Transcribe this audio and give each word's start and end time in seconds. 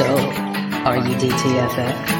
So, 0.00 0.06
are 0.06 0.96
you 0.96 1.14
DTFX? 1.16 2.12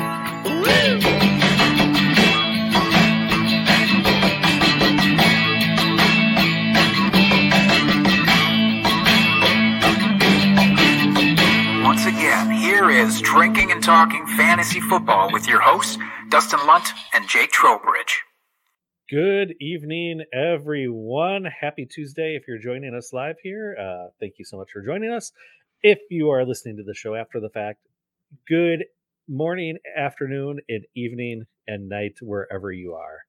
Once 11.82 12.04
again, 12.04 12.50
here 12.50 12.90
is 12.90 13.22
Drinking 13.22 13.72
and 13.72 13.82
Talking 13.82 14.26
Fantasy 14.36 14.80
Football 14.80 15.32
with 15.32 15.48
your 15.48 15.60
hosts, 15.62 15.96
Dustin 16.28 16.60
Lunt 16.66 16.86
and 17.14 17.26
Jake 17.30 17.50
Trowbridge. 17.50 18.24
Good 19.08 19.54
evening, 19.58 20.22
everyone. 20.34 21.46
Happy 21.46 21.84
Tuesday 21.84 22.36
if 22.36 22.46
you're 22.46 22.58
joining 22.58 22.94
us 22.94 23.14
live 23.14 23.36
here. 23.42 23.74
Uh, 23.80 24.10
thank 24.20 24.34
you 24.38 24.44
so 24.44 24.58
much 24.58 24.70
for 24.70 24.82
joining 24.82 25.10
us. 25.10 25.32
If 25.82 25.98
you 26.10 26.30
are 26.30 26.44
listening 26.44 26.76
to 26.76 26.82
the 26.82 26.94
show 26.94 27.14
after 27.14 27.40
the 27.40 27.48
fact, 27.48 27.78
good 28.46 28.84
morning, 29.28 29.78
afternoon, 29.96 30.60
and 30.68 30.84
evening 30.94 31.44
and 31.66 31.88
night 31.88 32.14
wherever 32.20 32.70
you 32.70 32.94
are. 32.94 33.20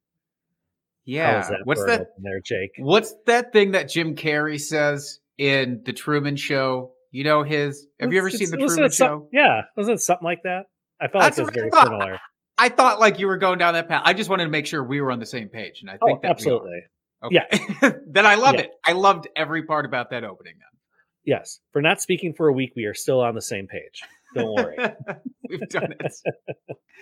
Yeah. 1.06 1.42
that 1.50 1.60
What's 1.64 1.84
that? 1.86 2.08
there, 2.22 2.42
Jake? 2.44 2.72
What's 2.78 3.14
that 3.26 3.54
thing 3.54 3.72
that 3.72 3.90
Jim 3.90 4.16
Carrey 4.16 4.60
says 4.60 5.20
in 5.38 5.82
the 5.86 5.94
Truman 5.94 6.36
Show? 6.36 6.92
You 7.12 7.24
know 7.24 7.44
his. 7.44 7.88
Have 8.00 8.12
you 8.14 8.20
ever 8.20 8.30
seen 8.30 8.50
the 8.52 8.58
Truman 8.58 8.92
Show? 8.92 9.28
yeah, 9.34 9.62
wasn't 9.76 9.96
it 9.98 10.02
something 10.02 10.26
like 10.26 10.44
that? 10.44 10.64
I 11.00 11.08
felt 11.08 11.24
That's 11.24 11.38
like 11.40 11.56
it 11.58 11.64
was 11.66 11.74
I 11.74 11.82
very 11.82 11.84
similar. 11.86 12.20
I 12.58 12.70
thought 12.70 13.00
like 13.00 13.18
you 13.20 13.28
were 13.28 13.38
going 13.38 13.58
down 13.60 13.74
that 13.74 13.88
path. 13.88 14.04
I 14.06 14.14
just 14.14 14.30
wanted 14.30 14.44
to 14.46 14.50
make 14.50 14.66
sure 14.68 14.84
we 14.84 15.02
were 15.02 15.12
on 15.12 15.20
the 15.20 15.26
same 15.26 15.50
page, 15.50 15.82
and 15.82 15.90
I 15.90 15.98
Oh, 16.02 16.06
think 16.06 16.22
that 16.22 16.28
we 16.28 16.30
are. 16.30 16.32
absolutely. 16.32 16.82
Okay. 17.24 17.96
then 18.08 18.26
I 18.26 18.36
love 18.36 18.56
Yeah. 18.56 18.62
it. 18.62 18.72
I 18.86 18.92
loved 18.94 19.28
every 19.36 19.64
part 19.64 19.86
about 19.86 20.12
that 20.12 20.24
opening. 20.24 20.54
Yes. 21.26 21.60
For 21.72 21.82
not 21.82 22.02
speaking 22.02 22.34
for 22.34 22.48
a 22.48 22.54
week, 22.54 22.74
we 22.76 22.86
are 22.86 22.94
still 22.94 23.22
on 23.22 23.36
the 23.36 23.42
same 23.42 23.68
page. 23.68 24.02
Don't 24.36 24.54
worry. 24.54 24.78
We've 25.50 25.68
done 25.70 25.94
it. 26.00 26.14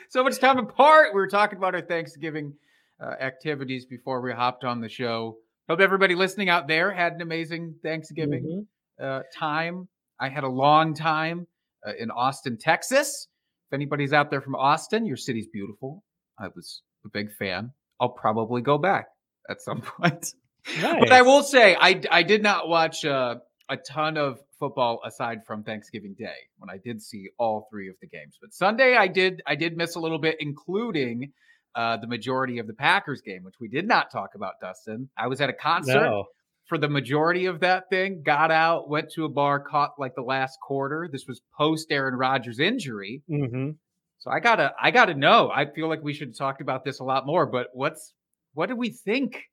so 0.09 0.23
much 0.23 0.39
time 0.39 0.57
apart. 0.57 1.09
We 1.13 1.19
were 1.21 1.27
talking 1.27 1.57
about 1.57 1.75
our 1.75 1.81
Thanksgiving 1.81 2.53
uh, 3.01 3.11
activities 3.21 3.85
before 3.85 4.21
we 4.21 4.31
hopped 4.33 4.63
on 4.63 4.81
the 4.81 4.89
show. 4.89 5.37
Hope 5.69 5.79
everybody 5.79 6.15
listening 6.15 6.49
out 6.49 6.67
there 6.67 6.91
had 6.91 7.13
an 7.13 7.21
amazing 7.21 7.75
Thanksgiving. 7.83 8.65
Mhm. 8.99 9.05
uh, 9.19 9.23
time. 9.37 9.87
I 10.19 10.27
had 10.29 10.43
a 10.43 10.49
long 10.49 10.93
time 10.95 11.47
uh, 11.87 11.91
in 11.97 12.11
Austin, 12.11 12.57
Texas. 12.57 13.27
If 13.69 13.75
anybody's 13.75 14.11
out 14.11 14.31
there 14.31 14.41
from 14.41 14.55
Austin, 14.55 15.05
your 15.05 15.15
city's 15.15 15.47
beautiful. 15.47 16.03
I 16.37 16.47
was 16.53 16.81
a 17.05 17.09
big 17.09 17.31
fan. 17.37 17.71
I'll 18.01 18.09
probably 18.09 18.61
go 18.61 18.77
back 18.77 19.05
at 19.49 19.61
some 19.61 19.81
point. 20.01 20.33
But 20.81 21.11
I 21.13 21.21
will 21.21 21.43
say, 21.43 21.75
I, 21.79 22.01
I 22.11 22.23
did 22.23 22.43
not 22.43 22.67
watch 22.67 23.05
uh, 23.05 23.35
a 23.69 23.77
ton 23.77 24.17
of 24.17 24.39
football 24.59 24.99
aside 25.05 25.39
from 25.45 25.63
Thanksgiving 25.63 26.15
Day 26.17 26.35
when 26.57 26.69
I 26.69 26.77
did 26.83 27.01
see 27.01 27.29
all 27.37 27.67
three 27.71 27.87
of 27.89 27.95
the 28.01 28.07
games. 28.07 28.37
But 28.41 28.53
Sunday, 28.53 28.95
I 28.95 29.07
did 29.07 29.41
I 29.47 29.55
did 29.55 29.77
miss 29.77 29.95
a 29.95 29.99
little 29.99 30.19
bit, 30.19 30.37
including 30.39 31.31
uh, 31.75 31.97
the 31.97 32.07
majority 32.07 32.57
of 32.57 32.67
the 32.67 32.73
Packers 32.73 33.21
game, 33.21 33.43
which 33.43 33.55
we 33.59 33.67
did 33.67 33.87
not 33.87 34.11
talk 34.11 34.31
about. 34.35 34.53
Dustin, 34.61 35.09
I 35.17 35.27
was 35.27 35.39
at 35.39 35.49
a 35.49 35.53
concert 35.53 36.01
No. 36.03 36.25
for 36.67 36.77
the 36.77 36.89
majority 36.89 37.45
of 37.45 37.59
that 37.59 37.89
thing, 37.89 38.23
got 38.25 38.49
out, 38.51 38.89
went 38.89 39.11
to 39.11 39.25
a 39.25 39.29
bar, 39.29 39.59
caught 39.59 39.91
like 39.99 40.15
the 40.15 40.23
last 40.23 40.59
quarter. 40.59 41.07
This 41.11 41.25
was 41.27 41.41
post 41.57 41.91
Aaron 41.91 42.15
Rodgers 42.15 42.59
injury. 42.59 43.21
hmm 43.29 43.71
So 44.17 44.31
I 44.31 44.39
gotta 44.39 44.73
I 44.81 44.91
gotta 44.91 45.13
know. 45.13 45.51
I 45.53 45.65
feel 45.71 45.87
like 45.87 46.03
we 46.03 46.13
should 46.13 46.35
talk 46.35 46.59
about 46.59 46.83
this 46.83 46.99
a 46.99 47.03
lot 47.03 47.25
more, 47.25 47.45
but 47.45 47.67
what's 47.73 48.13
what 48.55 48.67
do 48.67 48.75
we 48.75 48.89
think? 48.89 49.43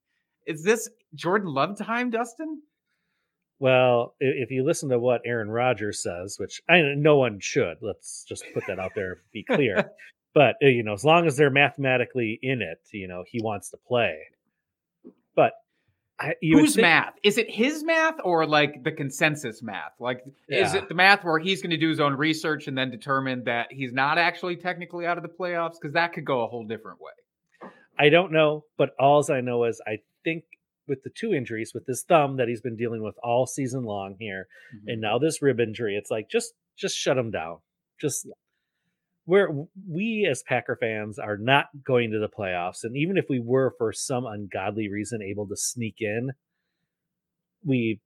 Is 0.47 0.63
this 0.63 0.89
Jordan 1.15 1.49
Love 1.53 1.77
time, 1.79 2.09
Dustin? 2.11 2.63
Well, 3.59 4.15
if 4.21 4.51
you 4.51 4.65
listen 4.65 4.91
to 4.91 4.99
what 4.99 5.23
Aaron 5.25 5.49
Rodgers 5.49 6.03
says, 6.03 6.37
which 6.39 6.61
I 6.69 6.83
no 6.97 7.17
one 7.17 7.41
should, 7.41 7.79
let's 7.81 8.25
just 8.29 8.45
put 8.53 8.67
that 8.67 8.79
out 8.79 8.93
there, 8.95 9.19
be 9.33 9.45
clear. 9.45 9.91
but 10.35 10.57
uh, 10.63 10.67
you 10.67 10.83
know, 10.83 10.93
as 10.93 11.05
long 11.05 11.27
as 11.27 11.37
they're 11.37 11.51
mathematically 11.51 12.39
in 12.43 12.61
it, 12.61 12.81
you 12.93 13.09
know, 13.09 13.25
he 13.27 13.41
wants 13.43 13.71
to 13.71 13.79
play. 13.89 14.19
But 15.35 15.53
I, 16.19 16.35
Whose 16.43 16.75
think- 16.75 16.83
math? 16.83 17.15
Is 17.23 17.39
it 17.39 17.51
his 17.51 17.83
math 17.83 18.17
or 18.23 18.47
like 18.47 18.85
the 18.85 18.93
consensus 18.93 19.63
math? 19.63 19.93
Like 19.99 20.23
is 20.49 20.75
it 20.75 20.89
the 20.89 20.95
math 20.95 21.25
where 21.25 21.39
he's 21.39 21.63
going 21.63 21.71
to 21.71 21.79
do 21.79 21.89
his 21.89 22.01
own 22.01 22.15
research 22.15 22.67
and 22.69 22.77
then 22.77 22.91
determine 22.91 23.45
that 23.45 23.69
he's 23.71 23.93
not 23.93 24.19
actually 24.19 24.57
technically 24.57 25.07
out 25.07 25.17
of 25.17 25.23
the 25.23 25.31
playoffs? 25.31 25.75
Because 25.81 25.95
that 25.95 26.13
could 26.13 26.27
go 26.27 26.43
a 26.43 26.47
whole 26.47 26.65
different 26.67 27.01
way. 27.01 27.71
I 27.99 28.11
don't 28.11 28.33
know, 28.33 28.65
but 28.77 28.91
alls 29.01 29.31
I 29.31 29.41
know 29.41 29.65
is 29.65 29.81
I 29.87 30.01
think 30.25 30.45
with 30.89 31.03
the 31.03 31.11
two 31.11 31.33
injuries, 31.35 31.73
with 31.75 31.87
his 31.87 32.03
thumb 32.03 32.37
that 32.37 32.49
he's 32.49 32.61
been 32.61 32.77
dealing 32.77 33.03
with 33.03 33.17
all 33.23 33.47
season 33.47 33.85
long 33.85 34.17
here, 34.19 34.47
Mm-hmm. 34.75 34.89
and 34.89 35.01
now 35.01 35.19
this 35.19 35.41
rib 35.43 35.61
injury, 35.61 35.97
it's 35.97 36.11
like 36.11 36.29
just 36.31 36.55
just 36.77 36.97
shut 36.97 37.19
him 37.19 37.31
down. 37.31 37.59
Just 38.01 38.27
where 39.25 39.49
we 39.91 40.27
as 40.31 40.43
Packer 40.45 40.77
fans 40.81 41.19
are 41.19 41.37
not 41.37 41.67
going 41.85 42.11
to 42.13 42.19
the 42.19 42.29
playoffs, 42.29 42.85
and 42.85 42.97
even 42.97 43.17
if 43.17 43.27
we 43.29 43.41
were 43.41 43.75
for 43.79 43.93
some 43.93 44.27
ungodly 44.27 44.89
reason 44.91 45.21
able 45.23 45.49
to 45.49 45.57
sneak 45.57 45.97
in, 46.01 46.31
we 47.65 48.01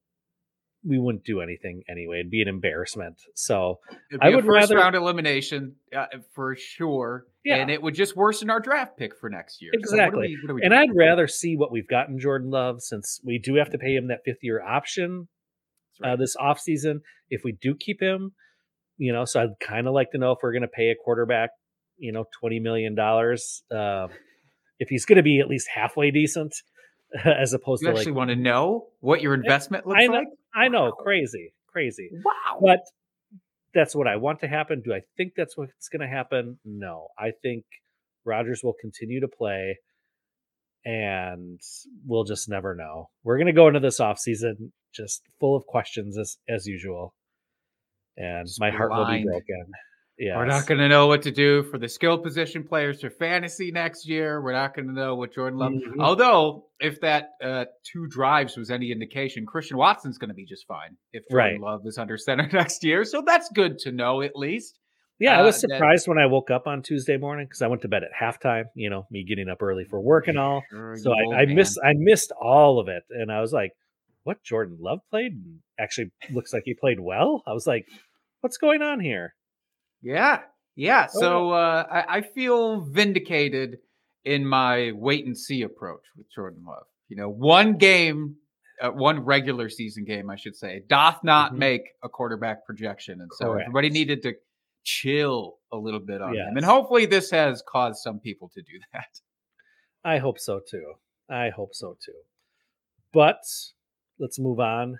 we 0.82 0.98
wouldn't 0.98 1.24
do 1.24 1.40
anything 1.40 1.82
anyway. 1.90 2.20
It'd 2.20 2.30
be 2.30 2.40
an 2.40 2.48
embarrassment. 2.48 3.20
So 3.34 3.80
It'd 4.10 4.20
I 4.22 4.28
be 4.28 4.32
a 4.32 4.36
would 4.36 4.46
first 4.46 4.54
rather- 4.70 4.76
round 4.76 4.94
elimination 4.96 5.76
uh, 5.94 6.06
for 6.34 6.56
sure. 6.56 7.26
Yeah. 7.44 7.56
And 7.56 7.70
it 7.70 7.82
would 7.82 7.94
just 7.94 8.16
worsen 8.16 8.48
our 8.50 8.60
draft 8.60 8.96
pick 8.96 9.16
for 9.18 9.28
next 9.28 9.60
year. 9.60 9.72
So 9.74 9.78
what 9.78 9.84
Exactly. 10.04 10.28
we- 10.28 10.38
what 10.46 10.54
we 10.54 10.62
and? 10.62 10.74
I'd 10.74 10.94
rather 10.94 11.26
see 11.26 11.56
what 11.56 11.70
we've 11.70 11.88
gotten 11.88 12.18
Jordan 12.18 12.50
Love 12.50 12.80
since 12.82 13.20
we 13.24 13.38
do 13.38 13.56
have 13.56 13.70
to 13.70 13.78
pay 13.78 13.94
him 13.94 14.08
that 14.08 14.20
fifth 14.24 14.42
year 14.42 14.62
option 14.62 15.28
That's 15.98 16.00
right. 16.08 16.12
uh, 16.12 16.16
this 16.16 16.34
offseason. 16.36 17.00
If 17.28 17.42
we 17.44 17.52
do 17.52 17.74
keep 17.74 18.00
him, 18.00 18.32
you 18.96 19.12
know, 19.12 19.24
so 19.26 19.42
I'd 19.42 19.60
kind 19.66 19.86
of 19.86 19.92
like 19.94 20.10
to 20.12 20.18
know 20.18 20.32
if 20.32 20.38
we're 20.42 20.52
going 20.52 20.62
to 20.62 20.68
pay 20.68 20.88
a 20.90 20.94
quarterback, 20.94 21.50
you 21.98 22.12
know, 22.12 22.24
$20 22.42 22.60
million. 22.62 22.98
Uh, 22.98 24.08
if 24.78 24.88
he's 24.88 25.04
going 25.04 25.16
to 25.18 25.22
be 25.22 25.40
at 25.40 25.48
least 25.48 25.68
halfway 25.74 26.10
decent, 26.10 26.54
as 27.24 27.52
opposed 27.52 27.82
to 27.82 27.88
you 27.88 27.92
to 27.92 27.98
actually 27.98 28.12
like, 28.12 28.18
want 28.18 28.30
to 28.30 28.36
know 28.36 28.88
what 29.00 29.20
your 29.20 29.34
investment 29.34 29.86
looks 29.86 30.00
I 30.02 30.06
know, 30.06 30.12
like? 30.14 30.28
I 30.54 30.68
know, 30.68 30.84
Wow. 30.84 30.96
crazy, 30.98 31.54
crazy. 31.66 32.10
Wow. 32.24 32.60
But 32.60 32.80
that's 33.74 33.94
what 33.94 34.06
I 34.06 34.16
want 34.16 34.40
to 34.40 34.48
happen. 34.48 34.82
Do 34.84 34.92
I 34.92 35.00
think 35.16 35.34
that's 35.36 35.56
what's 35.56 35.88
going 35.88 36.00
to 36.00 36.08
happen? 36.08 36.58
No. 36.64 37.08
I 37.18 37.32
think 37.42 37.64
Rodgers 38.24 38.62
will 38.62 38.74
continue 38.80 39.20
to 39.20 39.28
play 39.28 39.78
and 40.84 41.60
we'll 42.06 42.24
just 42.24 42.48
never 42.48 42.74
know. 42.74 43.10
We're 43.22 43.36
going 43.36 43.46
to 43.46 43.52
go 43.52 43.68
into 43.68 43.80
this 43.80 44.00
off 44.00 44.18
season 44.18 44.72
just 44.92 45.22
full 45.38 45.56
of 45.56 45.66
questions 45.66 46.18
as, 46.18 46.38
as 46.48 46.66
usual. 46.66 47.14
And 48.16 48.46
Just 48.46 48.60
my 48.60 48.70
heart 48.70 48.90
will 48.90 49.06
be 49.06 49.24
broken. 49.24 49.66
Yeah. 50.20 50.36
We're 50.36 50.44
not 50.44 50.66
going 50.66 50.78
to 50.80 50.88
know 50.88 51.06
what 51.06 51.22
to 51.22 51.30
do 51.30 51.62
for 51.64 51.78
the 51.78 51.88
skill 51.88 52.18
position 52.18 52.62
players 52.62 53.00
for 53.00 53.08
fantasy 53.08 53.72
next 53.72 54.06
year. 54.06 54.42
We're 54.42 54.52
not 54.52 54.74
going 54.76 54.86
to 54.88 54.92
know 54.92 55.16
what 55.16 55.32
Jordan 55.32 55.58
Love. 55.58 55.72
Mhm. 55.72 55.94
Although, 55.98 56.66
if 56.78 57.00
that 57.00 57.30
uh, 57.42 57.64
two 57.90 58.06
drives 58.06 58.54
was 58.56 58.70
any 58.70 58.92
indication, 58.92 59.46
Christian 59.46 59.78
Watson's 59.78 60.18
going 60.18 60.28
to 60.28 60.34
be 60.34 60.44
just 60.44 60.66
fine 60.66 60.96
if 61.14 61.22
Jordan 61.30 61.62
Right. 61.62 61.70
Love 61.72 61.86
is 61.86 61.96
under 61.96 62.18
center 62.18 62.46
next 62.52 62.84
year. 62.84 63.04
So 63.04 63.22
that's 63.24 63.48
good 63.54 63.78
to 63.80 63.92
know 63.92 64.20
at 64.20 64.36
least. 64.36 64.78
Yeah, 65.18 65.38
I 65.38 65.42
was 65.42 65.56
uh, 65.64 65.68
that- 65.68 65.76
surprised 65.76 66.06
when 66.08 66.18
I 66.18 66.26
woke 66.26 66.50
up 66.50 66.66
on 66.66 66.82
Tuesday 66.82 67.16
morning 67.16 67.46
because 67.46 67.62
I 67.62 67.66
went 67.68 67.80
to 67.82 67.88
bed 67.88 68.02
at 68.04 68.10
halftime. 68.12 68.64
You 68.74 68.90
know, 68.90 69.06
me 69.10 69.24
getting 69.24 69.48
up 69.48 69.62
early 69.62 69.84
for 69.84 70.00
work 70.00 70.28
and 70.28 70.38
all. 70.38 70.62
Sure, 70.70 70.96
So 70.96 71.12
I, 71.12 71.40
I 71.40 71.44
missed 71.46 71.78
I 71.82 71.92
missed 71.96 72.30
all 72.40 72.78
of 72.78 72.88
it, 72.88 73.04
and 73.10 73.30
I 73.32 73.40
was 73.40 73.52
like, 73.54 73.72
"What? 74.24 74.42
Jordan 74.42 74.76
Love 74.80 75.00
played? 75.10 75.32
Actually, 75.78 76.10
looks 76.30 76.52
like 76.52 76.62
he 76.66 76.74
played 76.74 77.00
well." 77.00 77.42
I 77.46 77.52
was 77.54 77.66
like, 77.66 77.86
"What's 78.42 78.56
going 78.58 78.80
on 78.82 79.00
here?" 79.00 79.34
Yeah, 80.02 80.40
yeah. 80.76 81.06
Oh. 81.14 81.20
So 81.20 81.50
uh, 81.52 81.86
I, 81.90 82.18
I 82.18 82.20
feel 82.22 82.80
vindicated 82.82 83.78
in 84.24 84.46
my 84.46 84.92
wait 84.94 85.26
and 85.26 85.36
see 85.36 85.62
approach 85.62 86.02
with 86.16 86.26
Jordan 86.34 86.62
Love. 86.66 86.84
You 87.08 87.16
know, 87.16 87.28
one 87.28 87.76
game, 87.76 88.36
uh, 88.80 88.90
one 88.90 89.20
regular 89.20 89.68
season 89.68 90.04
game, 90.04 90.30
I 90.30 90.36
should 90.36 90.56
say, 90.56 90.82
doth 90.88 91.22
not 91.24 91.52
Mhm. 91.54 91.58
make 91.58 91.82
a 92.02 92.08
quarterback 92.08 92.64
projection, 92.66 93.20
and 93.20 93.30
so 93.34 93.46
Correct. 93.46 93.62
everybody 93.66 93.90
needed 93.90 94.22
to 94.22 94.34
chill 94.84 95.58
a 95.72 95.76
little 95.76 96.00
bit 96.00 96.22
on 96.22 96.34
him. 96.34 96.56
And 96.56 96.64
hopefully, 96.64 97.06
this 97.06 97.30
has 97.30 97.62
caused 97.66 97.98
some 98.02 98.18
people 98.20 98.48
to 98.54 98.62
do 98.62 98.78
that. 98.92 99.20
I 100.04 100.18
hope 100.18 100.38
so 100.38 100.60
too. 100.60 100.94
I 101.28 101.50
hope 101.50 101.74
so 101.74 101.96
too. 102.04 102.12
But 103.12 103.40
let's 104.18 104.38
move 104.38 104.60
on. 104.60 104.98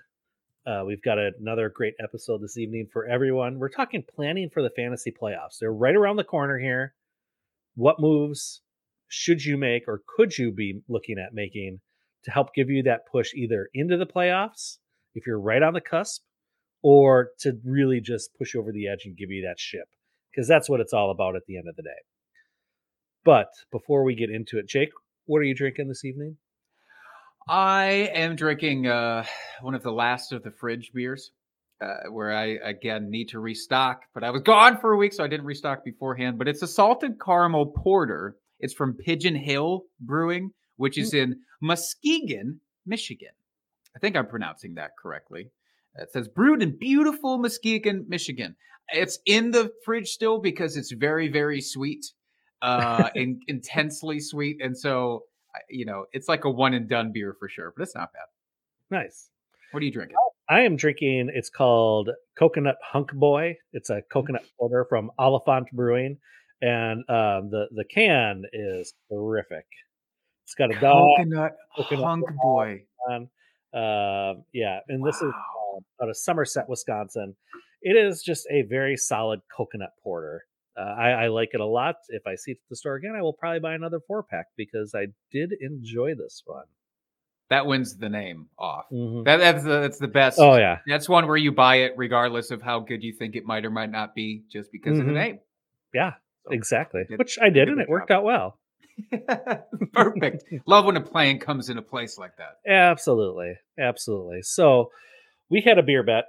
Uh, 0.65 0.83
we've 0.85 1.01
got 1.01 1.17
another 1.17 1.69
great 1.69 1.95
episode 1.99 2.39
this 2.39 2.57
evening 2.57 2.87
for 2.93 3.07
everyone. 3.07 3.57
We're 3.57 3.69
talking 3.69 4.03
planning 4.15 4.49
for 4.53 4.61
the 4.61 4.69
fantasy 4.69 5.11
playoffs. 5.11 5.57
They're 5.59 5.73
right 5.73 5.95
around 5.95 6.17
the 6.17 6.23
corner 6.23 6.59
here. 6.59 6.93
What 7.75 7.99
moves 7.99 8.61
should 9.07 9.43
you 9.43 9.57
make 9.57 9.87
or 9.87 10.01
could 10.15 10.37
you 10.37 10.51
be 10.51 10.81
looking 10.87 11.17
at 11.17 11.33
making 11.33 11.79
to 12.25 12.31
help 12.31 12.53
give 12.53 12.69
you 12.69 12.83
that 12.83 13.07
push 13.11 13.33
either 13.33 13.69
into 13.73 13.97
the 13.97 14.05
playoffs 14.05 14.77
if 15.15 15.25
you're 15.25 15.39
right 15.39 15.63
on 15.63 15.73
the 15.73 15.81
cusp 15.81 16.21
or 16.83 17.29
to 17.39 17.53
really 17.65 17.99
just 17.99 18.29
push 18.37 18.55
over 18.55 18.71
the 18.71 18.87
edge 18.87 19.01
and 19.05 19.17
give 19.17 19.31
you 19.31 19.47
that 19.47 19.59
ship? 19.59 19.87
Because 20.29 20.47
that's 20.47 20.69
what 20.69 20.79
it's 20.79 20.93
all 20.93 21.09
about 21.09 21.35
at 21.35 21.41
the 21.47 21.57
end 21.57 21.67
of 21.67 21.75
the 21.75 21.83
day. 21.83 21.89
But 23.25 23.47
before 23.71 24.03
we 24.03 24.13
get 24.13 24.29
into 24.29 24.59
it, 24.59 24.67
Jake, 24.67 24.91
what 25.25 25.39
are 25.39 25.43
you 25.43 25.55
drinking 25.55 25.87
this 25.87 26.05
evening? 26.05 26.37
I 27.51 28.09
am 28.13 28.37
drinking 28.37 28.87
uh, 28.87 29.25
one 29.59 29.75
of 29.75 29.83
the 29.83 29.91
last 29.91 30.31
of 30.31 30.41
the 30.41 30.51
fridge 30.51 30.91
beers. 30.93 31.31
uh, 31.81 32.09
where 32.09 32.31
I 32.31 32.57
again 32.63 33.09
need 33.09 33.29
to 33.29 33.39
restock, 33.39 34.03
but 34.13 34.23
I 34.23 34.29
was 34.29 34.43
gone 34.43 34.79
for 34.79 34.93
a 34.93 34.97
week, 34.97 35.13
so 35.13 35.23
I 35.23 35.27
didn't 35.27 35.45
restock 35.47 35.83
beforehand. 35.83 36.37
But 36.37 36.47
it's 36.47 36.61
a 36.61 36.67
salted 36.67 37.19
caramel 37.19 37.67
porter. 37.67 38.35
It's 38.59 38.73
from 38.73 38.93
Pigeon 38.93 39.35
Hill 39.35 39.85
Brewing, 39.99 40.51
which 40.77 40.97
is 40.97 41.13
in 41.13 41.39
Muskegon, 41.59 42.59
Michigan. 42.85 43.31
I 43.95 43.99
think 43.99 44.15
I'm 44.15 44.27
pronouncing 44.27 44.75
that 44.75 44.91
correctly. 45.01 45.49
It 45.95 46.11
says 46.11 46.27
brewed 46.27 46.61
in 46.61 46.77
beautiful 46.77 47.37
Muskegon, 47.39 48.05
Michigan. 48.07 48.55
It's 48.93 49.19
in 49.25 49.51
the 49.51 49.71
fridge 49.83 50.09
still 50.09 50.39
because 50.39 50.77
it's 50.77 50.91
very, 50.91 51.27
very 51.29 51.61
sweet, 51.61 52.05
uh, 52.61 53.09
and 53.15 53.41
intensely 53.47 54.19
sweet, 54.19 54.61
and 54.61 54.77
so 54.77 55.23
you 55.69 55.85
know 55.85 56.05
it's 56.13 56.27
like 56.27 56.45
a 56.45 56.49
one 56.49 56.73
and 56.73 56.87
done 56.89 57.11
beer 57.11 57.35
for 57.39 57.49
sure. 57.49 57.73
But 57.75 57.83
it's 57.83 57.95
not 57.95 58.11
bad. 58.13 58.25
Nice. 58.89 59.29
What 59.71 59.81
are 59.81 59.85
you 59.85 59.91
drinking? 59.91 60.17
I 60.49 60.61
am 60.61 60.75
drinking. 60.75 61.31
It's 61.33 61.49
called 61.49 62.09
Coconut 62.37 62.75
Hunk 62.83 63.13
Boy. 63.13 63.57
It's 63.71 63.89
a 63.89 64.01
coconut 64.11 64.43
porter 64.59 64.85
from 64.89 65.11
Oliphant 65.17 65.67
Brewing, 65.71 66.17
and 66.61 66.99
um, 67.09 67.49
the 67.49 67.67
the 67.71 67.85
can 67.85 68.43
is 68.51 68.93
terrific. 69.09 69.65
It's 70.43 70.55
got 70.55 70.75
a 70.75 70.79
dog 70.79 71.07
Coconut 71.17 71.55
coconut 71.77 72.03
hunk 72.03 72.25
boy. 72.41 72.83
on. 73.09 73.29
Um, 73.73 74.43
yeah, 74.51 74.79
and 74.89 75.05
this 75.05 75.15
is 75.15 75.31
Wow. 75.31 75.83
out 76.03 76.09
of 76.09 76.17
Somerset, 76.17 76.67
Wisconsin. 76.67 77.35
It 77.81 77.95
is 77.95 78.21
just 78.21 78.45
a 78.51 78.63
very 78.63 78.97
solid 78.97 79.39
coconut 79.55 79.91
porter. 80.03 80.43
Uh, 80.77 80.81
I, 80.81 81.09
I 81.09 81.27
like 81.27 81.49
it 81.53 81.59
a 81.59 81.65
lot. 81.65 81.95
If 82.09 82.25
I 82.25 82.35
see 82.35 82.51
it 82.51 82.59
at 82.63 82.69
the 82.69 82.75
store 82.75 82.95
again, 82.95 83.13
I 83.17 83.21
will 83.21 83.33
probably 83.33 83.59
buy 83.59 83.73
another 83.73 83.99
four 84.07 84.23
pack 84.23 84.47
because 84.55 84.95
I 84.95 85.07
did 85.31 85.51
enjoy 85.59 86.15
this 86.15 86.43
one. 86.45 86.65
That 87.49 87.65
wins 87.65 87.97
the 87.97 88.07
name 88.07 88.47
off. 88.57 88.85
Mhm. 88.91 89.25
That, 89.25 89.37
that's 89.37 89.63
the 89.65 89.81
that's 89.81 89.97
the 89.99 90.07
best. 90.07 90.39
Oh 90.39 90.55
yeah, 90.55 90.77
That's 90.87 91.09
one 91.09 91.27
where 91.27 91.35
you 91.35 91.51
buy 91.51 91.77
it 91.77 91.93
regardless 91.97 92.49
of 92.51 92.61
how 92.61 92.79
good 92.79 93.03
you 93.03 93.11
think 93.13 93.35
it 93.35 93.43
might 93.45 93.65
or 93.65 93.69
might 93.69 93.91
not 93.91 94.15
be, 94.15 94.43
just 94.49 94.71
because 94.71 94.97
of 94.97 95.05
the 95.05 95.11
Mhm. 95.11 95.15
name. 95.15 95.39
yeah, 95.93 96.13
So, 96.45 96.51
exactly. 96.53 97.03
did- 97.09 97.19
Which 97.19 97.37
I 97.41 97.49
did, 97.49 97.67
and 97.67 97.81
it 97.81 97.89
worked 97.89 98.07
job. 98.07 98.19
out 98.19 98.23
well. 98.23 98.57
Perfect. 99.93 100.45
Love 100.65 100.85
when 100.85 100.95
a 100.95 101.01
plan 101.01 101.39
comes 101.39 101.69
into 101.69 101.81
place 101.81 102.17
like 102.17 102.37
that. 102.37 102.59
Absolutely, 102.65 103.55
absolutely. 103.77 104.41
So 104.43 104.91
we 105.49 105.59
had 105.61 105.77
a 105.77 105.83
beer 105.83 106.03
bet 106.03 106.25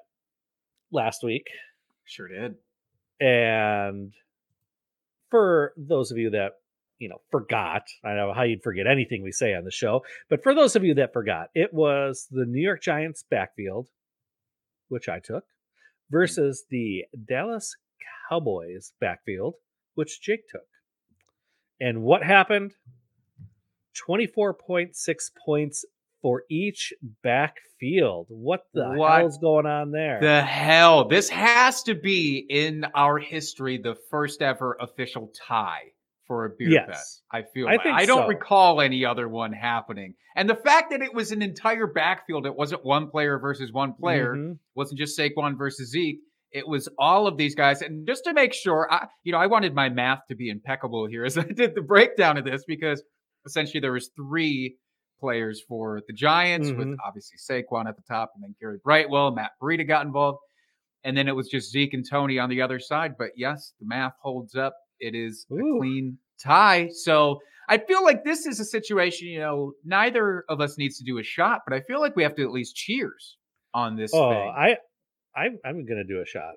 last 0.90 1.22
week, 1.22 1.46
Sure 2.04 2.26
did. 2.28 2.56
and 3.20 4.12
for 5.32 5.72
those 5.78 6.10
of 6.10 6.18
you 6.18 6.28
that 6.30 6.52
you 6.98 7.08
know 7.08 7.22
forgot, 7.30 7.84
I 8.04 8.08
don't 8.10 8.18
know 8.18 8.34
how 8.34 8.42
you'd 8.42 8.62
forget 8.62 8.86
anything 8.86 9.22
we 9.22 9.32
say 9.32 9.54
on 9.54 9.64
the 9.64 9.70
show, 9.70 10.02
but 10.28 10.42
for 10.42 10.54
those 10.54 10.76
of 10.76 10.84
you 10.84 10.94
that 10.96 11.14
forgot, 11.14 11.48
it 11.54 11.72
was 11.72 12.28
the 12.30 12.44
New 12.44 12.60
York 12.60 12.82
Giants 12.82 13.24
backfield, 13.28 13.88
which 14.88 15.08
I 15.08 15.20
took, 15.20 15.44
mm-hmm. 15.44 16.16
versus 16.16 16.64
the 16.70 17.04
Dallas 17.26 17.74
Cowboys 18.28 18.92
backfield, 19.00 19.54
which 19.94 20.20
Jake 20.20 20.46
took. 20.50 20.68
And 21.80 22.02
what 22.02 22.22
happened? 22.22 22.74
24.6 24.08 24.94
points 25.44 25.84
for 26.22 26.44
each 26.48 26.92
backfield. 27.22 28.26
What 28.28 28.62
the 28.72 28.90
What 28.94 29.18
hell's 29.20 29.38
going 29.38 29.66
on 29.66 29.90
there? 29.90 30.18
The 30.20 30.42
hell. 30.42 31.08
This 31.08 31.28
has 31.28 31.82
to 31.84 31.94
be 31.94 32.46
in 32.48 32.86
our 32.94 33.18
history 33.18 33.78
the 33.78 33.96
first 34.10 34.40
ever 34.40 34.76
official 34.80 35.32
tie 35.46 35.82
for 36.26 36.44
a 36.44 36.50
beer 36.56 36.70
bet. 36.70 36.88
Yes. 36.90 37.22
I 37.32 37.42
feel 37.52 37.66
I 37.66 37.72
like. 37.72 37.82
think 37.82 37.96
I 37.96 38.06
don't 38.06 38.22
so. 38.24 38.28
recall 38.28 38.80
any 38.80 39.04
other 39.04 39.28
one 39.28 39.52
happening. 39.52 40.14
And 40.36 40.48
the 40.48 40.54
fact 40.54 40.92
that 40.92 41.02
it 41.02 41.12
was 41.12 41.32
an 41.32 41.42
entire 41.42 41.86
backfield, 41.88 42.46
it 42.46 42.54
wasn't 42.54 42.84
one 42.84 43.10
player 43.10 43.38
versus 43.38 43.72
one 43.72 43.92
player. 43.94 44.34
Mhm. 44.36 44.58
wasn't 44.74 44.98
just 44.98 45.18
Saquon 45.18 45.58
versus 45.58 45.90
Zeke. 45.90 46.20
It 46.52 46.68
was 46.68 46.88
all 46.98 47.26
of 47.26 47.36
these 47.36 47.54
guys. 47.54 47.82
And 47.82 48.06
just 48.06 48.24
to 48.24 48.32
make 48.32 48.52
sure, 48.54 48.86
I, 48.90 49.08
you 49.24 49.32
know, 49.32 49.38
I 49.38 49.46
wanted 49.46 49.74
my 49.74 49.88
math 49.88 50.20
to 50.28 50.36
be 50.36 50.48
impeccable 50.50 51.06
here 51.06 51.24
as 51.24 51.36
I 51.36 51.42
did 51.44 51.74
the 51.74 51.82
breakdown 51.82 52.36
of 52.38 52.44
this 52.44 52.62
because 52.66 53.02
essentially 53.44 53.80
there 53.80 53.92
was 53.92 54.10
three 54.14 54.76
players 55.22 55.62
for 55.68 56.02
the 56.08 56.12
Giants 56.12 56.70
with 56.72 56.88
Mhm. 56.88 56.96
obviously 57.06 57.38
Saquon 57.38 57.86
at 57.88 57.96
the 57.96 58.02
top 58.02 58.32
and 58.34 58.42
then 58.42 58.54
Gary 58.60 58.78
Brightwell, 58.82 59.30
Matt 59.34 59.52
Breida 59.62 59.86
got 59.86 60.04
involved. 60.04 60.40
And 61.04 61.16
then 61.16 61.28
it 61.28 61.34
was 61.36 61.48
just 61.48 61.70
Zeke 61.70 61.94
and 61.94 62.04
Tony 62.08 62.38
on 62.38 62.48
the 62.50 62.60
other 62.60 62.78
side. 62.78 63.12
But 63.18 63.30
yes, 63.36 63.72
the 63.80 63.86
math 63.86 64.14
holds 64.20 64.54
up. 64.54 64.74
It 65.00 65.14
is 65.14 65.46
a 65.50 65.54
clean 65.78 66.18
tie. 66.42 66.88
So 66.92 67.38
I 67.68 67.78
feel 67.78 68.02
like 68.04 68.24
this 68.24 68.44
is 68.46 68.60
a 68.60 68.64
situation, 68.64 69.28
you 69.28 69.40
know, 69.40 69.72
neither 69.84 70.44
of 70.48 70.60
us 70.60 70.76
needs 70.78 70.98
to 70.98 71.04
do 71.04 71.18
a 71.18 71.22
shot, 71.22 71.60
but 71.66 71.74
I 71.74 71.80
feel 71.82 72.00
like 72.00 72.14
we 72.16 72.22
have 72.24 72.34
to 72.36 72.42
at 72.42 72.50
least 72.50 72.74
cheers 72.76 73.36
on 73.74 73.96
this 73.96 74.12
Oh, 74.14 74.30
thing. 74.30 74.54
I, 74.56 74.76
I, 75.34 75.46
I'm 75.64 75.86
gonna 75.86 76.04
do 76.04 76.20
a 76.20 76.26
shot 76.26 76.54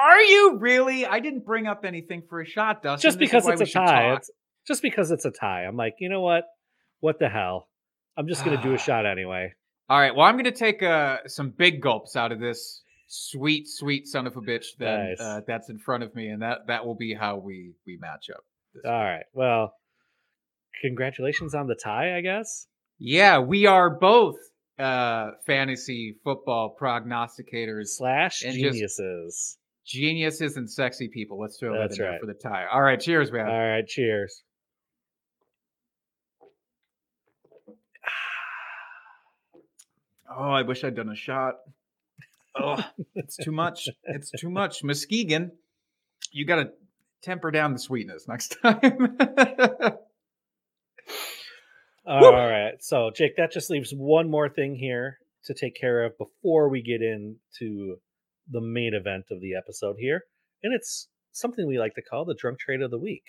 Are 0.00 0.20
you 0.20 0.58
really? 0.58 1.06
I 1.06 1.18
didn't 1.20 1.44
bring 1.46 1.66
up 1.66 1.84
anything 1.84 2.22
for 2.28 2.40
a 2.40 2.46
shot, 2.46 2.82
Dustin. 2.82 3.08
just 3.08 3.18
because 3.18 3.46
it's 3.48 3.60
a 3.62 3.66
tie. 3.66 4.14
It's 4.14 4.30
just 4.66 4.82
because 4.82 5.10
it's 5.10 5.24
a 5.24 5.30
tie. 5.32 5.64
I'm 5.64 5.76
like, 5.76 5.94
you 5.98 6.08
know 6.10 6.20
what? 6.20 6.44
What 7.00 7.18
the 7.18 7.28
hell? 7.28 7.68
I'm 8.16 8.26
just 8.28 8.44
gonna 8.44 8.62
do 8.62 8.74
a 8.74 8.78
shot 8.88 9.06
anyway. 9.06 9.52
All 9.90 9.98
right. 9.98 10.14
Well, 10.14 10.26
I'm 10.26 10.34
going 10.34 10.44
to 10.44 10.50
take 10.52 10.82
uh, 10.82 11.18
some 11.26 11.48
big 11.48 11.80
gulps 11.80 12.14
out 12.14 12.30
of 12.30 12.40
this 12.40 12.82
sweet, 13.06 13.66
sweet 13.66 14.06
son 14.06 14.26
of 14.26 14.36
a 14.36 14.40
bitch 14.42 14.66
that 14.80 14.98
Nice. 14.98 15.18
uh, 15.20 15.40
that's 15.46 15.70
in 15.70 15.78
front 15.78 16.02
of 16.02 16.14
me, 16.14 16.28
and 16.28 16.42
that 16.42 16.66
that 16.66 16.84
will 16.84 16.94
be 16.94 17.14
how 17.14 17.38
we 17.38 17.72
we 17.86 17.96
match 17.98 18.26
up. 18.30 18.42
All 18.84 18.90
week. 18.92 19.00
right. 19.00 19.24
Well, 19.32 19.72
congratulations 20.82 21.54
on 21.54 21.68
the 21.68 21.74
tie. 21.74 22.16
I 22.16 22.20
guess. 22.20 22.66
Yeah, 22.98 23.38
we 23.38 23.64
are 23.66 23.88
both 23.88 24.36
uh, 24.78 25.30
fantasy 25.46 26.16
football 26.22 26.76
prognosticators, 26.78 27.88
Slash 27.96 28.40
geniuses. 28.40 29.56
geniuses, 29.86 30.56
and 30.56 30.70
sexy 30.70 31.08
people. 31.08 31.40
Let's 31.40 31.58
throw 31.58 31.78
That's 31.78 31.96
that 31.96 32.04
in 32.04 32.10
there 32.10 32.20
for 32.20 32.26
the 32.26 32.34
tie. 32.34 32.66
All 32.70 32.82
right. 32.82 33.00
Cheers, 33.00 33.32
man. 33.32 33.46
All 33.48 33.58
right. 33.68 33.86
Cheers. 33.86 34.42
Oh, 40.30 40.50
I 40.50 40.62
wish 40.62 40.84
I'd 40.84 40.94
done 40.96 41.08
a 41.08 41.14
shot. 41.16 41.54
Oh, 42.56 42.82
it's 43.14 43.36
too 43.42 43.52
much. 43.52 43.88
It's 44.04 44.30
too 44.30 44.50
much. 44.50 44.82
Muskegon, 44.84 45.52
you 46.32 46.44
got 46.44 46.56
to 46.56 46.70
temper 47.22 47.50
down 47.50 47.72
the 47.72 47.78
sweetness 47.78 48.28
next 48.28 48.56
time. 48.62 49.16
All 52.06 52.32
right. 52.32 52.82
So, 52.82 53.10
Jake, 53.14 53.36
that 53.36 53.52
just 53.52 53.70
leaves 53.70 53.92
one 53.92 54.30
more 54.30 54.48
thing 54.48 54.74
here 54.74 55.18
to 55.44 55.54
take 55.54 55.74
care 55.78 56.04
of 56.04 56.16
before 56.18 56.68
we 56.68 56.82
get 56.82 57.00
into 57.02 57.96
the 58.50 58.60
main 58.60 58.94
event 58.94 59.26
of 59.30 59.40
the 59.40 59.54
episode 59.56 59.96
here. 59.98 60.22
And 60.62 60.74
it's 60.74 61.08
something 61.32 61.66
we 61.66 61.78
like 61.78 61.94
to 61.94 62.02
call 62.02 62.24
the 62.24 62.34
drunk 62.34 62.58
trade 62.58 62.80
of 62.82 62.90
the 62.90 62.98
week. 62.98 63.24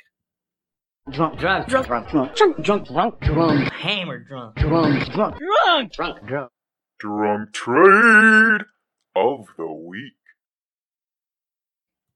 drunk, 1.11 1.39
drunk, 1.39 1.67
drunk, 1.67 1.87
drunk, 1.87 2.09
drunk, 2.09 2.35
drunk, 2.35 2.63
drunk, 2.63 2.87
drunk, 2.87 3.19
drunk, 3.21 3.71
hammered 3.73 4.27
drunk, 4.27 4.55
drunk, 4.55 5.11
drunk, 5.13 5.37
drunk, 5.37 5.91
drunk, 5.91 6.25
drunk. 6.25 6.51
Drunk 6.99 7.53
trade 7.53 8.61
of 9.15 9.47
the 9.57 9.71
week. 9.71 10.13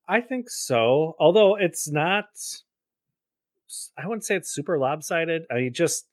I 0.07 0.21
think 0.21 0.49
so. 0.51 1.17
Although 1.19 1.57
it's 1.57 1.91
not, 1.91 2.27
I 3.97 4.07
wouldn't 4.07 4.25
say 4.25 4.37
it's 4.37 4.51
super 4.51 4.79
lopsided. 4.79 5.43
I 5.51 5.55
mean, 5.55 5.73
just 5.73 6.07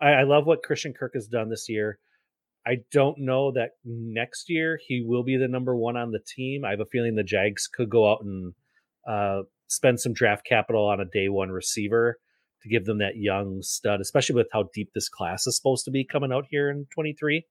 I, 0.00 0.10
I 0.10 0.22
love 0.24 0.46
what 0.46 0.62
Christian 0.62 0.92
Kirk 0.92 1.14
has 1.14 1.28
done 1.28 1.48
this 1.48 1.68
year. 1.68 1.98
I 2.66 2.76
don't 2.90 3.18
know 3.18 3.52
that 3.52 3.72
next 3.84 4.48
year 4.48 4.78
he 4.86 5.02
will 5.06 5.22
be 5.22 5.36
the 5.36 5.48
number 5.48 5.76
one 5.76 5.96
on 5.96 6.12
the 6.12 6.20
team. 6.20 6.64
I 6.64 6.70
have 6.70 6.80
a 6.80 6.86
feeling 6.86 7.14
the 7.14 7.22
Jags 7.22 7.68
could 7.68 7.90
go 7.90 8.10
out 8.10 8.22
and 8.22 8.54
uh, 9.06 9.42
spend 9.66 10.00
some 10.00 10.14
draft 10.14 10.46
capital 10.46 10.86
on 10.86 11.00
a 11.00 11.04
day 11.04 11.28
one 11.28 11.50
receiver 11.50 12.18
to 12.62 12.68
give 12.68 12.86
them 12.86 12.98
that 12.98 13.16
young 13.16 13.60
stud, 13.60 14.00
especially 14.00 14.36
with 14.36 14.48
how 14.52 14.70
deep 14.72 14.90
this 14.94 15.08
class 15.08 15.46
is 15.46 15.56
supposed 15.56 15.84
to 15.84 15.90
be 15.90 16.04
coming 16.04 16.32
out 16.32 16.46
here 16.48 16.70
in 16.70 16.86
23. 16.94 17.44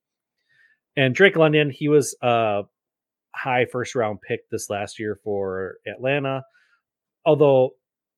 And 0.97 1.13
Drake 1.13 1.35
London, 1.35 1.69
he 1.69 1.87
was 1.87 2.15
a 2.21 2.63
high 3.35 3.65
first 3.65 3.93
round 3.93 4.19
pick 4.27 4.49
this 4.49 4.69
last 4.69 4.99
year 4.99 5.19
for 5.23 5.75
Atlanta. 5.85 6.43
Although 7.25 7.75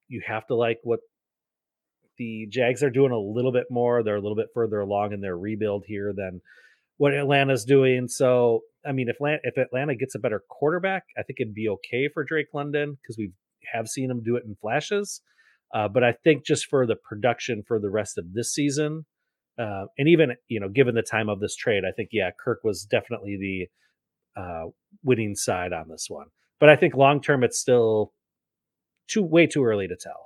you 0.07 0.21
have 0.25 0.47
to 0.47 0.55
like 0.55 0.79
what 0.83 0.99
the 2.17 2.47
Jags 2.49 2.83
are 2.83 2.89
doing 2.89 3.11
a 3.11 3.19
little 3.19 3.51
bit 3.51 3.67
more. 3.69 4.03
They're 4.03 4.15
a 4.15 4.21
little 4.21 4.35
bit 4.35 4.49
further 4.53 4.79
along 4.79 5.13
in 5.13 5.21
their 5.21 5.37
rebuild 5.37 5.83
here 5.85 6.13
than 6.15 6.41
what 6.97 7.13
Atlanta's 7.13 7.65
doing. 7.65 8.07
So, 8.07 8.61
I 8.87 8.91
mean, 8.91 9.09
if 9.09 9.17
Atlanta, 9.17 9.39
if 9.43 9.57
Atlanta 9.57 9.95
gets 9.95 10.15
a 10.15 10.19
better 10.19 10.41
quarterback, 10.49 11.03
I 11.17 11.23
think 11.23 11.39
it'd 11.39 11.53
be 11.53 11.69
okay 11.69 12.09
for 12.13 12.23
Drake 12.23 12.47
London 12.53 12.97
because 13.01 13.17
we 13.17 13.31
have 13.73 13.87
seen 13.87 14.09
him 14.09 14.21
do 14.23 14.35
it 14.35 14.43
in 14.45 14.55
flashes. 14.61 15.21
Uh, 15.73 15.87
but 15.87 16.03
I 16.03 16.13
think 16.23 16.45
just 16.45 16.67
for 16.67 16.85
the 16.85 16.95
production 16.95 17.63
for 17.67 17.79
the 17.79 17.89
rest 17.89 18.17
of 18.17 18.33
this 18.33 18.53
season, 18.53 19.05
uh, 19.57 19.85
and 19.97 20.07
even 20.07 20.33
you 20.47 20.59
know, 20.59 20.69
given 20.69 20.95
the 20.95 21.01
time 21.01 21.29
of 21.29 21.39
this 21.39 21.55
trade, 21.55 21.83
I 21.87 21.91
think 21.91 22.09
yeah, 22.11 22.29
Kirk 22.43 22.59
was 22.63 22.85
definitely 22.85 23.37
the 24.35 24.41
uh, 24.41 24.65
winning 25.03 25.35
side 25.35 25.73
on 25.73 25.89
this 25.89 26.05
one. 26.09 26.27
But 26.59 26.69
I 26.69 26.75
think 26.75 26.95
long 26.95 27.21
term, 27.21 27.43
it's 27.43 27.59
still 27.59 28.13
too 29.07 29.23
way 29.23 29.47
too 29.47 29.63
early 29.63 29.87
to 29.87 29.95
tell. 29.95 30.24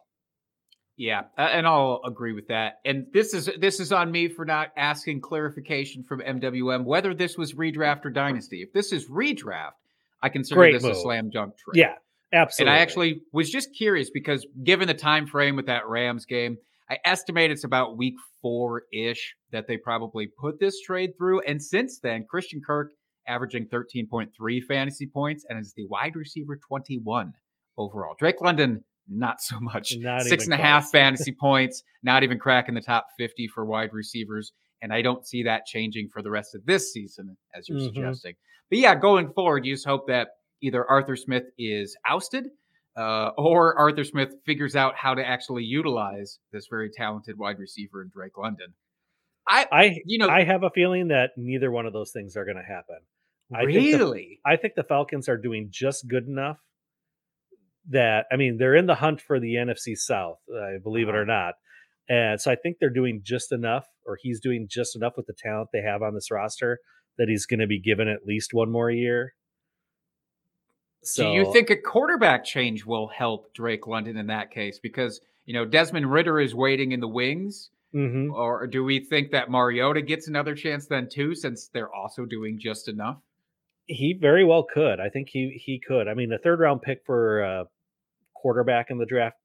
Yeah, 1.00 1.22
and 1.38 1.65
I'll 1.65 2.01
agree 2.06 2.34
with 2.34 2.50
that. 2.50 2.82
And 2.84 3.06
this 3.13 3.34
is 3.34 3.50
this 3.58 3.79
is 3.79 3.94
on 3.94 4.12
me 4.12 4.27
for 4.27 4.44
not 4.44 4.72
asking 4.75 5.22
clarification 5.22 6.03
from 6.03 6.20
MWM 6.20 6.84
whether 6.84 7.13
this 7.13 7.38
was 7.38 7.53
redraft 7.53 8.03
or 8.03 8.10
dynasty. 8.10 8.62
If 8.62 8.74
this 8.74 8.91
is 8.91 9.08
redraft, 9.08 9.79
I 10.22 10.27
consider 10.27 10.60
Great 10.60 10.74
this 10.74 10.84
a 10.84 10.94
slam 10.94 11.29
dunk 11.29 11.53
trade. 11.58 11.79
Yeah, 11.79 11.94
absolutely. 12.34 12.70
And 12.70 12.77
I 12.77 12.82
actually 12.82 13.22
was 13.32 13.50
just 13.50 13.70
curious 13.74 14.10
because 14.10 14.46
given 14.62 14.89
the 14.89 14.94
time 14.94 15.25
frame 15.25 15.56
with 15.56 15.68
that 15.68 15.88
Rams 15.88 16.25
game, 16.25 16.58
I 16.89 16.98
estimate 17.06 17.50
it's 17.50 17.63
about 17.63 17.98
week 17.98 18.15
four 18.41 18.84
ish 18.91 19.36
that 19.53 19.68
they 19.70 19.77
probably 19.77 20.27
put 20.27 20.60
this 20.60 20.82
trade 20.82 21.12
through. 21.18 21.39
And 21.44 21.63
since 21.63 22.01
then, 22.01 22.25
Christian 22.29 22.60
Kirk 22.60 22.91
averaging 23.25 23.68
13.3 23.68 24.63
fantasy 24.68 25.08
points 25.08 25.46
and 25.48 25.58
is 25.58 25.74
the 25.77 25.86
wide 25.88 26.18
receiver 26.18 26.60
21 26.68 27.32
overall. 27.77 28.15
Drake 28.20 28.41
London, 28.41 28.84
not 29.10 29.42
so 29.42 29.60
much. 29.60 29.94
Not 29.98 30.22
Six 30.24 30.46
and 30.46 30.54
a 30.54 30.58
half 30.58 30.89
fantasy 30.92 31.32
points, 31.32 31.84
not 32.04 32.24
even 32.24 32.38
cracking 32.39 32.75
the 32.75 32.82
top 32.82 33.08
50 33.18 33.48
for 33.48 33.66
wide 33.66 33.94
receivers. 33.94 34.51
And 34.82 34.94
I 34.94 35.01
don't 35.01 35.28
see 35.28 35.44
that 35.44 35.66
changing 35.66 36.10
for 36.10 36.22
the 36.22 36.30
rest 36.32 36.56
of 36.56 36.66
this 36.66 36.94
season, 36.94 37.36
as 37.54 37.68
you're 37.68 37.80
Mhm. 37.80 37.86
suggesting. 37.86 38.36
But 38.70 38.80
yeah, 38.80 38.96
going 38.96 39.34
forward, 39.34 39.66
you 39.66 39.74
just 39.74 39.86
hope 39.86 40.08
that 40.08 40.30
either 40.62 40.86
Arthur 40.86 41.16
Smith 41.16 41.46
is 41.58 41.98
ousted 42.08 42.48
uh, 42.96 43.32
or 43.38 43.78
Arthur 43.78 44.04
Smith 44.04 44.36
figures 44.46 44.75
out 44.75 44.96
how 44.96 45.16
to 45.16 45.25
actually 45.25 45.63
utilize 45.63 46.39
this 46.51 46.68
very 46.70 46.89
talented 46.89 47.38
wide 47.38 47.58
receiver 47.60 48.01
in 48.01 48.10
Drake 48.10 48.38
London. 48.38 48.74
I, 49.48 49.68
I 49.72 50.00
you 50.06 50.18
know, 50.20 50.28
I 50.30 50.44
have 50.44 50.63
a 50.63 50.70
feeling 50.70 51.08
that 51.10 51.32
neither 51.38 51.72
one 51.72 51.86
of 51.86 51.94
those 51.94 52.12
things 52.12 52.36
are 52.38 52.46
going 52.46 52.58
to 52.58 52.63
happen. 52.63 53.00
I 53.54 53.66
think 53.66 53.92
the- 53.92 53.98
really, 53.98 54.39
I 54.46 54.58
think 54.58 54.75
the 54.75 54.84
Falcons 54.84 55.28
are 55.28 55.38
doing 55.38 55.70
just 55.72 56.08
good 56.08 56.28
enough 56.28 56.58
that 57.90 58.26
I 58.32 58.36
mean 58.36 58.58
they're 58.58 58.76
in 58.76 58.86
the 58.88 58.96
hunt 58.96 59.22
for 59.22 59.40
the 59.40 59.56
NFC 59.56 59.96
South, 59.96 60.40
uh, 60.54 60.80
believe 60.84 61.08
it 61.08 61.12
Uh-huh. 61.12 61.20
or 61.20 61.26
not. 61.26 61.56
And 62.10 62.42
so 62.42 62.52
I 62.52 62.56
think 62.56 62.78
they're 62.80 62.90
doing 62.90 63.22
just 63.24 63.52
enough, 63.52 63.86
or 64.06 64.18
he's 64.22 64.40
doing 64.40 64.68
just 64.70 64.96
enough 64.96 65.14
with 65.16 65.28
the 65.28 65.34
talent 65.38 65.70
they 65.72 65.82
have 65.82 66.02
on 66.02 66.14
this 66.16 66.32
roster 66.32 66.80
that 67.18 67.30
he's 67.30 67.46
going 67.46 67.60
to 67.60 67.68
be 67.68 67.80
given 67.80 68.08
at 68.08 68.26
least 68.26 68.54
one 68.54 68.72
more 68.72 68.90
year. 68.90 69.34
So 71.04 71.24
do 71.24 71.32
you 71.38 71.54
think 71.54 71.70
a 71.70 71.78
quarterback 71.78 72.44
change 72.44 72.86
will 72.86 73.08
help 73.08 73.54
Drake 73.54 73.88
London 73.88 74.18
in 74.18 74.28
that 74.28 74.52
case? 74.52 74.80
Because 74.80 75.22
you 75.46 75.54
know 75.54 75.66
Desmond 75.66 76.12
Ridder 76.12 76.40
is 76.40 76.54
waiting 76.56 76.92
in 76.92 77.00
the 77.00 77.08
wings. 77.08 77.70
Mhm. 77.96 78.32
Or 78.32 78.68
do 78.68 78.84
we 78.84 79.00
think 79.00 79.32
that 79.32 79.50
Mariota 79.50 80.02
gets 80.04 80.28
another 80.28 80.54
chance 80.56 80.86
then 80.88 81.10
too, 81.10 81.34
since 81.34 81.70
they're 81.70 81.92
also 81.92 82.26
doing 82.26 82.60
just 82.60 82.88
enough? 82.88 83.20
He 83.91 84.13
very 84.13 84.46
well 84.46 84.63
could? 84.63 85.00
I 85.00 85.10
think 85.10 85.29
he 85.29 85.60
he 85.63 85.79
could. 85.79 86.08
I 86.08 86.13
mean, 86.13 86.31
a 86.31 86.38
third 86.38 86.60
round 86.60 86.81
pick 86.84 87.01
for 87.05 87.43
uh, 87.43 87.63
quarterback 88.36 88.91
in 88.91 89.00
the 89.00 89.05
draft 89.05 89.38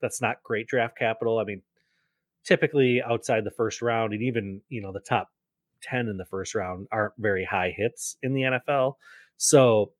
that's 0.00 0.20
not 0.20 0.42
great 0.42 0.66
draft 0.66 0.98
capital. 0.98 1.38
I 1.38 1.44
mean, 1.44 1.62
typically 2.44 3.02
outside 3.02 3.44
the 3.44 3.50
first 3.50 3.82
round 3.82 4.12
and 4.12 4.22
even, 4.22 4.60
you 4.68 4.82
know, 4.82 4.92
the 4.92 5.00
top 5.00 5.30
10 5.82 6.08
in 6.08 6.16
the 6.16 6.24
first 6.24 6.54
round 6.54 6.86
aren't 6.92 7.14
very 7.18 7.44
high 7.44 7.72
hits 7.76 8.16
in 8.22 8.34
the 8.34 8.42
NFL. 8.42 8.94
So, 9.36 9.92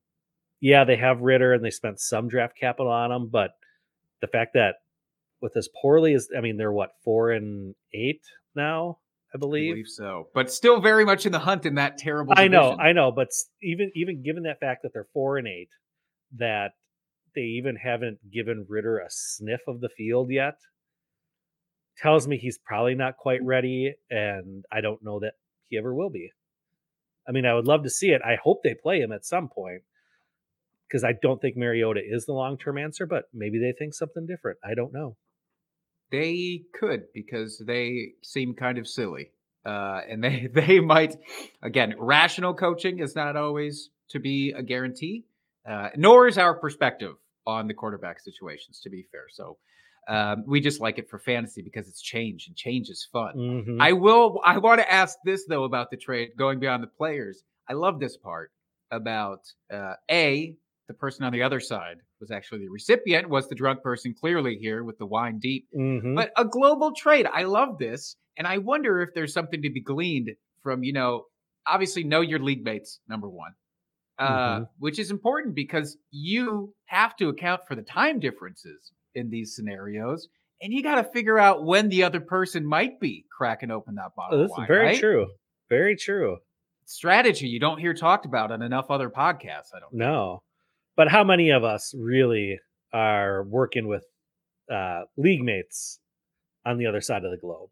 yeah, 0.61 0.85
they 0.85 0.97
have 0.97 1.21
Ridder 1.21 1.55
and 1.55 1.65
they 1.65 1.71
spent 1.71 2.01
some 2.01 2.29
draft 2.29 2.57
capital 2.59 2.91
on 2.91 3.13
him, 3.13 3.29
but 3.29 3.53
the 4.21 4.27
fact 4.27 4.55
that 4.55 4.77
with 5.41 5.57
as 5.57 5.69
poorly 5.81 6.15
as 6.15 6.29
I 6.37 6.41
mean, 6.41 6.57
they're 6.57 6.73
what, 6.73 6.93
4 7.05 7.33
and 7.33 7.75
8 7.93 8.21
now, 8.55 8.99
I 9.37 9.39
I 9.39 9.41
believe. 9.41 9.75
believe 9.75 9.89
so, 9.89 10.29
but 10.35 10.51
still 10.51 10.81
very 10.81 11.05
much 11.05 11.27
in 11.27 11.33
the 11.33 11.39
hunt 11.39 11.67
in 11.67 11.75
that 11.77 11.99
terrible. 11.99 12.35
I 12.37 12.49
know. 12.49 12.77
I 12.79 12.93
know, 12.93 13.13
but 13.13 13.29
even 13.63 13.91
even 13.95 14.23
given 14.23 14.45
that 14.45 14.61
fact 14.61 14.83
that 14.83 14.93
they're 14.93 15.09
4 15.13 15.39
and 15.39 15.47
8 15.47 15.69
that 16.39 16.73
they 17.35 17.43
even 17.43 17.77
haven't 17.77 18.19
given 18.33 18.67
Ridder 18.69 18.99
a 18.99 19.11
sniff 19.11 19.61
of 19.69 19.81
the 19.81 19.89
field 19.89 20.31
yet 20.31 20.55
tells 21.99 22.27
me 22.27 22.37
he's 22.37 22.59
probably 22.59 22.95
not 22.95 23.17
quite 23.17 23.43
ready 23.43 23.95
and 24.11 24.65
I 24.73 24.81
don't 24.81 25.03
know 25.03 25.21
that 25.21 25.35
he 25.69 25.79
ever 25.79 25.95
will 25.95 26.11
be. 26.11 26.33
I 27.29 27.33
mean, 27.33 27.47
I 27.47 27.55
would 27.55 27.67
love 27.67 27.83
to 27.85 27.91
see 27.91 28.11
it. 28.11 28.23
I 28.25 28.37
hope 28.43 28.63
they 28.63 28.75
play 28.75 29.01
him 29.01 29.13
at 29.13 29.25
some 29.25 29.49
point 29.49 29.83
because 30.89 31.05
I 31.05 31.13
don't 31.21 31.41
think 31.41 31.57
Mariota 31.57 32.01
is 32.05 32.27
the 32.27 32.33
long-term 32.33 32.79
answer, 32.79 33.07
but 33.07 33.25
maybe 33.35 33.59
they 33.59 33.73
think 33.77 33.95
something 33.95 34.27
different. 34.27 34.59
I 34.65 34.75
don't 34.75 34.93
know. 34.93 35.17
They 36.11 36.63
could 36.79 37.13
because 37.13 37.59
they 37.59 38.13
seem 38.23 38.55
kind 38.55 38.79
of 38.79 38.87
silly. 38.89 39.31
Uh, 39.65 40.01
and 40.09 40.23
they 40.25 40.49
they 40.53 40.81
might 40.81 41.17
again 41.63 41.95
rational 41.99 42.55
coaching 42.55 43.01
is 43.01 43.15
not 43.17 43.37
always 43.37 43.91
to 44.11 44.21
be 44.21 44.53
a 44.53 44.63
guarantee, 44.63 45.25
uh, 45.69 45.89
nor 45.97 46.29
is 46.29 46.39
our 46.39 46.55
perspective 46.55 47.17
on 47.47 47.67
the 47.67 47.75
quarterback 47.75 48.21
situations. 48.21 48.81
To 48.83 48.91
be 48.91 49.07
fair, 49.11 49.25
so 49.31 49.57
um, 50.09 50.45
we 50.47 50.61
just 50.61 50.81
like 50.81 50.99
it 50.99 51.11
for 51.11 51.19
fantasy 51.19 51.63
because 51.63 51.89
it's 51.89 52.01
change 52.01 52.47
and 52.47 52.57
change 52.57 52.89
is 52.89 53.09
fun. 53.13 53.35
Mhm. 53.37 53.79
I 53.81 53.93
will. 53.93 54.41
I 54.45 54.59
want 54.59 54.81
to 54.81 54.93
ask 54.93 55.19
this 55.25 55.47
though 55.47 55.65
about 55.65 55.91
the 55.91 55.97
trade 55.97 56.31
going 56.39 56.61
beyond 56.61 56.83
the 56.83 56.89
players. 56.89 57.43
I 57.69 57.73
love 57.73 57.99
this 57.99 58.17
part 58.17 58.53
about 58.93 59.41
uh, 59.73 59.95
a 60.09 60.55
the 60.89 60.95
person 60.95 61.25
on 61.25 61.33
the 61.33 61.43
other 61.43 61.61
side 61.61 61.97
was 62.21 62.31
actually 62.31 62.61
the 62.61 62.69
recipient 62.69 63.29
was 63.29 63.49
the 63.49 63.55
drunk 63.55 63.83
person 63.83 64.15
clearly 64.19 64.57
here 64.61 64.85
with 64.85 64.97
the 64.99 65.07
wine 65.07 65.39
deep 65.39 65.67
Mhm. 65.77 66.15
but 66.15 66.31
a 66.37 66.45
global 66.45 66.93
trade. 66.95 67.27
I 67.33 67.43
love 67.45 67.79
this. 67.79 68.17
And 68.39 68.47
I 68.47 68.59
wonder 68.59 69.01
if 69.01 69.11
there's 69.15 69.33
something 69.33 69.63
to 69.63 69.71
be 69.71 69.81
gleaned 69.81 70.31
from, 70.63 70.85
you 70.85 70.93
know, 70.93 71.25
obviously 71.67 72.05
know 72.05 72.21
your 72.21 72.39
league 72.39 72.63
mates, 72.65 73.01
number 73.09 73.29
one, 73.29 73.53
uh, 74.19 74.61
Mhm. 74.61 74.69
which 74.79 74.99
is 74.99 75.11
important 75.11 75.55
because 75.55 75.99
you 76.11 76.75
have 76.87 77.17
to 77.17 77.29
account 77.31 77.63
for 77.67 77.75
the 77.75 77.83
time 77.83 78.21
differences 78.21 78.93
in 79.15 79.31
these 79.31 79.55
scenarios. 79.57 80.29
And 80.63 80.73
you 80.73 80.83
got 80.83 80.97
to 80.97 81.05
figure 81.05 81.39
out 81.39 81.65
when 81.65 81.89
the 81.89 82.03
other 82.05 82.21
person 82.21 82.65
might 82.65 83.01
be 83.01 83.27
cracking 83.37 83.71
open 83.71 83.95
that 83.97 84.13
bottle 84.17 84.39
Oh, 84.39 84.43
of 84.43 84.49
this 84.49 84.57
wine. 84.57 84.65
is 84.65 84.69
very 84.69 84.87
right? 84.87 84.99
true. 84.99 85.27
Very 85.69 85.97
true. 85.97 86.39
Strategy 86.85 87.49
you 87.49 87.59
don't 87.59 87.79
hear 87.79 87.93
talked 87.95 88.27
about 88.27 88.53
on 88.53 88.63
enough 88.63 88.91
other 88.91 89.11
podcasts. 89.11 89.75
I 89.75 89.81
don't 89.81 89.91
think. 89.91 89.99
But 90.97 91.09
how 91.09 91.25
many 91.25 91.51
of 91.51 91.63
us 91.65 91.95
really 91.97 92.59
are 92.93 93.45
working 93.45 93.87
with 93.87 94.05
uh, 94.73 95.03
league 95.17 95.43
mates 95.43 96.01
on 96.65 96.79
the 96.79 96.87
other 96.87 97.01
side 97.01 97.25
of 97.25 97.31
the 97.31 97.37
globe? 97.37 97.71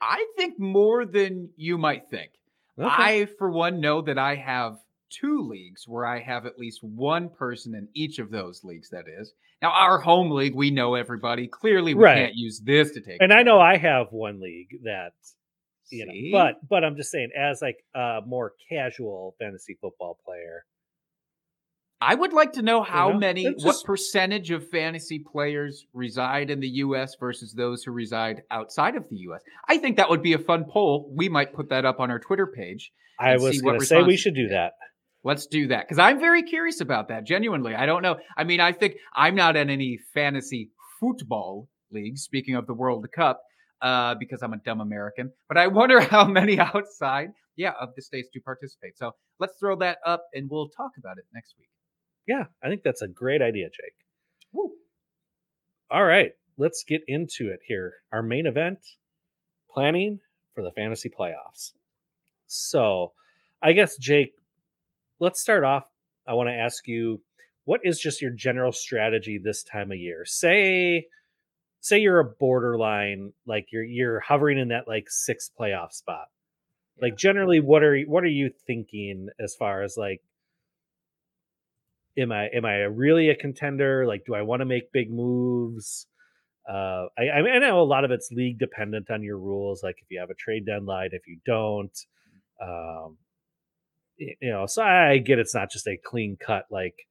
I 0.00 0.24
think 0.36 0.58
more 0.58 1.04
than 1.04 1.50
you 1.56 1.76
might 1.76 2.08
think. 2.08 2.30
Okay. 2.78 2.88
I, 2.88 3.26
for 3.38 3.50
one, 3.50 3.80
know 3.80 4.00
that 4.02 4.18
I 4.18 4.36
have 4.36 4.76
two 5.10 5.40
leagues 5.42 5.88
where 5.88 6.06
I 6.06 6.20
have 6.20 6.46
at 6.46 6.58
least 6.58 6.84
one 6.84 7.28
person 7.28 7.74
in 7.74 7.88
each 7.94 8.18
of 8.20 8.30
those 8.30 8.62
leagues. 8.62 8.90
That 8.90 9.06
is 9.08 9.32
now 9.60 9.70
our 9.70 9.98
home 9.98 10.30
league. 10.30 10.54
We 10.54 10.70
know 10.70 10.94
everybody. 10.94 11.48
Clearly, 11.48 11.94
we 11.94 12.04
Right. 12.04 12.26
can't 12.26 12.34
use 12.36 12.60
this 12.60 12.92
to 12.92 13.00
take. 13.00 13.20
And 13.20 13.32
I 13.32 13.42
know 13.42 13.58
I 13.60 13.76
have 13.78 14.12
one 14.12 14.38
league 14.40 14.78
that 14.84 15.14
you 15.90 16.06
know, 16.06 16.12
but 16.30 16.68
but 16.68 16.84
I'm 16.84 16.94
just 16.96 17.10
saying, 17.10 17.30
as 17.36 17.62
like 17.62 17.82
a 17.94 18.20
more 18.24 18.52
casual 18.68 19.34
fantasy 19.40 19.76
football 19.80 20.18
player, 20.24 20.64
I 22.00 22.14
would 22.14 22.32
like 22.32 22.52
to 22.52 22.62
know 22.62 22.82
how 22.82 23.10
know, 23.10 23.18
many, 23.18 23.44
it's 23.44 23.64
what 23.64 23.76
percentage 23.84 24.50
of 24.50 24.68
fantasy 24.68 25.18
players 25.18 25.84
reside 25.92 26.48
in 26.48 26.60
the 26.60 26.68
U.S. 26.68 27.16
versus 27.18 27.52
those 27.52 27.82
who 27.82 27.90
reside 27.90 28.42
outside 28.50 28.94
of 28.94 29.08
the 29.10 29.16
U.S. 29.16 29.42
I 29.68 29.78
think 29.78 29.96
that 29.96 30.08
would 30.08 30.22
be 30.22 30.32
a 30.32 30.38
fun 30.38 30.64
poll. 30.70 31.12
We 31.12 31.28
might 31.28 31.52
put 31.52 31.70
that 31.70 31.84
up 31.84 31.98
on 31.98 32.10
our 32.10 32.20
Twitter 32.20 32.46
page. 32.46 32.92
I 33.18 33.36
was 33.36 33.60
going 33.60 33.80
to 33.80 33.86
say 33.86 34.02
we 34.02 34.16
should 34.16 34.36
do 34.36 34.48
that. 34.48 34.74
Let's 35.24 35.46
do 35.46 35.66
that 35.68 35.86
because 35.86 35.98
I'm 35.98 36.20
very 36.20 36.44
curious 36.44 36.80
about 36.80 37.08
that. 37.08 37.24
Genuinely, 37.24 37.74
I 37.74 37.86
don't 37.86 38.02
know. 38.02 38.18
I 38.36 38.44
mean, 38.44 38.60
I 38.60 38.72
think 38.72 38.94
I'm 39.14 39.34
not 39.34 39.56
in 39.56 39.68
any 39.68 39.98
fantasy 40.14 40.70
football 41.00 41.68
leagues. 41.90 42.22
Speaking 42.22 42.54
of 42.54 42.68
the 42.68 42.74
World 42.74 43.04
Cup, 43.12 43.42
uh, 43.82 44.14
because 44.14 44.42
I'm 44.42 44.52
a 44.52 44.58
dumb 44.58 44.80
American. 44.80 45.32
But 45.48 45.58
I 45.58 45.66
wonder 45.66 46.00
how 46.14 46.26
many 46.26 46.58
outside, 46.60 47.30
yeah, 47.56 47.72
of 47.80 47.90
the 47.96 48.02
states 48.02 48.28
do 48.32 48.40
participate. 48.40 48.96
So 48.96 49.12
let's 49.40 49.54
throw 49.58 49.76
that 49.76 49.98
up 50.06 50.24
and 50.32 50.48
we'll 50.50 50.68
talk 50.68 50.92
about 50.98 51.18
it 51.18 51.24
next 51.34 51.54
week. 51.58 51.68
Yeah, 52.28 52.44
I 52.62 52.68
think 52.68 52.82
that's 52.82 53.00
a 53.00 53.08
great 53.08 53.40
idea, 53.40 53.70
Jake. 53.70 53.94
Woo. 54.52 54.72
All 55.90 56.04
right, 56.04 56.32
let's 56.58 56.84
get 56.86 57.00
into 57.08 57.48
it 57.48 57.60
here. 57.66 57.94
Our 58.12 58.22
main 58.22 58.46
event 58.46 58.80
planning 59.70 60.20
for 60.54 60.62
the 60.62 60.70
fantasy 60.72 61.08
playoffs. 61.08 61.72
So, 62.46 63.12
I 63.62 63.72
guess, 63.72 63.96
Jake, 63.96 64.34
let's 65.20 65.40
start 65.40 65.64
off. 65.64 65.84
I 66.26 66.34
want 66.34 66.50
to 66.50 66.54
ask 66.54 66.86
you 66.86 67.22
what 67.64 67.80
is 67.82 67.98
just 67.98 68.20
your 68.20 68.30
general 68.30 68.72
strategy 68.72 69.38
this 69.42 69.62
time 69.62 69.90
of 69.90 69.98
year? 69.98 70.24
Say, 70.26 71.06
say 71.80 71.98
you're 71.98 72.20
a 72.20 72.24
borderline, 72.24 73.32
like 73.46 73.68
you're 73.72 73.84
you're 73.84 74.20
hovering 74.20 74.58
in 74.58 74.68
that 74.68 74.86
like 74.86 75.08
sixth 75.08 75.52
playoff 75.58 75.92
spot. 75.92 76.26
Like 77.00 77.16
generally, 77.16 77.60
what 77.60 77.82
are 77.82 77.98
what 78.00 78.24
are 78.24 78.26
you 78.26 78.50
thinking 78.66 79.28
as 79.40 79.54
far 79.54 79.82
as 79.82 79.96
like 79.96 80.22
am 82.18 82.32
I 82.32 82.48
am 82.54 82.64
I 82.64 82.76
really 82.82 83.30
a 83.30 83.36
contender? 83.36 84.06
Like, 84.06 84.24
do 84.26 84.34
I 84.34 84.42
want 84.42 84.60
to 84.60 84.66
make 84.66 84.92
big 84.92 85.10
moves? 85.10 86.06
Uh, 86.68 87.06
I, 87.18 87.30
I 87.36 87.42
mean, 87.42 87.54
I 87.54 87.58
know 87.58 87.80
a 87.80 87.82
lot 87.82 88.04
of 88.04 88.10
it's 88.10 88.30
league 88.30 88.58
dependent 88.58 89.10
on 89.10 89.22
your 89.22 89.38
rules. 89.38 89.82
Like, 89.82 89.96
if 90.02 90.10
you 90.10 90.20
have 90.20 90.30
a 90.30 90.34
trade 90.34 90.66
deadline, 90.66 91.10
if 91.12 91.26
you 91.26 91.38
don't, 91.46 91.96
um, 92.60 93.16
you 94.18 94.50
know. 94.50 94.66
So 94.66 94.82
I 94.82 95.18
get 95.18 95.38
it's 95.38 95.54
not 95.54 95.70
just 95.70 95.86
a 95.86 95.96
clean 95.96 96.36
cut 96.38 96.64
like 96.70 97.06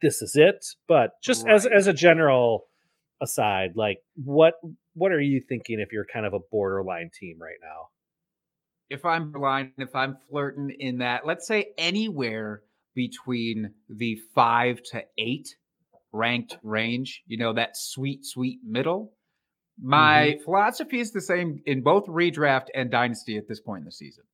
this 0.00 0.22
is 0.22 0.34
it, 0.34 0.64
but 0.88 1.20
just 1.22 1.46
as 1.46 1.66
as 1.66 1.86
a 1.86 1.92
general 1.92 2.64
aside, 3.20 3.72
like 3.76 3.98
what 4.16 4.54
what 4.94 5.12
are 5.12 5.20
you 5.20 5.40
thinking 5.48 5.78
if 5.78 5.92
you're 5.92 6.06
kind 6.12 6.26
of 6.26 6.34
a 6.34 6.40
borderline 6.50 7.10
team 7.18 7.38
right 7.40 7.58
now? 7.62 7.88
if 8.92 9.06
I'm 9.06 9.32
blind, 9.32 9.72
if 9.78 9.96
I'm 9.96 10.18
flirting 10.28 10.70
in 10.78 10.98
that, 10.98 11.26
let's 11.26 11.46
say 11.46 11.70
anywhere 11.78 12.62
between 12.94 13.72
the 13.88 14.18
five 14.34 14.82
to 14.92 15.02
eight 15.18 15.48
ranked 16.12 16.58
range, 16.62 17.22
you 17.26 17.38
know, 17.38 17.52
that 17.54 17.76
sweet, 17.76 18.24
sweet 18.24 18.60
middle. 18.64 19.12
My 19.80 20.34
mm-hmm. 20.34 20.44
philosophy 20.44 21.00
is 21.00 21.12
the 21.12 21.20
same 21.20 21.60
in 21.64 21.82
both 21.82 22.06
redraft 22.06 22.66
and 22.74 22.90
dynasty 22.90 23.38
at 23.38 23.48
this 23.48 23.60
point 23.60 23.80
in 23.80 23.84
the 23.86 23.92
season. 23.92 24.24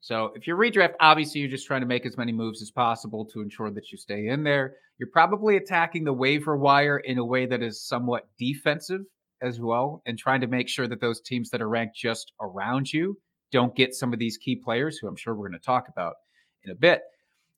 So 0.00 0.32
if 0.34 0.46
you're 0.46 0.56
redraft, 0.56 0.94
obviously 1.00 1.40
you're 1.40 1.50
just 1.50 1.66
trying 1.66 1.82
to 1.82 1.86
make 1.86 2.06
as 2.06 2.16
many 2.16 2.32
moves 2.32 2.62
as 2.62 2.70
possible 2.70 3.26
to 3.26 3.40
ensure 3.40 3.70
that 3.70 3.90
you 3.90 3.98
stay 3.98 4.28
in 4.28 4.44
there. 4.44 4.76
You're 4.98 5.10
probably 5.12 5.56
attacking 5.56 6.04
the 6.04 6.12
waiver 6.12 6.56
wire 6.56 6.98
in 6.98 7.18
a 7.18 7.24
way 7.24 7.46
that 7.46 7.62
is 7.62 7.86
somewhat 7.86 8.28
defensive 8.38 9.02
as 9.42 9.60
well, 9.60 10.02
and 10.06 10.18
trying 10.18 10.40
to 10.40 10.48
make 10.48 10.68
sure 10.68 10.88
that 10.88 11.00
those 11.00 11.20
teams 11.20 11.50
that 11.50 11.62
are 11.62 11.68
ranked 11.68 11.96
just 11.96 12.32
around 12.40 12.92
you 12.92 13.16
don't 13.52 13.76
get 13.76 13.94
some 13.94 14.12
of 14.12 14.18
these 14.18 14.36
key 14.36 14.56
players 14.56 14.98
who 14.98 15.06
I'm 15.06 15.16
sure 15.16 15.34
we're 15.34 15.48
going 15.48 15.60
to 15.60 15.64
talk 15.64 15.88
about 15.88 16.14
in 16.64 16.72
a 16.72 16.74
bit. 16.74 17.02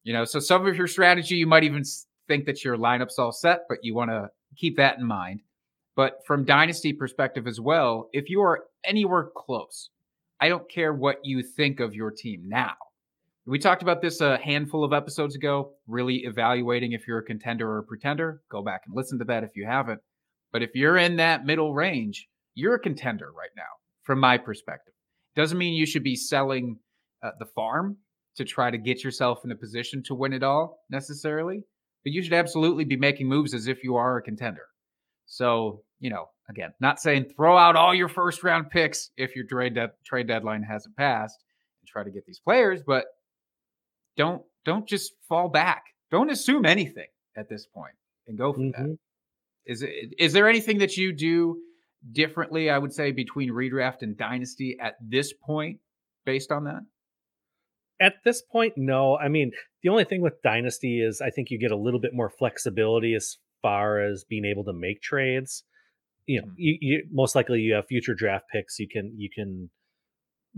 You 0.02 0.12
know, 0.12 0.24
so 0.24 0.40
some 0.40 0.66
of 0.66 0.76
your 0.76 0.86
strategy, 0.86 1.36
you 1.36 1.46
might 1.46 1.64
even 1.64 1.84
think 2.26 2.46
that 2.46 2.64
your 2.64 2.76
lineup's 2.76 3.18
all 3.18 3.32
set, 3.32 3.60
but 3.68 3.78
you 3.82 3.94
want 3.94 4.10
to 4.10 4.30
keep 4.56 4.76
that 4.76 4.98
in 4.98 5.04
mind. 5.04 5.40
But 5.96 6.24
from 6.26 6.44
dynasty 6.44 6.92
perspective 6.92 7.46
as 7.46 7.60
well, 7.60 8.08
if 8.12 8.30
you 8.30 8.40
are 8.40 8.64
anywhere 8.84 9.30
close, 9.36 9.90
I 10.40 10.48
don't 10.48 10.70
care 10.70 10.94
what 10.94 11.18
you 11.22 11.42
think 11.42 11.80
of 11.80 11.94
your 11.94 12.10
team 12.10 12.44
now. 12.46 12.74
We 13.46 13.58
talked 13.58 13.82
about 13.82 14.00
this 14.00 14.20
a 14.20 14.38
handful 14.38 14.84
of 14.84 14.92
episodes 14.92 15.34
ago, 15.34 15.72
really 15.86 16.18
evaluating 16.18 16.92
if 16.92 17.06
you're 17.06 17.18
a 17.18 17.24
contender 17.24 17.68
or 17.68 17.78
a 17.78 17.82
pretender. 17.82 18.42
Go 18.48 18.62
back 18.62 18.82
and 18.86 18.94
listen 18.94 19.18
to 19.18 19.24
that 19.26 19.44
if 19.44 19.56
you 19.56 19.66
haven't. 19.66 20.00
But 20.52 20.62
if 20.62 20.70
you're 20.74 20.96
in 20.96 21.16
that 21.16 21.44
middle 21.44 21.74
range, 21.74 22.28
you're 22.54 22.74
a 22.74 22.80
contender 22.80 23.32
right 23.36 23.50
now, 23.56 23.62
from 24.02 24.20
my 24.20 24.38
perspective. 24.38 24.94
Doesn't 25.36 25.58
mean 25.58 25.74
you 25.74 25.86
should 25.86 26.02
be 26.02 26.16
selling 26.16 26.78
uh, 27.22 27.30
the 27.38 27.46
farm 27.46 27.96
to 28.40 28.44
try 28.46 28.70
to 28.70 28.79
get 28.79 29.05
yourself 29.05 29.44
in 29.44 29.53
a 29.53 29.55
position 29.55 30.03
to 30.05 30.14
win 30.14 30.33
it 30.33 30.42
all 30.42 30.81
necessarily, 30.88 31.62
but 32.05 32.12
you 32.12 32.22
should 32.22 32.33
absolutely 32.33 32.85
be 32.85 32.96
making 32.96 33.29
moves 33.29 33.53
as 33.53 33.66
if 33.68 33.85
you 33.85 33.96
are 33.96 34.16
a 34.16 34.22
contender. 34.22 34.66
So, 35.26 35.83
you 35.98 36.09
know, 36.09 36.31
again, 36.48 36.72
not 36.81 37.00
saying 37.00 37.33
throw 37.37 37.57
out 37.57 37.76
all 37.76 37.94
your 37.94 38.09
first 38.09 38.42
round 38.42 38.70
picks 38.70 39.11
if 39.18 39.37
your 39.37 39.44
trade 39.44 39.74
de- 39.74 39.92
trade 40.07 40.26
deadline 40.26 40.62
hasn't 40.62 40.96
passed 40.96 41.38
and 41.83 41.88
try 41.88 42.03
to 42.03 42.11
get 42.11 42.24
these 42.24 42.40
players, 42.40 42.81
but 42.85 43.05
don't 44.16 44.42
don't 44.64 44.88
just 44.88 45.12
fall 45.29 45.48
back. 45.50 45.85
Don't 46.11 46.31
assume 46.31 46.64
anything 46.64 47.07
at 47.37 47.48
this 47.48 47.66
point 47.66 47.94
and 48.26 48.38
go 48.38 48.53
for 48.55 48.61
that. 48.61 48.87
Mhm. 48.87 48.98
Is 49.66 49.83
it 49.83 50.14
is 50.18 50.33
there 50.33 50.48
anything 50.48 50.79
that 50.79 50.96
you 50.96 51.12
do 51.12 51.61
differently? 52.11 52.70
I 52.70 52.79
would 52.79 52.94
say 52.94 53.12
between 53.12 53.50
redraft 53.50 54.00
and 54.00 54.16
dynasty 54.16 54.79
at 54.81 54.96
this 55.00 55.35
point, 55.35 55.81
based 56.24 56.50
on 56.50 56.64
that. 56.64 56.81
At 58.00 58.14
this 58.24 58.40
point, 58.42 58.74
no. 58.76 59.16
I 59.18 59.28
mean, 59.28 59.52
the 59.82 59.90
only 59.90 60.04
thing 60.04 60.22
with 60.22 60.40
Dynasty 60.42 61.02
is 61.02 61.20
I 61.20 61.30
think 61.30 61.50
you 61.50 61.58
get 61.58 61.70
a 61.70 61.76
little 61.76 62.00
bit 62.00 62.14
more 62.14 62.30
flexibility 62.30 63.14
as 63.14 63.36
far 63.62 64.00
as 64.00 64.24
being 64.24 64.44
able 64.46 64.64
to 64.64 64.72
make 64.72 65.02
trades. 65.02 65.64
You 66.26 66.40
know, 66.40 66.48
Mhm. 66.48 66.54
you, 66.56 66.78
you 66.80 67.08
most 67.10 67.34
likely 67.34 67.60
you 67.60 67.74
have 67.74 67.86
future 67.86 68.14
draft 68.14 68.46
picks. 68.52 68.78
You 68.78 68.88
can 68.88 69.14
you 69.18 69.28
can 69.28 69.70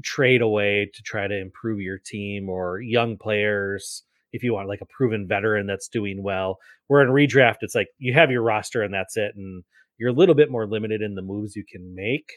trade 0.03 0.41
away 0.41 0.91
to 0.95 1.03
try 1.03 1.27
to 1.27 1.37
improve 1.39 1.81
your 1.81 1.99
team 1.99 2.49
or 2.49 2.81
young 2.81 3.19
players 3.19 4.05
if 4.33 4.43
you 4.43 4.55
want 4.55 4.69
like 4.69 4.81
a 4.81 4.87
proven 4.87 5.27
veteran 5.27 5.67
that's 5.67 5.89
doing 5.89 6.23
well. 6.23 6.59
Where 6.87 7.03
in 7.03 7.09
redraft, 7.09 7.59
it's 7.63 7.75
like 7.75 7.89
you 7.99 8.13
have 8.15 8.31
your 8.31 8.43
roster 8.43 8.83
and 8.83 8.95
that's 8.95 9.17
it, 9.17 9.33
and 9.37 9.65
you're 9.99 10.11
a 10.11 10.15
little 10.15 10.35
bit 10.35 10.51
more 10.51 10.67
limited 10.67 11.03
in 11.03 11.15
the 11.17 11.23
moves 11.23 11.57
you 11.57 11.65
can 11.71 11.95
make. 11.95 12.31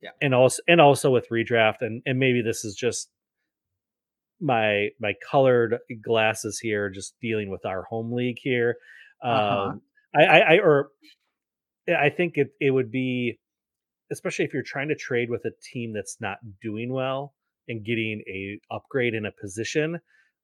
Yeah. 0.00 0.10
and 0.20 0.34
also 0.34 0.60
and 0.66 0.80
also 0.80 1.10
with 1.10 1.28
redraft, 1.30 1.76
and 1.80 2.02
and 2.06 2.18
maybe 2.18 2.42
this 2.42 2.64
is 2.64 2.74
just 2.74 3.08
my 4.42 4.88
my 5.00 5.14
colored 5.30 5.78
glasses 6.02 6.58
here, 6.60 6.90
just 6.90 7.14
dealing 7.20 7.50
with 7.50 7.64
our 7.64 7.84
home 7.84 8.12
league 8.12 8.38
here. 8.40 8.76
Uh-huh. 9.22 9.70
Um, 9.70 9.82
I, 10.14 10.24
I, 10.24 10.38
I 10.38 10.58
or 10.58 10.88
I 11.88 12.10
think 12.10 12.34
it 12.36 12.48
it 12.60 12.70
would 12.70 12.90
be, 12.90 13.38
especially 14.10 14.44
if 14.44 14.52
you're 14.52 14.62
trying 14.62 14.88
to 14.88 14.94
trade 14.94 15.30
with 15.30 15.44
a 15.44 15.52
team 15.72 15.92
that's 15.94 16.16
not 16.20 16.38
doing 16.60 16.92
well 16.92 17.34
and 17.68 17.84
getting 17.84 18.22
a 18.28 18.58
upgrade 18.74 19.14
in 19.14 19.24
a 19.26 19.32
position. 19.40 20.00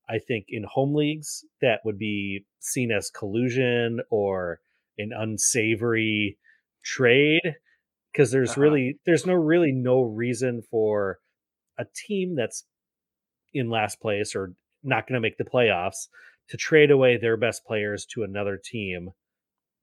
I 0.08 0.18
think 0.18 0.46
in 0.48 0.64
home 0.64 0.94
leagues 0.94 1.44
that 1.60 1.80
would 1.84 1.98
be 1.98 2.46
seen 2.60 2.90
as 2.90 3.10
collusion 3.10 4.00
or 4.10 4.60
an 4.96 5.10
unsavory 5.14 6.38
trade 6.82 7.42
because 8.12 8.30
there's 8.30 8.52
Uh-huh. 8.52 8.62
really 8.62 8.98
there's 9.04 9.26
no 9.26 9.34
really 9.34 9.72
no 9.72 10.02
reason 10.02 10.62
for 10.70 11.18
a 11.78 11.84
team 12.06 12.34
that's 12.36 12.64
in 13.52 13.70
last 13.70 14.00
place 14.00 14.34
or 14.34 14.54
not 14.82 15.06
going 15.06 15.14
to 15.14 15.20
make 15.20 15.38
the 15.38 15.44
playoffs 15.44 16.08
to 16.48 16.56
trade 16.56 16.90
away 16.90 17.16
their 17.16 17.36
best 17.36 17.64
players 17.64 18.06
to 18.06 18.22
another 18.22 18.58
team 18.62 19.10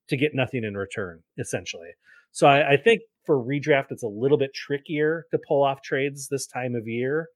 to 0.10 0.18
get 0.18 0.32
nothing 0.34 0.64
in 0.64 0.76
return, 0.76 1.22
essentially. 1.38 1.90
So 2.32 2.48
I, 2.48 2.74
I 2.74 2.78
think 2.78 3.02
for 3.26 3.38
redraft, 3.38 3.92
it's 3.92 4.04
a 4.04 4.08
little 4.08 4.38
bit 4.38 4.54
trickier 4.54 5.26
to 5.32 5.40
pull 5.48 5.64
off 5.64 5.82
trades 5.82 6.28
this 6.30 6.46
time 6.46 6.76
of 6.76 6.88
year. 6.88 7.28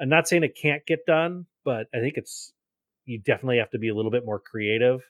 I'm 0.00 0.08
not 0.08 0.28
saying 0.28 0.42
it 0.42 0.58
can't 0.60 0.84
get 0.86 1.06
done, 1.06 1.46
but 1.64 1.86
I 1.94 2.00
think 2.00 2.14
it's 2.16 2.52
you 3.04 3.18
definitely 3.18 3.58
have 3.58 3.70
to 3.70 3.78
be 3.78 3.88
a 3.88 3.94
little 3.94 4.10
bit 4.10 4.24
more 4.24 4.40
creative. 4.40 5.00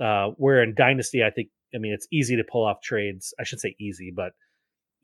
Uh, 0.00 0.28
where 0.36 0.62
in 0.62 0.74
Dynasty, 0.74 1.22
I 1.22 1.30
think 1.30 1.48
I 1.74 1.78
mean 1.78 1.92
it's 1.92 2.08
easy 2.12 2.36
to 2.36 2.44
pull 2.44 2.64
off 2.64 2.80
trades. 2.82 3.34
I 3.38 3.44
should 3.44 3.60
say 3.60 3.76
easy, 3.78 4.12
but 4.14 4.32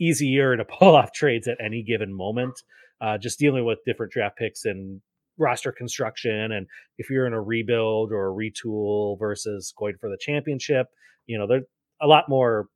easier 0.01 0.57
to 0.57 0.65
pull 0.79 0.97
off 0.97 1.13
trades 1.13 1.47
at 1.49 1.59
any 1.65 1.83
given 1.83 2.13
moment. 2.13 2.55
Uh, 3.01 3.17
just 3.19 3.39
dealing 3.39 3.65
with 3.65 3.79
different 3.87 4.13
draft 4.13 4.37
picks 4.37 4.65
and 4.65 5.01
roster 5.39 5.73
construction, 5.73 6.53
and 6.53 6.67
if 6.99 7.09
you're 7.09 7.27
in 7.27 7.33
a 7.33 7.41
rebuild 7.41 8.13
or 8.13 8.29
a 8.29 8.35
retool 8.35 9.19
versus 9.19 9.73
going 9.77 9.97
for 10.01 10.11
the 10.11 10.19
championship, 10.21 10.89
you 11.27 11.39
know 11.39 11.47
there's 11.47 11.65
a 12.03 12.07
lot 12.07 12.29
more 12.29 12.69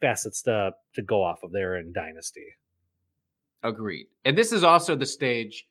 facets 0.00 0.42
to 0.42 0.72
to 0.94 1.02
go 1.02 1.22
off 1.22 1.42
of 1.42 1.52
there 1.52 1.76
in 1.76 1.92
Dynasty. 1.92 2.46
Agreed. 3.62 4.06
And 4.26 4.36
this 4.36 4.52
is 4.52 4.62
also 4.62 4.94
the 4.94 5.06
stage 5.06 5.66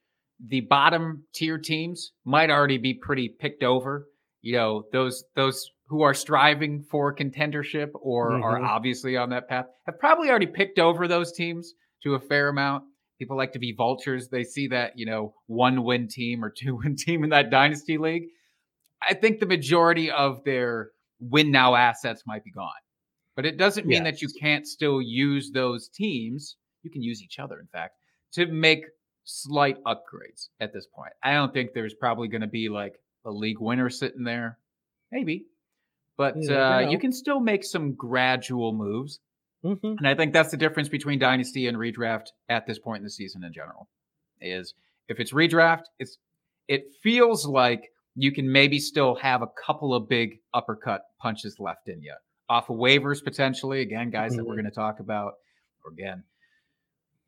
the 0.48 0.62
bottom 0.62 1.24
tier 1.34 1.58
teams 1.58 2.12
might 2.26 2.50
already 2.50 2.78
be 2.78 2.94
pretty 2.94 3.30
picked 3.30 3.64
over. 3.64 4.08
You 4.42 4.58
know, 4.58 4.84
those 4.92 5.24
those 5.36 5.70
who 5.88 6.02
are 6.02 6.14
striving 6.14 6.84
for 6.90 7.16
contendership 7.16 7.90
or 7.94 8.32
mm-hmm. 8.32 8.44
are 8.44 8.62
obviously 8.62 9.16
on 9.16 9.30
that 9.30 9.48
path 9.48 9.66
have 9.86 10.00
probably 10.00 10.30
already 10.30 10.48
picked 10.48 10.80
over 10.80 11.08
those 11.08 11.32
teams 11.32 11.74
to 12.04 12.16
a 12.16 12.20
fair 12.20 12.50
amount. 12.50 12.84
People 13.24 13.38
like 13.38 13.54
to 13.54 13.60
be 13.60 13.72
vultures. 13.72 14.28
They 14.28 14.44
see 14.44 14.68
that, 14.68 14.98
you 14.98 15.06
know, 15.06 15.34
one 15.48 15.86
win 15.86 16.10
team 16.10 16.44
or 16.44 16.50
two 16.50 16.76
win 16.84 16.98
team 16.98 17.24
in 17.24 17.30
that 17.30 17.50
dynasty 17.50 17.98
league. 17.98 18.24
I 19.02 19.14
think 19.14 19.40
the 19.40 19.46
majority 19.46 20.12
of 20.12 20.44
their 20.44 20.90
win 21.22 21.50
now 21.50 21.74
assets 21.74 22.24
might 22.28 22.44
be 22.44 22.52
gone. 22.52 22.74
But 23.38 23.46
it 23.46 23.58
doesn't 23.58 23.88
mean 23.88 24.04
that 24.04 24.22
you 24.22 24.28
can't 24.42 24.68
still 24.68 25.02
use 25.02 25.52
those 25.54 25.88
teams. 25.88 26.58
You 26.82 26.92
can 26.92 27.02
use 27.02 27.22
each 27.24 27.40
other, 27.40 27.62
in 27.62 27.68
fact, 27.68 27.94
to 28.34 28.46
make 28.48 28.84
slight 29.24 29.82
upgrades 29.86 30.50
at 30.60 30.74
this 30.74 30.86
point. 30.94 31.14
I 31.24 31.32
don't 31.32 31.54
think 31.54 31.72
there's 31.74 31.94
probably 31.94 32.28
going 32.28 32.42
to 32.42 32.48
be 32.48 32.68
like 32.68 32.96
a 33.26 33.32
league 33.32 33.62
winner 33.62 33.90
sitting 33.90 34.26
there. 34.26 34.60
Maybe. 35.14 35.46
But 36.18 36.36
uh, 36.50 36.88
you 36.90 37.00
can 37.00 37.14
still 37.14 37.40
make 37.40 37.64
some 37.64 37.94
gradual 37.94 38.74
moves. 38.74 39.22
Mm-hmm. 39.64 39.96
And 39.98 40.08
I 40.08 40.16
think 40.16 40.34
that's 40.34 40.52
the 40.52 40.58
difference 40.58 40.90
between 40.90 41.20
dynasty 41.20 41.68
and 41.68 41.78
redraft 41.78 42.28
at 42.50 42.68
this 42.68 42.80
point 42.80 42.98
in 42.98 43.04
the 43.04 43.10
season 43.10 43.44
in 43.44 43.54
general. 43.54 43.88
Is 44.42 44.74
if 45.08 45.20
it's 45.20 45.32
redraft, 45.32 45.84
it's 46.00 46.18
it 46.68 46.86
feels 47.02 47.46
like 47.46 47.92
you 48.16 48.32
can 48.32 48.52
maybe 48.52 48.80
still 48.80 49.16
have 49.16 49.42
a 49.42 49.48
couple 49.66 49.94
of 49.94 50.10
big 50.10 50.40
uppercut 50.54 51.04
punches 51.20 51.60
left 51.60 51.88
in 51.88 52.02
you 52.02 52.14
off 52.50 52.70
of 52.70 52.78
waivers 52.78 53.24
potentially. 53.24 53.82
Again, 53.82 54.10
guys 54.10 54.32
mm-hmm. 54.32 54.38
that 54.38 54.44
we're 54.44 54.54
mm-hmm. 54.56 54.64
going 54.64 54.72
to 54.72 54.76
talk 54.76 55.00
about. 55.00 55.34
Or 55.86 55.92
again, 55.92 56.24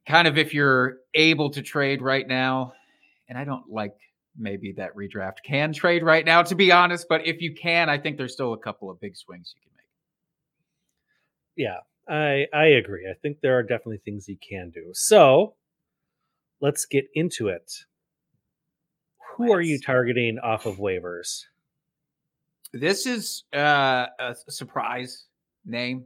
kind 0.08 0.28
of 0.28 0.38
if 0.38 0.54
you're 0.54 0.98
able 1.14 1.50
to 1.52 1.62
trade 1.62 2.02
right 2.02 2.28
now, 2.28 2.74
and 3.28 3.38
I 3.38 3.44
don't 3.44 3.70
like 3.70 3.96
maybe 4.38 4.74
that 4.74 4.96
redraft 4.96 5.38
can 5.46 5.74
trade 5.74 6.04
right 6.04 6.26
now, 6.26 6.44
to 6.44 6.56
be 6.56 6.72
honest, 6.72 7.08
but 7.10 7.26
if 7.26 7.42
you 7.42 7.54
can, 7.54 7.90
I 7.90 7.98
think 7.98 8.18
there's 8.18 8.34
still 8.34 8.54
a 8.54 8.58
couple 8.58 8.90
of 8.90 9.00
big 9.00 9.16
swings 9.16 9.54
you 9.56 9.62
can 9.62 9.72
make. 9.76 11.68
Yeah, 11.68 11.80
I 12.08 12.46
I 12.54 12.66
agree. 12.66 13.08
I 13.10 13.16
think 13.22 13.42
there 13.42 13.58
are 13.58 13.64
definitely 13.64 14.02
things 14.04 14.28
you 14.28 14.38
can 14.38 14.72
do. 14.72 14.92
So 14.94 15.56
let's 16.62 16.86
get 16.86 17.06
into 17.14 17.48
it. 17.48 17.72
Who 19.36 19.52
are 19.52 19.62
you 19.62 19.80
targeting 19.80 20.40
off 20.40 20.66
of 20.66 20.78
waivers? 20.78 21.44
This 22.74 23.06
is 23.06 23.44
uh, 23.54 24.08
a 24.20 24.36
surprise 24.50 25.26
name. 25.66 26.06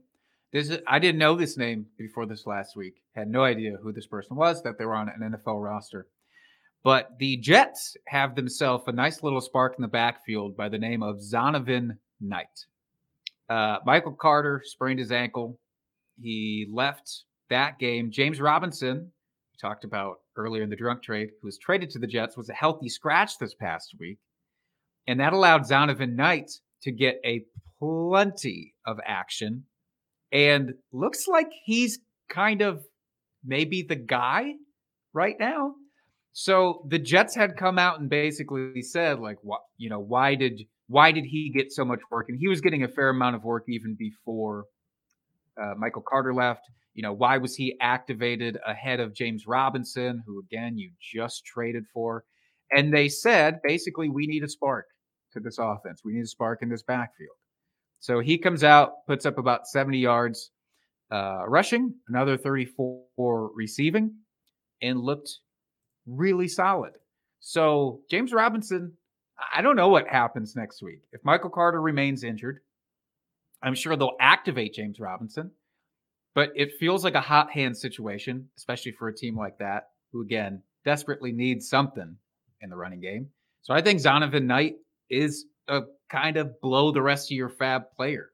This 0.51 0.69
is, 0.69 0.79
I 0.87 0.97
didn't 0.99 1.19
know 1.19 1.35
this 1.35 1.57
name 1.57 1.85
before 1.97 2.25
this 2.25 2.47
last 2.47 2.75
week. 2.75 3.01
Had 3.15 3.29
no 3.29 3.43
idea 3.43 3.77
who 3.81 3.91
this 3.91 4.07
person 4.07 4.35
was, 4.35 4.63
that 4.63 4.77
they 4.77 4.85
were 4.85 4.95
on 4.95 5.09
an 5.09 5.31
NFL 5.31 5.63
roster. 5.63 6.07
But 6.83 7.17
the 7.19 7.37
Jets 7.37 7.97
have 8.07 8.35
themselves 8.35 8.85
a 8.87 8.91
nice 8.91 9.21
little 9.21 9.41
spark 9.41 9.75
in 9.77 9.81
the 9.81 9.87
backfield 9.87 10.55
by 10.55 10.69
the 10.69 10.77
name 10.77 11.03
of 11.03 11.17
Zonovan 11.17 11.97
Knight. 12.19 12.65
Uh, 13.49 13.77
Michael 13.85 14.13
Carter 14.13 14.61
sprained 14.63 14.99
his 14.99 15.11
ankle. 15.11 15.59
He 16.21 16.67
left 16.71 17.23
that 17.49 17.79
game. 17.79 18.11
James 18.11 18.39
Robinson, 18.39 18.97
we 19.53 19.57
talked 19.59 19.83
about 19.83 20.17
earlier 20.35 20.63
in 20.63 20.69
the 20.69 20.75
drunk 20.75 21.03
trade, 21.03 21.29
who 21.41 21.47
was 21.47 21.57
traded 21.57 21.89
to 21.91 21.99
the 21.99 22.07
Jets, 22.07 22.37
was 22.37 22.49
a 22.49 22.53
healthy 22.53 22.89
scratch 22.89 23.37
this 23.39 23.53
past 23.53 23.95
week. 23.99 24.19
And 25.07 25.19
that 25.19 25.33
allowed 25.33 25.63
Zonovan 25.63 26.15
Knight 26.15 26.51
to 26.83 26.91
get 26.91 27.19
a 27.25 27.45
plenty 27.79 28.75
of 28.85 28.99
action 29.05 29.63
and 30.31 30.73
looks 30.91 31.27
like 31.27 31.49
he's 31.65 31.99
kind 32.29 32.61
of 32.61 32.83
maybe 33.43 33.85
the 33.87 33.95
guy 33.95 34.53
right 35.13 35.35
now. 35.39 35.73
So 36.33 36.85
the 36.87 36.99
Jets 36.99 37.35
had 37.35 37.57
come 37.57 37.79
out 37.79 37.99
and 37.99 38.09
basically 38.09 38.81
said, 38.81 39.19
like, 39.19 39.37
what 39.41 39.61
you 39.77 39.89
know, 39.89 39.99
why 39.99 40.35
did 40.35 40.61
why 40.87 41.11
did 41.11 41.25
he 41.25 41.51
get 41.55 41.71
so 41.71 41.83
much 41.83 41.99
work? 42.11 42.27
And 42.29 42.37
he 42.39 42.47
was 42.47 42.61
getting 42.61 42.83
a 42.83 42.87
fair 42.87 43.09
amount 43.09 43.35
of 43.35 43.43
work 43.43 43.65
even 43.67 43.95
before 43.97 44.65
uh, 45.61 45.73
Michael 45.77 46.03
Carter 46.07 46.33
left. 46.33 46.61
You 46.93 47.03
know, 47.03 47.13
why 47.13 47.37
was 47.37 47.55
he 47.55 47.77
activated 47.81 48.57
ahead 48.65 48.99
of 48.99 49.13
James 49.13 49.45
Robinson, 49.47 50.23
who 50.25 50.39
again 50.39 50.77
you 50.77 50.91
just 51.01 51.45
traded 51.45 51.85
for? 51.93 52.23
And 52.71 52.93
they 52.93 53.09
said 53.09 53.59
basically, 53.63 54.09
we 54.09 54.27
need 54.27 54.43
a 54.43 54.49
spark 54.49 54.85
to 55.33 55.39
this 55.39 55.57
offense. 55.59 56.01
We 56.03 56.13
need 56.13 56.23
a 56.23 56.27
spark 56.27 56.61
in 56.61 56.69
this 56.69 56.83
backfield. 56.83 57.35
So 57.99 58.19
he 58.19 58.37
comes 58.37 58.63
out, 58.63 59.05
puts 59.07 59.25
up 59.25 59.37
about 59.37 59.67
70 59.67 59.97
yards 59.97 60.51
uh, 61.11 61.47
rushing, 61.47 61.93
another 62.07 62.37
34 62.37 63.51
receiving, 63.55 64.13
and 64.81 64.99
looked 64.99 65.39
really 66.05 66.47
solid. 66.47 66.93
So 67.39 68.01
James 68.09 68.33
Robinson, 68.33 68.93
I 69.53 69.61
don't 69.61 69.75
know 69.75 69.89
what 69.89 70.07
happens 70.07 70.55
next 70.55 70.81
week. 70.81 71.01
If 71.11 71.21
Michael 71.23 71.49
Carter 71.49 71.81
remains 71.81 72.23
injured, 72.23 72.59
I'm 73.61 73.75
sure 73.75 73.95
they'll 73.95 74.15
activate 74.19 74.73
James 74.73 74.99
Robinson, 74.99 75.51
but 76.35 76.51
it 76.55 76.77
feels 76.79 77.03
like 77.03 77.15
a 77.15 77.21
hot 77.21 77.51
hand 77.51 77.77
situation, 77.77 78.49
especially 78.57 78.93
for 78.93 79.07
a 79.07 79.15
team 79.15 79.37
like 79.37 79.57
that, 79.59 79.89
who 80.11 80.21
again 80.21 80.61
desperately 80.85 81.31
needs 81.31 81.69
something 81.69 82.15
in 82.61 82.69
the 82.69 82.75
running 82.75 83.01
game. 83.01 83.29
So 83.61 83.73
I 83.73 83.81
think 83.81 83.99
Zonovan 83.99 84.45
Knight 84.45 84.75
is 85.09 85.45
a 85.67 85.81
kind 86.09 86.37
of 86.37 86.59
blow 86.61 86.91
the 86.91 87.01
rest 87.01 87.31
of 87.31 87.35
your 87.35 87.49
FAAB 87.49 87.85
player. 87.95 88.29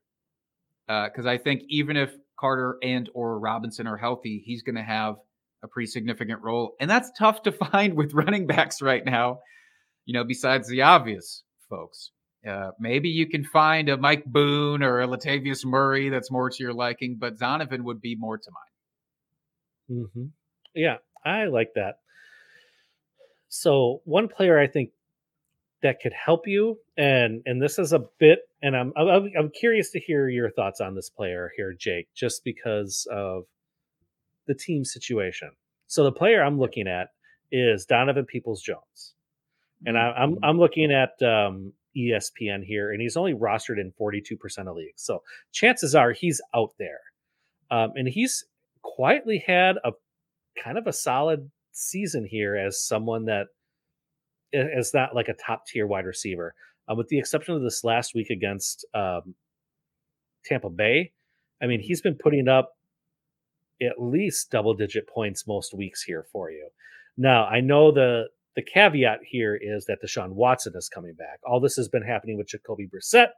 Because 0.88 1.25
uh, 1.25 1.29
I 1.29 1.38
think 1.38 1.63
even 1.69 1.97
if 1.97 2.13
Carter 2.39 2.77
and 2.83 3.09
or 3.13 3.39
Robinson 3.39 3.88
are 3.88 3.97
healthy, 3.97 4.43
he's 4.45 4.61
going 4.61 4.75
to 4.75 4.83
have 4.83 5.15
a 5.63 5.67
pretty 5.67 5.88
significant 5.88 6.41
role, 6.41 6.75
and 6.79 6.89
that's 6.89 7.11
tough 7.17 7.41
to 7.43 7.51
find 7.71 7.95
with 7.95 8.13
running 8.13 8.47
backs 8.47 8.81
right 8.81 9.03
now. 9.03 9.39
You 10.05 10.13
know, 10.13 10.23
besides 10.23 10.67
the 10.69 10.83
obvious 10.83 11.43
folks, 11.69 12.11
uh, 12.47 12.71
maybe 12.79 13.10
you 13.10 13.27
can 13.27 13.43
find 13.43 13.89
a 13.89 13.97
Mike 13.97 14.25
Boone 14.25 14.84
or 14.84 15.01
a 15.01 15.08
Latavius 15.08 15.65
Murray 15.65 16.10
that's 16.10 16.31
more 16.31 16.49
to 16.49 16.63
your 16.63 16.73
liking, 16.73 17.17
but 17.19 17.39
Donovan 17.39 17.84
would 17.86 18.01
be 18.01 18.15
more 18.15 18.38
to 18.38 18.51
mine. 18.51 19.99
Mm-hmm. 19.99 20.25
Yeah, 20.73 20.97
I 21.25 21.45
like 21.45 21.73
that. 21.75 21.99
So 23.49 24.01
one 24.05 24.27
player 24.27 24.60
I 24.60 24.67
think 24.67 24.91
that 25.81 26.01
could 26.01 26.13
help 26.13 26.47
you 26.47 26.79
and 26.97 27.43
and 27.45 27.62
this 27.62 27.77
is 27.77 27.93
a 27.93 27.99
bit 28.19 28.39
and 28.63 28.75
I'm, 28.75 28.91
I'm 28.97 29.29
i'm 29.38 29.51
curious 29.51 29.91
to 29.91 29.99
hear 29.99 30.27
your 30.27 30.49
thoughts 30.49 30.81
on 30.81 30.95
this 30.95 31.12
player 31.12 31.51
here 31.55 31.75
jake 31.77 32.08
just 32.15 32.43
because 32.43 33.08
of 33.12 33.43
the 34.47 34.55
team 34.55 34.84
situation 34.84 35.51
so 35.86 36.03
the 36.03 36.12
player 36.12 36.41
i'm 36.41 36.58
looking 36.58 36.88
at 36.88 37.10
is 37.51 37.86
donovan 37.86 38.25
peoples 38.25 38.63
jones 38.63 39.13
and 39.86 39.97
I, 39.97 40.08
am 40.08 40.13
I'm, 40.17 40.38
I'm 40.43 40.60
looking 40.60 40.91
at 40.91 41.21
um, 41.21 41.73
espn 41.97 42.63
here 42.63 42.91
and 42.91 43.01
he's 43.01 43.17
only 43.17 43.34
rostered 43.34 43.79
in 43.79 43.93
42% 43.99 44.38
of 44.67 44.75
leagues 44.75 45.01
so 45.01 45.21
chances 45.51 45.95
are 45.95 46.12
he's 46.12 46.41
out 46.53 46.71
there 46.77 46.99
um, 47.71 47.91
and 47.95 48.08
he's 48.08 48.45
quietly 48.81 49.43
had 49.45 49.77
a 49.84 49.91
kind 50.62 50.77
of 50.77 50.88
a 50.88 50.93
solid 50.93 51.49
season 51.71 52.25
here 52.25 52.55
as 52.55 52.81
someone 52.81 53.25
that 53.25 53.47
is 54.53 54.93
not 54.93 55.15
like 55.15 55.27
a 55.27 55.34
top 55.34 55.67
tier 55.67 55.88
wide 55.88 56.05
receiver, 56.05 56.55
uh, 56.89 56.95
with 56.95 57.08
the 57.10 57.19
exception 57.19 57.55
of 57.55 57.62
this 57.62 57.84
last 57.84 58.15
week 58.15 58.29
against 58.29 58.86
um, 58.93 59.36
Tampa 60.45 60.69
Bay. 60.69 61.12
I 61.62 61.67
mean, 61.67 61.81
he's 61.81 62.01
been 62.01 62.15
putting 62.15 62.47
up 62.47 62.77
at 63.81 64.01
least 64.01 64.51
double 64.51 64.73
digit 64.73 65.08
points 65.08 65.47
most 65.47 65.73
weeks 65.73 66.01
here 66.03 66.25
for 66.31 66.49
you. 66.49 66.69
Now, 67.17 67.45
I 67.45 67.60
know 67.60 67.91
the 67.91 68.25
the 68.55 68.63
caveat 68.63 69.19
here 69.23 69.57
is 69.59 69.85
that 69.85 69.99
Deshaun 70.03 70.31
Watson 70.31 70.73
is 70.75 70.89
coming 70.89 71.13
back. 71.13 71.39
All 71.45 71.59
this 71.59 71.75
has 71.75 71.89
been 71.89 72.03
happening 72.03 72.37
with 72.37 72.47
Jacoby 72.47 72.87
Brissett. 72.87 73.31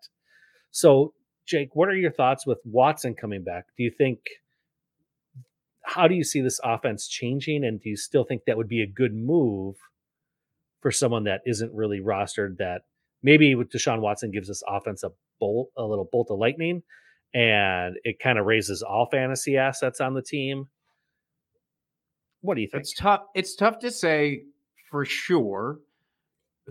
So, 0.71 1.13
Jake, 1.45 1.69
what 1.75 1.89
are 1.89 1.95
your 1.95 2.11
thoughts 2.11 2.45
with 2.45 2.59
Watson 2.65 3.15
coming 3.15 3.43
back? 3.43 3.65
Do 3.77 3.83
you 3.83 3.91
think 3.91 4.19
how 5.87 6.07
do 6.07 6.15
you 6.15 6.23
see 6.23 6.41
this 6.41 6.59
offense 6.63 7.07
changing 7.07 7.63
and 7.63 7.81
do 7.81 7.89
you 7.89 7.95
still 7.95 8.25
think 8.25 8.41
that 8.45 8.57
would 8.57 8.67
be 8.67 8.81
a 8.81 8.87
good 8.87 9.13
move 9.15 9.75
for 10.81 10.91
someone 10.91 11.23
that 11.23 11.41
isn't 11.45 11.73
really 11.73 12.01
rostered 12.01 12.57
that 12.57 12.81
maybe 13.23 13.55
with 13.55 13.69
Deshaun 13.69 14.01
Watson 14.01 14.29
gives 14.29 14.49
this 14.49 14.61
offense 14.67 15.03
a 15.03 15.11
bolt, 15.39 15.69
a 15.77 15.83
little 15.83 16.07
bolt 16.11 16.27
of 16.29 16.39
lightning, 16.39 16.83
and 17.33 17.95
it 18.03 18.19
kind 18.19 18.37
of 18.37 18.45
raises 18.45 18.83
all 18.83 19.07
fantasy 19.09 19.57
assets 19.57 20.01
on 20.01 20.13
the 20.13 20.21
team. 20.21 20.67
What 22.41 22.55
do 22.55 22.61
you 22.61 22.67
think? 22.67 22.81
It's 22.81 22.93
tough. 22.93 23.21
It's 23.33 23.55
tough 23.55 23.79
to 23.79 23.89
say 23.89 24.43
for 24.89 25.05
sure 25.05 25.79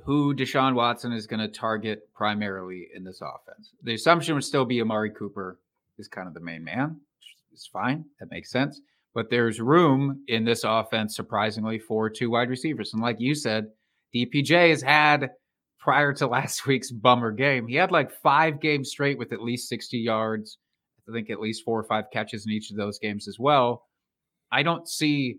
who 0.05 0.35
Deshaun 0.35 0.74
Watson 0.74 1.12
is 1.12 1.26
going 1.26 1.40
to 1.40 1.48
target 1.48 2.12
primarily 2.14 2.88
in 2.94 3.05
this 3.05 3.20
offense. 3.20 3.70
The 3.83 3.94
assumption 3.94 4.35
would 4.35 4.44
still 4.44 4.64
be 4.64 4.81
Amari 4.81 5.11
Cooper 5.11 5.59
is 5.98 6.09
kind 6.09 6.29
of 6.29 6.35
the 6.35 6.40
main 6.40 6.62
man. 6.62 7.00
It's 7.52 7.66
fine. 7.66 8.05
That 8.20 8.31
makes 8.31 8.50
sense. 8.50 8.81
But 9.14 9.31
there's 9.31 9.61
room 9.61 10.22
in 10.29 10.44
this 10.44 10.64
offense, 10.64 11.16
surprisingly, 11.16 11.79
for 11.79 12.11
two 12.11 12.31
wide 12.31 12.50
receivers. 12.50 12.92
And 12.92 13.00
like 13.00 13.16
you 13.18 13.35
said, 13.35 13.68
DPJ 14.14 14.70
has 14.70 14.83
had 14.83 15.31
prior 15.79 16.12
to 16.14 16.26
last 16.26 16.66
week's 16.66 16.90
bummer 16.90 17.33
game, 17.33 17.66
he 17.66 17.76
had 17.76 17.90
like 17.90 18.11
five 18.11 18.61
games 18.61 18.90
straight 18.90 19.18
with 19.18 19.33
at 19.33 19.40
least 19.40 19.68
60 19.68 19.96
yards. 19.96 20.59
I 21.09 21.12
think 21.12 21.31
at 21.31 21.40
least 21.40 21.64
four 21.64 21.79
or 21.79 21.85
five 21.85 22.07
catches 22.12 22.44
in 22.44 22.52
each 22.52 22.70
of 22.70 22.76
those 22.76 22.98
games 22.98 23.29
as 23.29 23.38
well. 23.38 23.85
I 24.52 24.62
don't 24.62 24.88
see 24.88 25.37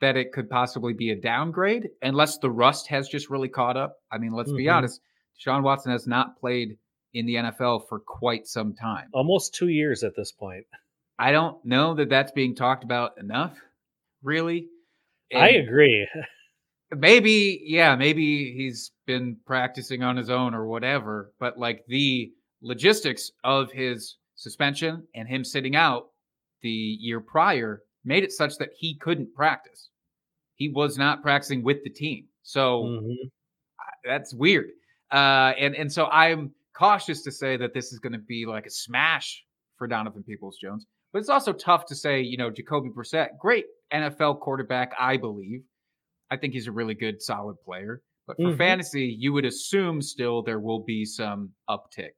that 0.00 0.16
it 0.16 0.32
could 0.32 0.50
possibly 0.50 0.92
be 0.92 1.10
a 1.10 1.16
downgrade 1.20 1.88
unless 2.02 2.38
the 2.38 2.50
rust 2.50 2.86
has 2.88 3.08
just 3.08 3.30
really 3.30 3.48
caught 3.48 3.76
up. 3.76 3.96
I 4.12 4.18
mean, 4.18 4.32
let's 4.32 4.52
be 4.52 4.64
Mhm. 4.64 4.74
honest, 4.76 5.00
Sean 5.38 5.62
Watson 5.62 5.92
has 5.92 6.06
not 6.06 6.38
played 6.38 6.78
in 7.14 7.24
the 7.26 7.36
NFL 7.36 7.80
for 7.88 7.98
quite 8.00 8.46
some 8.46 8.74
time. 8.74 9.08
Almost 9.12 9.54
two 9.54 9.68
years 9.68 10.02
at 10.04 10.14
this 10.16 10.32
point. 10.32 10.66
I 11.18 11.32
don't 11.32 11.64
know 11.64 11.94
that 11.94 12.10
that's 12.10 12.32
being 12.32 12.54
talked 12.54 12.84
about 12.84 13.16
enough, 13.18 13.58
really. 14.22 14.68
I 15.34 15.50
agree. 15.50 16.06
maybe, 16.94 17.62
yeah, 17.64 17.96
maybe 17.96 18.52
he's 18.52 18.92
been 19.06 19.36
practicing 19.46 20.02
on 20.02 20.16
his 20.16 20.30
own 20.30 20.54
or 20.54 20.66
whatever, 20.66 21.32
but 21.38 21.58
like 21.58 21.84
the 21.86 22.32
logistics 22.60 23.30
of 23.44 23.72
his 23.72 24.16
suspension 24.34 25.06
and 25.14 25.26
him 25.28 25.42
sitting 25.44 25.74
out 25.74 26.10
the 26.62 26.68
year 26.68 27.20
prior 27.20 27.82
made 28.06 28.24
it 28.24 28.32
such 28.32 28.56
that 28.58 28.70
he 28.78 28.96
couldn't 28.98 29.34
practice. 29.34 29.90
He 30.54 30.70
was 30.70 30.96
not 30.96 31.22
practicing 31.22 31.62
with 31.62 31.82
the 31.84 31.90
team. 31.90 32.28
So 32.42 32.84
Mhm. 32.84 33.30
that's 34.04 34.32
weird. 34.34 34.70
Uh, 35.12 35.52
and 35.58 35.74
and 35.74 35.92
so 35.92 36.06
I'm 36.06 36.54
cautious 36.76 37.22
to 37.22 37.32
say 37.32 37.56
that 37.56 37.74
this 37.74 37.92
is 37.92 37.98
going 37.98 38.12
to 38.12 38.18
be 38.18 38.46
like 38.46 38.66
a 38.66 38.70
smash 38.70 39.44
for 39.76 39.86
Donovan 39.86 40.22
Peoples 40.22 40.56
Jones, 40.58 40.86
but 41.12 41.18
it's 41.18 41.28
also 41.28 41.52
tough 41.52 41.86
to 41.86 41.94
say, 41.94 42.20
you 42.20 42.36
know, 42.36 42.50
Jacoby 42.50 42.88
Brissett, 42.90 43.36
great 43.38 43.66
NFL 43.92 44.40
quarterback, 44.40 44.92
I 44.98 45.16
believe. 45.16 45.62
I 46.30 46.36
think 46.36 46.54
he's 46.54 46.66
a 46.66 46.72
really 46.72 46.94
good, 46.94 47.20
solid 47.22 47.56
player. 47.64 48.02
But 48.26 48.36
for 48.38 48.52
Mhm. 48.52 48.58
fantasy, 48.58 49.04
you 49.06 49.32
would 49.32 49.44
assume 49.44 50.02
still 50.02 50.42
there 50.42 50.58
will 50.58 50.82
be 50.82 51.04
some 51.04 51.54
uptick 51.68 52.10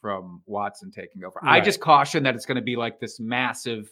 from 0.00 0.42
Watson 0.46 0.90
taking 0.90 1.22
over. 1.24 1.38
I 1.42 1.60
just 1.60 1.80
caution 1.80 2.22
that 2.24 2.34
it's 2.34 2.46
going 2.46 2.56
to 2.56 2.62
be 2.62 2.74
like 2.76 2.98
this 2.98 3.20
massive, 3.20 3.88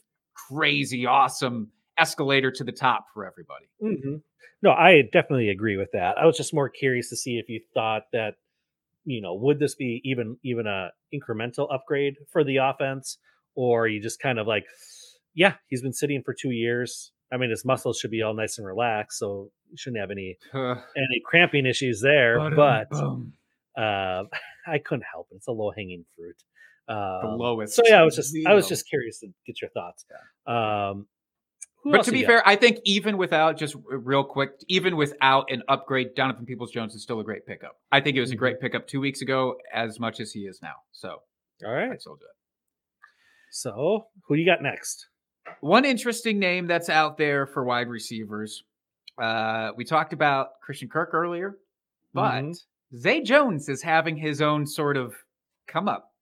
crazy, 0.48 1.06
awesome 1.06 1.70
escalator 1.98 2.50
to 2.50 2.64
the 2.64 2.72
top 2.72 3.06
for 3.14 3.24
everybody. 3.26 3.66
Mhm. 3.82 4.22
No, 4.62 4.70
I 4.72 5.02
definitely 5.12 5.48
agree 5.50 5.76
with 5.76 5.90
that. 5.92 6.18
I 6.18 6.26
was 6.26 6.36
just 6.36 6.52
more 6.54 6.68
curious 6.68 7.08
to 7.10 7.16
see 7.16 7.38
if 7.38 7.48
you 7.48 7.60
thought 7.74 8.04
that, 8.12 8.36
you 9.04 9.20
know, 9.20 9.34
would 9.34 9.58
this 9.58 9.74
be 9.74 10.00
even 10.04 10.38
even 10.42 10.66
a 10.66 10.90
incremental 11.12 11.72
upgrade 11.72 12.16
for 12.30 12.42
the 12.44 12.56
offense, 12.58 13.18
or 13.54 13.86
you 13.88 14.00
just 14.02 14.20
kind 14.20 14.38
of 14.38 14.46
like, 14.46 14.64
yeah, 15.34 15.54
he's 15.68 15.82
been 15.82 15.92
sitting 15.92 16.22
for 16.22 16.34
two 16.34 16.50
years. 16.50 17.12
I 17.32 17.36
mean, 17.38 17.50
his 17.50 17.64
muscles 17.64 17.98
should 17.98 18.10
be 18.10 18.22
all 18.22 18.34
nice 18.34 18.58
and 18.58 18.66
relaxed, 18.66 19.18
so 19.18 19.50
you 19.70 19.76
shouldn't 19.76 20.00
have 20.00 20.10
any 20.10 20.36
any 20.54 21.20
cramping 21.24 21.66
issues 21.66 22.00
there. 22.00 22.38
But 22.50 22.90
Ba-dum-bum. 22.90 23.32
uh, 23.76 24.24
I 24.66 24.78
couldn't 24.78 25.04
help 25.10 25.28
it; 25.30 25.36
it's 25.36 25.46
a 25.48 25.52
low 25.52 25.70
hanging 25.70 26.04
fruit. 26.16 26.36
Um, 26.88 27.36
lowest, 27.38 27.74
So 27.74 27.82
yeah, 27.86 28.00
I 28.00 28.04
was 28.04 28.14
just 28.16 28.36
I 28.46 28.54
was 28.54 28.68
just 28.68 28.88
curious 28.88 29.18
to 29.20 29.28
get 29.46 29.60
your 29.60 29.70
thoughts. 29.70 30.04
Um, 30.46 31.06
But 31.84 32.04
to 32.04 32.12
be 32.12 32.24
fair, 32.24 32.42
I 32.46 32.56
think 32.56 32.78
even 32.84 33.16
without 33.16 33.56
just 33.58 33.76
real 33.88 34.24
quick, 34.24 34.50
even 34.68 34.96
without 34.96 35.50
an 35.50 35.62
upgrade, 35.68 36.14
Donovan 36.14 36.46
Peoples 36.46 36.70
Jones 36.72 36.94
is 36.94 37.02
still 37.02 37.20
a 37.20 37.24
great 37.24 37.44
pickup. 37.46 37.76
I 37.92 38.00
think 38.00 38.16
it 38.16 38.20
was 38.20 38.30
a 38.30 38.34
Mm-hmm. 38.34 38.38
great 38.40 38.60
pickup 38.60 38.86
two 38.86 39.00
weeks 39.00 39.20
ago, 39.22 39.56
as 39.72 39.98
much 40.00 40.20
as 40.20 40.32
he 40.32 40.40
is 40.46 40.60
now. 40.62 40.74
So 40.92 41.08
all 41.64 41.72
right, 41.72 41.84
I 41.84 41.88
right. 41.90 42.00
still 42.00 42.16
do 42.16 42.24
it. 42.24 42.36
So 43.50 44.06
who 44.26 44.36
do 44.36 44.42
you 44.42 44.46
got 44.46 44.62
next? 44.62 45.06
One 45.60 45.84
interesting 45.84 46.38
name 46.38 46.66
that's 46.66 46.88
out 46.88 47.16
there 47.18 47.46
for 47.46 47.64
wide 47.64 47.88
receivers. 47.88 48.64
Uh, 49.20 49.70
we 49.76 49.84
talked 49.84 50.12
about 50.12 50.60
Christian 50.62 50.88
Kirk 50.88 51.14
earlier, 51.14 51.56
but 52.12 52.42
Mhm. 52.44 52.56
Zay 52.96 53.22
Jones 53.22 53.68
is 53.68 53.82
having 53.82 54.16
his 54.16 54.42
own 54.42 54.66
sort 54.66 54.96
of 54.96 55.14
come 55.66 55.88
up. 55.88 56.12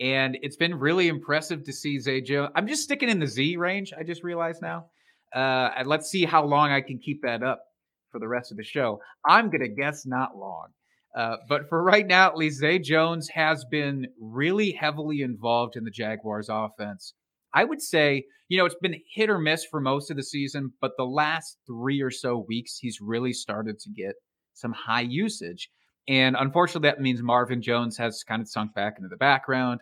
And 0.00 0.36
it's 0.42 0.56
been 0.56 0.78
really 0.78 1.08
impressive 1.08 1.64
to 1.64 1.72
see 1.72 1.98
Zay 1.98 2.20
Jones. 2.20 2.50
I'm 2.54 2.66
just 2.66 2.82
sticking 2.82 3.08
in 3.08 3.18
the 3.18 3.26
Z 3.26 3.56
range, 3.56 3.92
I 3.98 4.02
just 4.02 4.22
realized 4.22 4.60
now. 4.62 4.86
Uh, 5.34 5.70
and 5.76 5.88
let's 5.88 6.10
see 6.10 6.24
how 6.24 6.44
long 6.44 6.70
I 6.70 6.80
can 6.80 6.98
keep 6.98 7.22
that 7.22 7.42
up 7.42 7.62
for 8.10 8.20
the 8.20 8.28
rest 8.28 8.50
of 8.50 8.56
the 8.56 8.64
show. 8.64 9.00
I'm 9.26 9.50
going 9.50 9.62
to 9.62 9.68
guess 9.68 10.06
not 10.06 10.36
long. 10.36 10.68
Uh, 11.16 11.36
but 11.48 11.68
for 11.68 11.82
right 11.82 12.06
now, 12.06 12.28
at 12.28 12.36
least, 12.36 12.58
Zay 12.58 12.78
Jones 12.78 13.28
has 13.30 13.64
been 13.70 14.06
really 14.20 14.72
heavily 14.72 15.22
involved 15.22 15.76
in 15.76 15.84
the 15.84 15.90
Jaguars 15.90 16.48
offense. 16.50 17.14
I 17.54 17.64
would 17.64 17.80
say, 17.80 18.24
you 18.48 18.58
know, 18.58 18.66
it's 18.66 18.76
been 18.82 19.00
hit 19.14 19.30
or 19.30 19.38
miss 19.38 19.64
for 19.64 19.80
most 19.80 20.10
of 20.10 20.18
the 20.18 20.22
season, 20.22 20.72
but 20.78 20.92
the 20.98 21.04
last 21.04 21.56
three 21.66 22.02
or 22.02 22.10
so 22.10 22.44
weeks, 22.46 22.76
he's 22.78 23.00
really 23.00 23.32
started 23.32 23.78
to 23.80 23.90
get 23.90 24.14
some 24.52 24.72
high 24.72 25.06
usage. 25.08 25.70
And 26.06 26.36
unfortunately, 26.38 26.88
that 26.88 27.00
means 27.00 27.22
Marvin 27.22 27.62
Jones 27.62 27.96
has 27.96 28.22
kind 28.22 28.42
of 28.42 28.48
sunk 28.48 28.74
back 28.74 28.96
into 28.98 29.08
the 29.08 29.16
background, 29.16 29.80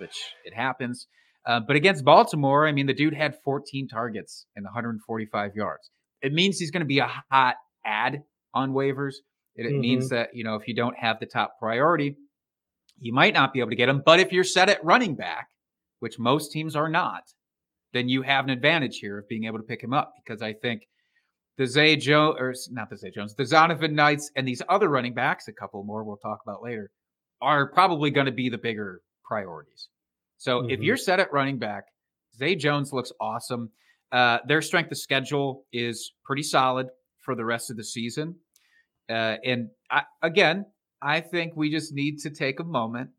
which 0.00 0.16
it 0.44 0.54
happens. 0.54 1.06
Uh, 1.46 1.60
but 1.60 1.76
against 1.76 2.04
Baltimore, 2.04 2.66
I 2.66 2.72
mean, 2.72 2.86
the 2.86 2.94
dude 2.94 3.14
had 3.14 3.34
14 3.44 3.88
targets 3.88 4.46
and 4.56 4.64
145 4.64 5.54
yards. 5.54 5.90
It 6.22 6.32
means 6.32 6.58
he's 6.58 6.70
going 6.70 6.82
to 6.82 6.86
be 6.86 6.98
a 6.98 7.10
hot 7.30 7.56
add 7.84 8.22
on 8.54 8.72
waivers. 8.72 9.14
It, 9.56 9.66
it 9.66 9.78
means 9.78 10.10
that, 10.10 10.30
you 10.34 10.44
know, 10.44 10.54
if 10.56 10.68
you 10.68 10.74
don't 10.74 10.96
have 10.98 11.18
the 11.18 11.26
top 11.26 11.54
priority, 11.58 12.16
you 12.98 13.12
might 13.12 13.34
not 13.34 13.52
be 13.52 13.60
able 13.60 13.70
to 13.70 13.76
get 13.76 13.88
him. 13.88 14.02
But 14.04 14.20
if 14.20 14.32
you're 14.32 14.44
set 14.44 14.68
at 14.68 14.84
running 14.84 15.14
back, 15.14 15.48
which 16.00 16.18
most 16.18 16.52
teams 16.52 16.76
are 16.76 16.88
not, 16.88 17.22
then 17.92 18.08
you 18.08 18.22
have 18.22 18.44
an 18.44 18.50
advantage 18.50 18.98
here 18.98 19.18
of 19.18 19.28
being 19.28 19.44
able 19.44 19.58
to 19.58 19.64
pick 19.64 19.82
him 19.82 19.92
up 19.92 20.12
because 20.22 20.42
I 20.42 20.52
think 20.52 20.82
the 21.58 21.66
Zay 21.66 21.96
Jones, 21.96 22.36
or 22.38 22.54
not 22.70 22.88
the 22.90 22.96
Zay 22.96 23.10
Jones, 23.10 23.34
the 23.34 23.42
Zonovan 23.44 23.92
Knights 23.92 24.30
and 24.36 24.46
these 24.46 24.62
other 24.68 24.88
running 24.88 25.14
backs, 25.14 25.48
a 25.48 25.52
couple 25.52 25.82
more 25.84 26.04
we'll 26.04 26.16
talk 26.16 26.38
about 26.46 26.62
later, 26.62 26.90
are 27.42 27.70
probably 27.70 28.10
going 28.10 28.26
to 28.26 28.32
be 28.32 28.48
the 28.48 28.58
bigger 28.58 29.00
priorities. 29.30 29.88
So 30.38 30.68
if 30.68 30.80
Mhm. 30.80 30.84
you're 30.84 30.96
set 30.96 31.20
at 31.20 31.32
running 31.32 31.58
back, 31.58 31.84
Zay 32.34 32.56
Jones 32.56 32.92
looks 32.92 33.12
awesome. 33.20 33.70
Uh, 34.10 34.40
their 34.46 34.60
strength 34.60 34.90
of 34.90 34.98
schedule 34.98 35.66
is 35.72 36.12
pretty 36.24 36.42
solid 36.42 36.88
for 37.20 37.36
the 37.36 37.44
rest 37.44 37.70
of 37.70 37.76
the 37.76 37.84
season. 37.84 38.40
Uh, 39.08 39.36
and 39.44 39.70
I, 39.90 40.02
again, 40.22 40.66
I 41.00 41.20
think 41.20 41.54
we 41.54 41.70
just 41.70 41.92
need 41.94 42.18
to 42.20 42.30
take 42.30 42.58
a 42.58 42.64
moment 42.64 43.10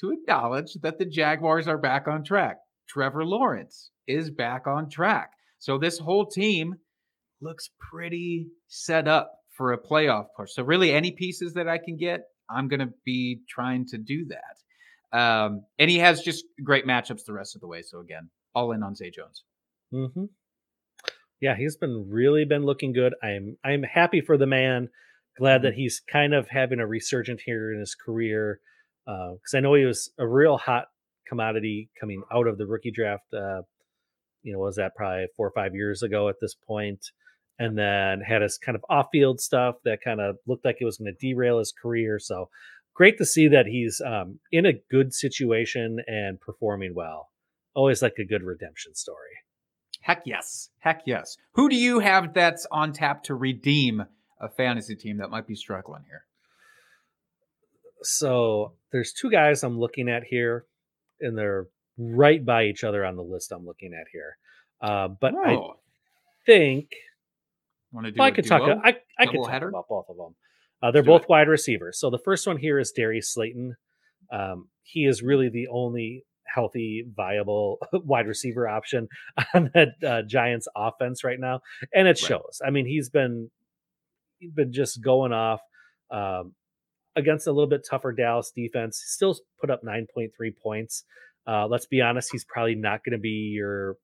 to 0.00 0.12
acknowledge 0.12 0.74
that 0.82 0.98
the 0.98 1.04
Jaguars 1.04 1.66
are 1.66 1.78
back 1.78 2.06
on 2.06 2.22
track. 2.24 2.58
Trevor 2.88 3.24
Lawrence 3.24 3.90
is 4.06 4.30
back 4.30 4.66
on 4.66 4.88
track. 4.88 5.32
So 5.58 5.76
this 5.78 5.98
whole 5.98 6.26
team 6.26 6.76
looks 7.40 7.70
pretty 7.80 8.48
set 8.68 9.08
up 9.08 9.32
for 9.56 9.72
a 9.72 9.78
playoff 9.78 10.26
push. 10.36 10.52
So 10.52 10.62
really 10.62 10.92
any 10.92 11.10
pieces 11.10 11.54
that 11.54 11.68
I 11.68 11.78
can 11.78 11.96
get, 11.96 12.20
I'm 12.48 12.68
going 12.68 12.80
to 12.80 12.92
be 13.04 13.42
trying 13.48 13.86
to 13.86 13.98
do 13.98 14.24
that. 14.26 14.56
Um, 15.12 15.64
and 15.78 15.90
he 15.90 15.98
has 15.98 16.22
just 16.22 16.44
great 16.62 16.86
matchups 16.86 17.24
the 17.26 17.32
rest 17.32 17.54
of 17.54 17.60
the 17.60 17.66
way. 17.66 17.82
So 17.82 18.00
again, 18.00 18.30
all 18.54 18.72
in 18.72 18.82
on 18.82 18.94
Zay 18.94 19.10
Jones. 19.10 19.44
hmm 19.90 20.24
Yeah, 21.40 21.56
he's 21.56 21.76
been 21.76 22.06
really 22.08 22.44
been 22.44 22.64
looking 22.64 22.92
good. 22.92 23.14
I'm 23.22 23.58
I'm 23.64 23.82
happy 23.82 24.20
for 24.20 24.36
the 24.36 24.46
man. 24.46 24.88
Glad 25.38 25.62
that 25.62 25.74
he's 25.74 26.00
kind 26.00 26.34
of 26.34 26.48
having 26.48 26.78
a 26.78 26.86
resurgent 26.86 27.40
here 27.44 27.72
in 27.72 27.80
his 27.80 27.94
career 27.94 28.60
because 29.06 29.54
I 29.54 29.60
know 29.60 29.74
he 29.74 29.84
was 29.84 30.10
a 30.18 30.26
real 30.26 30.58
hot 30.58 30.86
commodity 31.26 31.90
coming 31.98 32.22
out 32.32 32.46
of 32.46 32.58
the 32.58 32.66
rookie 32.66 32.90
draft. 32.90 33.24
Uh, 33.32 33.62
you 34.42 34.52
know, 34.52 34.58
was 34.58 34.76
that 34.76 34.94
probably 34.94 35.26
four 35.36 35.46
or 35.46 35.52
five 35.52 35.74
years 35.74 36.02
ago 36.02 36.28
at 36.28 36.36
this 36.40 36.54
point, 36.54 37.06
and 37.58 37.78
then 37.78 38.20
had 38.20 38.42
his 38.42 38.58
kind 38.58 38.76
of 38.76 38.84
off-field 38.90 39.40
stuff 39.40 39.76
that 39.84 40.00
kind 40.04 40.20
of 40.20 40.36
looked 40.46 40.64
like 40.64 40.78
it 40.80 40.84
was 40.84 40.98
going 40.98 41.12
to 41.12 41.26
derail 41.26 41.58
his 41.58 41.72
career. 41.72 42.18
So 42.18 42.48
great 42.94 43.18
to 43.18 43.26
see 43.26 43.48
that 43.48 43.66
he's 43.66 44.00
um, 44.04 44.38
in 44.50 44.66
a 44.66 44.72
good 44.90 45.14
situation 45.14 45.98
and 46.06 46.40
performing 46.40 46.94
well. 46.94 47.30
Always 47.74 48.02
like 48.02 48.14
a 48.18 48.24
good 48.24 48.42
redemption 48.42 48.94
story. 48.94 49.30
Heck 50.00 50.22
yes. 50.26 50.68
Heck 50.80 51.02
yes. 51.06 51.36
Who 51.52 51.68
do 51.68 51.76
you 51.76 52.00
have 52.00 52.34
that's 52.34 52.66
on 52.70 52.92
tap 52.92 53.22
to 53.24 53.34
redeem 53.34 54.04
a 54.40 54.48
fantasy 54.48 54.96
team 54.96 55.18
that 55.18 55.30
might 55.30 55.46
be 55.46 55.54
struggling 55.54 56.02
here? 56.08 56.24
So 58.02 58.72
there's 58.90 59.12
two 59.12 59.30
guys 59.30 59.62
I'm 59.62 59.78
looking 59.78 60.08
at 60.08 60.24
here, 60.24 60.66
and 61.20 61.38
they're 61.38 61.68
right 61.96 62.44
by 62.44 62.64
each 62.64 62.84
other 62.84 63.04
on 63.04 63.16
the 63.16 63.22
list 63.22 63.52
I'm 63.52 63.64
looking 63.64 63.92
at 63.94 64.06
here. 64.12 64.36
Uh, 64.80 65.08
but 65.08 65.34
I 65.34 65.54
Oh, 65.54 65.74
think 66.46 66.90
want 67.92 68.06
to 68.06 68.10
do 68.10 68.18
well, 68.18 68.26
I 68.26 68.30
could 68.32 68.46
talk. 68.46 68.62
I 68.62 68.96
I 69.18 69.26
could 69.26 69.44
talk 69.44 69.62
about 69.62 69.88
both 69.88 70.06
of 70.08 70.16
them. 70.16 70.34
Uh, 70.82 70.90
they're 70.90 71.02
both 71.02 71.22
it. 71.22 71.28
wide 71.28 71.48
receivers. 71.48 71.98
So 72.00 72.10
the 72.10 72.18
first 72.18 72.46
one 72.46 72.56
here 72.56 72.78
is 72.78 72.92
Darius 72.92 73.32
Slayton. 73.32 73.74
Um, 74.32 74.68
he 74.82 75.04
is 75.04 75.22
really 75.22 75.48
the 75.48 75.68
only 75.68 76.24
healthy, 76.52 77.04
viable 77.14 77.78
wide 77.92 78.26
receiver 78.26 78.68
option 78.68 79.08
on 79.54 79.70
that 79.74 79.88
uh, 80.06 80.22
Giants 80.28 80.68
offense 80.76 81.22
right 81.24 81.38
now, 81.40 81.60
and 81.94 82.06
it 82.08 82.10
Right. 82.10 82.18
shows. 82.18 82.60
I 82.64 82.70
mean, 82.70 82.86
he's 82.86 83.10
been 83.10 83.50
he's 84.38 84.52
been 84.52 84.72
just 84.72 85.02
going 85.02 85.32
off 85.32 85.60
um, 86.10 86.54
against 87.14 87.46
a 87.46 87.52
little 87.52 87.68
bit 87.68 87.82
tougher 87.88 88.12
Dallas 88.12 88.52
defense. 88.54 89.00
Still 89.06 89.36
put 89.60 89.70
up 89.70 89.80
nine 89.84 90.06
point 90.12 90.32
three 90.36 90.52
points. 90.62 91.04
Uh, 91.46 91.66
let's 91.66 91.86
be 91.86 92.00
honest, 92.00 92.30
he's 92.32 92.44
probably 92.44 92.74
not 92.74 93.04
going 93.04 93.12
to 93.16 93.20
be 93.22 93.52
your. 93.54 93.96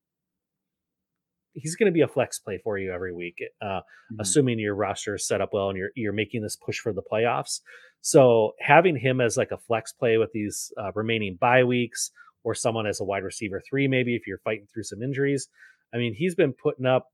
He's 1.61 1.77
going 1.77 1.87
to 1.90 1.92
be 1.94 2.01
a 2.03 2.09
flex 2.09 2.38
play 2.38 2.59
for 2.62 2.79
you 2.79 2.92
every 2.92 3.12
week. 3.12 3.38
Uh, 3.61 3.81
Mhm. 4.12 4.16
assuming 4.21 4.59
your 4.59 4.75
roster 4.75 5.14
is 5.16 5.27
set 5.27 5.40
up 5.40 5.53
well 5.53 5.68
and 5.68 5.79
you're 5.79 5.90
you're 5.94 6.12
making 6.12 6.42
this 6.42 6.57
push 6.57 6.79
for 6.79 6.92
the 6.92 7.03
playoffs. 7.03 7.61
So 8.01 8.53
having 8.61 8.97
him 8.97 9.21
as 9.21 9.37
like 9.37 9.51
a 9.51 9.59
flex 9.59 9.92
play 9.92 10.16
with 10.18 10.31
these 10.33 10.73
uh, 10.81 10.92
remaining 10.94 11.37
bye 11.37 11.64
weeks, 11.64 12.11
or 12.44 12.55
someone 12.55 12.87
as 12.87 13.01
a 13.01 13.05
wide 13.05 13.25
receiver 13.25 13.61
three, 13.68 13.88
maybe 13.88 14.14
if 14.16 14.27
you're 14.27 14.38
fighting 14.38 14.66
through 14.73 14.85
some 14.85 15.03
injuries. 15.03 15.49
I 15.92 15.97
mean, 15.99 16.14
he's 16.14 16.35
been 16.35 16.53
putting 16.53 16.87
up 16.87 17.09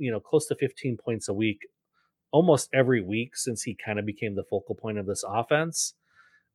you 0.00 0.12
know, 0.12 0.20
close 0.20 0.46
to 0.46 0.54
15 0.54 0.96
points 0.96 1.28
a 1.28 1.34
week 1.34 1.58
almost 2.30 2.68
every 2.72 3.00
week 3.02 3.34
since 3.36 3.62
he 3.62 3.74
kind 3.74 3.98
of 3.98 4.06
became 4.06 4.34
the 4.36 4.44
focal 4.44 4.74
point 4.76 4.96
of 4.98 5.06
this 5.06 5.24
offense. 5.26 5.94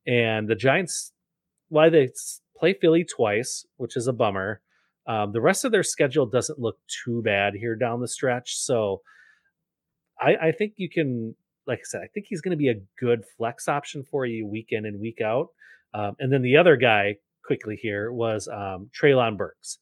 And 0.08 0.48
the 0.48 0.56
Giants, 0.56 1.12
why 1.70 1.90
they 1.90 2.10
play 2.58 2.74
Philly 2.74 3.04
twice, 3.04 3.66
which 3.78 3.98
is 3.98 4.08
a 4.08 4.14
bummer. 4.14 4.62
Um, 5.08 5.32
the 5.34 5.42
rest 5.42 5.66
of 5.66 5.72
their 5.72 5.84
schedule 5.84 6.26
doesn't 6.26 6.60
look 6.60 6.78
too 7.04 7.22
bad 7.24 7.54
here 7.56 7.76
down 7.76 8.02
the 8.02 8.08
stretch. 8.08 8.56
So 8.56 9.02
I, 10.20 10.48
I 10.48 10.52
think 10.52 10.74
you 10.78 10.90
can, 10.90 11.36
like 11.68 11.80
I 11.80 11.86
said, 11.86 12.02
I 12.04 12.08
think 12.14 12.28
he's 12.30 12.42
going 12.42 12.52
to 12.52 12.58
be 12.58 12.70
a 12.70 12.82
good 13.00 13.24
flex 13.38 13.68
option 13.68 14.04
for 14.04 14.26
you 14.26 14.48
week 14.48 14.68
in 14.70 14.86
and 14.86 15.02
week 15.02 15.20
out. 15.22 15.48
Um, 15.94 16.16
and 16.20 16.32
then 16.32 16.42
the 16.42 16.58
other 16.58 16.78
guy 16.78 17.16
quickly 17.46 17.78
here 17.82 18.12
was 18.12 18.48
um, 18.48 18.90
Treylon 19.00 19.38
Burks. 19.38 19.78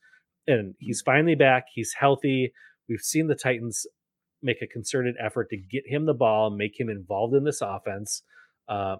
And 0.47 0.73
he's 0.79 1.01
finally 1.05 1.36
back. 1.36 1.65
He's 1.73 1.93
healthy. 1.97 2.51
We've 2.89 2.99
seen 2.99 3.27
the 3.27 3.36
Titans 3.36 3.86
make 4.41 4.62
a 4.62 4.67
concerted 4.67 5.15
effort 5.23 5.49
to 5.49 5.57
get 5.57 5.84
him 5.86 6.05
the 6.05 6.13
ball, 6.13 6.47
and 6.47 6.57
make 6.57 6.79
him 6.79 6.89
involved 6.89 7.36
in 7.36 7.43
this 7.43 7.62
offense. 7.62 8.23
Uh, 8.67 8.95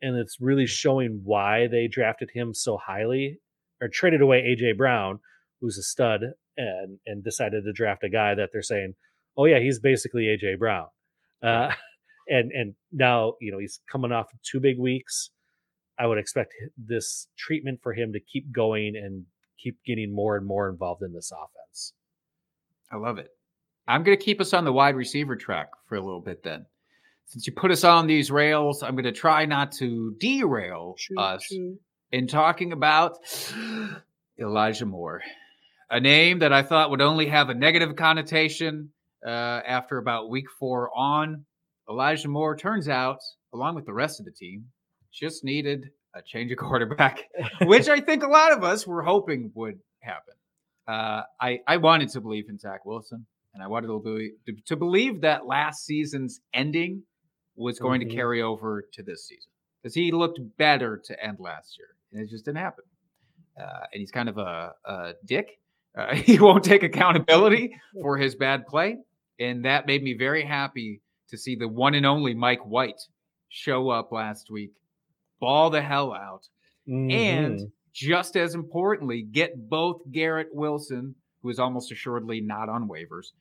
and 0.00 0.16
it's 0.16 0.40
really 0.40 0.66
showing 0.66 1.22
why 1.24 1.66
they 1.66 1.88
drafted 1.88 2.30
him 2.32 2.54
so 2.54 2.76
highly 2.76 3.38
or 3.80 3.88
traded 3.88 4.20
away 4.20 4.42
AJ 4.42 4.76
Brown, 4.76 5.18
who's 5.60 5.78
a 5.78 5.82
stud, 5.82 6.22
and 6.56 6.98
and 7.06 7.24
decided 7.24 7.64
to 7.64 7.72
draft 7.72 8.04
a 8.04 8.08
guy 8.08 8.34
that 8.34 8.50
they're 8.52 8.62
saying, 8.62 8.94
oh 9.36 9.44
yeah, 9.44 9.58
he's 9.60 9.80
basically 9.80 10.24
AJ 10.24 10.58
Brown. 10.58 10.86
Uh, 11.42 11.70
and 12.28 12.50
and 12.52 12.74
now 12.92 13.34
you 13.40 13.52
know 13.52 13.58
he's 13.58 13.80
coming 13.90 14.12
off 14.12 14.26
two 14.42 14.60
big 14.60 14.78
weeks. 14.78 15.30
I 15.98 16.06
would 16.06 16.18
expect 16.18 16.54
this 16.76 17.28
treatment 17.38 17.80
for 17.82 17.92
him 17.92 18.12
to 18.14 18.20
keep 18.20 18.50
going 18.52 18.96
and 18.96 19.26
keep 19.62 19.78
getting 19.86 20.12
more 20.12 20.36
and 20.36 20.46
more 20.46 20.68
involved 20.68 21.02
in 21.02 21.12
this 21.12 21.30
offense. 21.32 21.92
I 22.90 22.96
love 22.96 23.18
it. 23.18 23.28
I'm 23.86 24.02
going 24.02 24.16
to 24.16 24.24
keep 24.24 24.40
us 24.40 24.52
on 24.52 24.64
the 24.64 24.72
wide 24.72 24.96
receiver 24.96 25.36
track 25.36 25.68
for 25.86 25.96
a 25.96 26.00
little 26.00 26.20
bit 26.20 26.42
then. 26.42 26.66
Since 27.26 27.46
you 27.46 27.52
put 27.52 27.70
us 27.70 27.84
on 27.84 28.06
these 28.06 28.30
rails, 28.30 28.82
I'm 28.82 28.94
going 28.94 29.04
to 29.04 29.12
try 29.12 29.46
not 29.46 29.72
to 29.72 30.14
derail 30.18 30.94
choo, 30.98 31.18
us 31.18 31.44
choo. 31.44 31.78
in 32.12 32.26
talking 32.26 32.72
about 32.72 33.18
Elijah 34.38 34.86
Moore, 34.86 35.22
a 35.94 36.00
name 36.00 36.40
that 36.40 36.52
I 36.52 36.64
thought 36.64 36.90
would 36.90 37.00
only 37.00 37.28
have 37.28 37.50
a 37.50 37.54
negative 37.54 37.94
connotation 37.94 38.90
uh, 39.24 39.28
after 39.64 39.98
about 39.98 40.28
week 40.28 40.46
four 40.58 40.90
on. 40.92 41.44
Elijah 41.88 42.26
Moore 42.26 42.56
turns 42.56 42.88
out, 42.88 43.18
along 43.54 43.76
with 43.76 43.86
the 43.86 43.92
rest 43.92 44.18
of 44.18 44.26
the 44.26 44.32
team, 44.32 44.64
just 45.12 45.44
needed 45.44 45.90
a 46.16 46.20
change 46.20 46.50
of 46.50 46.58
quarterback, 46.58 47.20
which 47.62 47.88
I 47.88 48.00
think 48.00 48.24
a 48.24 48.28
lot 48.28 48.50
of 48.50 48.64
us 48.64 48.84
were 48.84 49.02
hoping 49.04 49.52
would 49.54 49.78
happen. 50.00 50.34
Uh, 50.88 51.22
I, 51.40 51.60
I 51.68 51.76
wanted 51.76 52.08
to 52.08 52.20
believe 52.20 52.46
in 52.48 52.58
Zach 52.58 52.84
Wilson, 52.84 53.24
and 53.54 53.62
I 53.62 53.68
wanted 53.68 53.86
to 53.86 54.00
believe, 54.00 54.32
to 54.66 54.74
believe 54.74 55.20
that 55.20 55.46
last 55.46 55.84
season's 55.86 56.40
ending 56.52 57.04
was 57.54 57.78
going 57.78 58.00
mm-hmm. 58.00 58.10
to 58.10 58.16
carry 58.16 58.42
over 58.42 58.84
to 58.94 59.02
this 59.04 59.28
season 59.28 59.52
because 59.80 59.94
he 59.94 60.10
looked 60.10 60.40
better 60.58 61.00
to 61.04 61.24
end 61.24 61.36
last 61.38 61.78
year, 61.78 61.90
and 62.12 62.20
it 62.20 62.30
just 62.30 62.44
didn't 62.44 62.58
happen. 62.58 62.82
Uh, 63.56 63.86
and 63.92 64.00
he's 64.00 64.10
kind 64.10 64.28
of 64.28 64.38
a, 64.38 64.72
a 64.84 65.12
dick. 65.24 65.60
Uh, 65.96 66.14
he 66.14 66.38
won't 66.38 66.64
take 66.64 66.82
accountability 66.82 67.76
for 68.02 68.16
his 68.16 68.34
bad 68.34 68.66
play, 68.66 68.98
and 69.38 69.64
that 69.64 69.86
made 69.86 70.02
me 70.02 70.14
very 70.16 70.44
happy 70.44 71.00
to 71.28 71.38
see 71.38 71.56
the 71.56 71.68
one 71.68 71.94
and 71.94 72.06
only 72.06 72.34
Mike 72.34 72.64
White 72.64 73.00
show 73.48 73.90
up 73.90 74.12
last 74.12 74.50
week, 74.50 74.72
ball 75.40 75.70
the 75.70 75.82
hell 75.82 76.12
out, 76.12 76.48
mm-hmm. 76.88 77.10
and 77.10 77.72
just 77.92 78.36
as 78.36 78.54
importantly, 78.54 79.22
get 79.22 79.68
both 79.68 80.02
Garrett 80.10 80.48
Wilson, 80.52 81.14
who 81.42 81.50
is 81.50 81.58
almost 81.58 81.92
assuredly 81.92 82.40
not 82.40 82.68
on 82.68 82.88
waivers, 82.88 83.32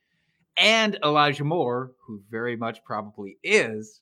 and 0.58 0.98
Elijah 1.04 1.44
Moore, 1.44 1.92
who 2.06 2.22
very 2.30 2.56
much 2.56 2.84
probably 2.84 3.38
is 3.44 4.02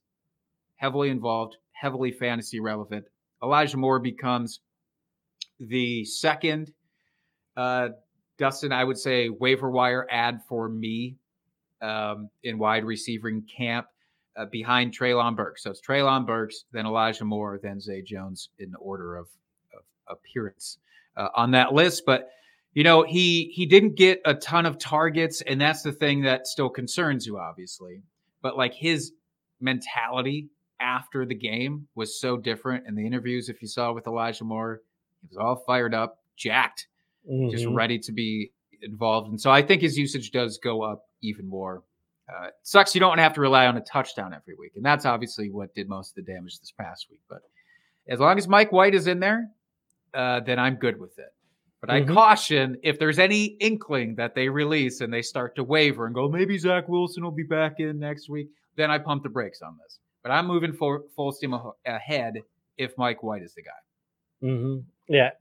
heavily 0.75 1.09
involved, 1.09 1.55
heavily 1.71 2.11
fantasy 2.11 2.59
relevant. 2.59 3.05
Elijah 3.41 3.77
Moore 3.77 3.99
becomes 3.99 4.59
the 5.59 6.03
second, 6.05 6.73
uh, 7.55 7.89
Dustin, 8.41 8.71
I 8.71 8.83
would 8.83 8.97
say, 8.97 9.29
waiver 9.29 9.69
wire 9.69 10.07
add 10.09 10.41
for 10.49 10.67
me 10.67 11.15
um, 11.79 12.27
in 12.43 12.57
wide 12.57 12.83
receiving 12.83 13.43
camp 13.43 13.85
uh, 14.35 14.45
behind 14.45 14.97
Treylon 14.97 15.35
Burks. 15.35 15.61
So 15.61 15.69
it's 15.69 15.79
Treylon 15.79 16.25
Burks, 16.25 16.65
then 16.71 16.87
Elijah 16.87 17.23
Moore, 17.23 17.59
then 17.61 17.79
Zay 17.79 18.01
Jones 18.01 18.49
in 18.57 18.73
order 18.79 19.15
of, 19.15 19.27
of 19.77 19.83
appearance 20.07 20.79
uh, 21.15 21.27
on 21.35 21.51
that 21.51 21.73
list. 21.73 22.01
But 22.03 22.29
you 22.73 22.83
know, 22.83 23.03
he 23.03 23.51
he 23.53 23.67
didn't 23.67 23.95
get 23.95 24.21
a 24.25 24.33
ton 24.33 24.65
of 24.65 24.79
targets, 24.79 25.41
and 25.41 25.61
that's 25.61 25.83
the 25.83 25.91
thing 25.91 26.23
that 26.23 26.47
still 26.47 26.69
concerns 26.69 27.27
you, 27.27 27.37
obviously. 27.37 28.01
But 28.41 28.57
like 28.57 28.73
his 28.73 29.11
mentality 29.59 30.49
after 30.79 31.27
the 31.27 31.35
game 31.35 31.87
was 31.93 32.19
so 32.19 32.37
different. 32.37 32.87
In 32.87 32.95
the 32.95 33.05
interviews, 33.05 33.49
if 33.49 33.61
you 33.61 33.67
saw 33.67 33.93
with 33.93 34.07
Elijah 34.07 34.45
Moore, 34.45 34.81
he 35.21 35.27
was 35.27 35.37
all 35.37 35.57
fired 35.67 35.93
up, 35.93 36.17
jacked, 36.35 36.87
mm-hmm. 37.29 37.49
just 37.49 37.65
ready 37.67 37.99
to 37.99 38.11
be 38.11 38.51
involved. 38.81 39.29
And 39.29 39.39
so 39.39 39.51
I 39.51 39.61
think 39.61 39.81
his 39.81 39.97
usage 39.97 40.31
does 40.31 40.57
go 40.57 40.81
up 40.81 41.05
even 41.21 41.47
more. 41.47 41.83
Uh, 42.29 42.47
sucks 42.63 42.95
you 42.95 43.01
don't 43.01 43.17
have 43.17 43.33
to 43.33 43.41
rely 43.41 43.67
on 43.67 43.75
a 43.77 43.81
touchdown 43.81 44.33
every 44.33 44.55
week, 44.55 44.71
and 44.75 44.85
that's 44.85 45.05
obviously 45.05 45.49
what 45.49 45.73
did 45.75 45.89
most 45.89 46.11
of 46.17 46.25
the 46.25 46.31
damage 46.31 46.59
this 46.59 46.71
past 46.71 47.07
week. 47.09 47.19
But 47.29 47.41
as 48.07 48.19
long 48.19 48.37
as 48.37 48.47
Mike 48.47 48.71
White 48.71 48.95
is 48.95 49.07
in 49.07 49.19
there, 49.19 49.49
uh, 50.13 50.39
then 50.39 50.57
I'm 50.57 50.75
good 50.75 50.99
with 50.99 51.17
it. 51.19 51.33
But 51.81 51.89
mm-hmm. 51.89 52.11
I 52.11 52.13
caution 52.13 52.77
if 52.83 52.99
there's 52.99 53.19
any 53.19 53.45
inkling 53.59 54.15
that 54.15 54.35
they 54.35 54.47
release 54.47 55.01
and 55.01 55.11
they 55.11 55.21
start 55.21 55.55
to 55.55 55.63
waver 55.63 56.05
and 56.05 56.15
go, 56.15 56.29
maybe 56.29 56.57
Zach 56.57 56.87
Wilson 56.87 57.23
will 57.23 57.31
be 57.31 57.43
back 57.43 57.79
in 57.79 57.99
next 57.99 58.29
week, 58.29 58.49
then 58.77 58.91
I 58.91 58.99
pump 58.99 59.23
the 59.23 59.29
brakes 59.29 59.61
on 59.61 59.77
this. 59.83 59.99
But 60.23 60.31
I'm 60.31 60.45
moving 60.45 60.73
full, 60.73 61.03
full 61.15 61.31
steam 61.31 61.55
ahead 61.85 62.35
if 62.77 62.97
Mike 62.97 63.23
White 63.23 63.41
is 63.41 63.53
the 63.55 63.63
guy. 63.63 64.47
Mm-hmm. 64.47 64.79
Yeah. 65.07 65.31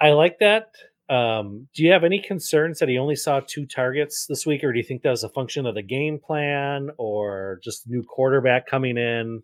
I 0.00 0.10
like 0.12 0.38
that. 0.38 0.72
Um, 1.10 1.66
do 1.74 1.82
you 1.82 1.90
have 1.90 2.04
any 2.04 2.20
concerns 2.20 2.78
that 2.78 2.88
he 2.88 2.96
only 2.96 3.16
saw 3.16 3.40
two 3.40 3.66
targets 3.66 4.26
this 4.26 4.46
week, 4.46 4.62
or 4.62 4.72
do 4.72 4.78
you 4.78 4.84
think 4.84 5.02
that 5.02 5.10
was 5.10 5.24
a 5.24 5.28
function 5.28 5.66
of 5.66 5.74
the 5.74 5.82
game 5.82 6.20
plan 6.20 6.90
or 6.98 7.60
just 7.64 7.88
new 7.88 8.04
quarterback 8.04 8.66
coming 8.66 8.96
in? 8.96 9.42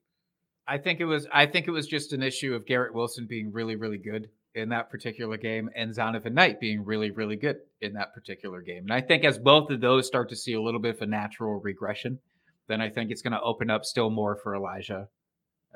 I 0.68 0.78
think 0.78 1.00
it 1.00 1.04
was. 1.04 1.26
I 1.32 1.46
think 1.46 1.66
it 1.66 1.72
was 1.72 1.86
just 1.86 2.12
an 2.12 2.22
issue 2.22 2.54
of 2.54 2.66
Garrett 2.66 2.94
Wilson 2.94 3.26
being 3.26 3.52
really, 3.52 3.76
really 3.76 3.98
good 3.98 4.30
in 4.54 4.68
that 4.70 4.90
particular 4.90 5.36
game, 5.36 5.68
and 5.74 5.90
Zonovan 5.90 6.32
Knight 6.32 6.60
being 6.60 6.84
really, 6.84 7.10
really 7.10 7.36
good 7.36 7.56
in 7.80 7.92
that 7.94 8.14
particular 8.14 8.62
game. 8.62 8.84
And 8.84 8.92
I 8.92 9.00
think 9.00 9.24
as 9.24 9.36
both 9.36 9.70
of 9.70 9.80
those 9.80 10.06
start 10.06 10.28
to 10.30 10.36
see 10.36 10.54
a 10.54 10.62
little 10.62 10.80
bit 10.80 10.96
of 10.96 11.02
a 11.02 11.06
natural 11.06 11.60
regression, 11.60 12.18
then 12.68 12.80
I 12.80 12.88
think 12.88 13.10
it's 13.10 13.22
going 13.22 13.32
to 13.32 13.42
open 13.42 13.70
up 13.70 13.84
still 13.84 14.08
more 14.08 14.36
for 14.36 14.54
Elijah 14.54 15.08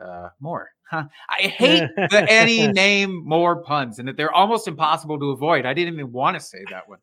uh, 0.02 0.28
Moore. 0.40 0.70
Huh. 0.90 1.04
I 1.28 1.42
hate 1.58 1.88
the 1.96 2.26
any 2.28 2.66
name 2.66 3.22
more 3.24 3.62
puns, 3.62 3.98
and 3.98 4.08
that 4.08 4.16
they're 4.16 4.34
almost 4.34 4.66
impossible 4.68 5.18
to 5.18 5.30
avoid. 5.30 5.66
I 5.66 5.74
didn't 5.74 5.94
even 5.94 6.12
want 6.12 6.36
to 6.36 6.40
say 6.40 6.64
that 6.70 6.88
one, 6.88 6.98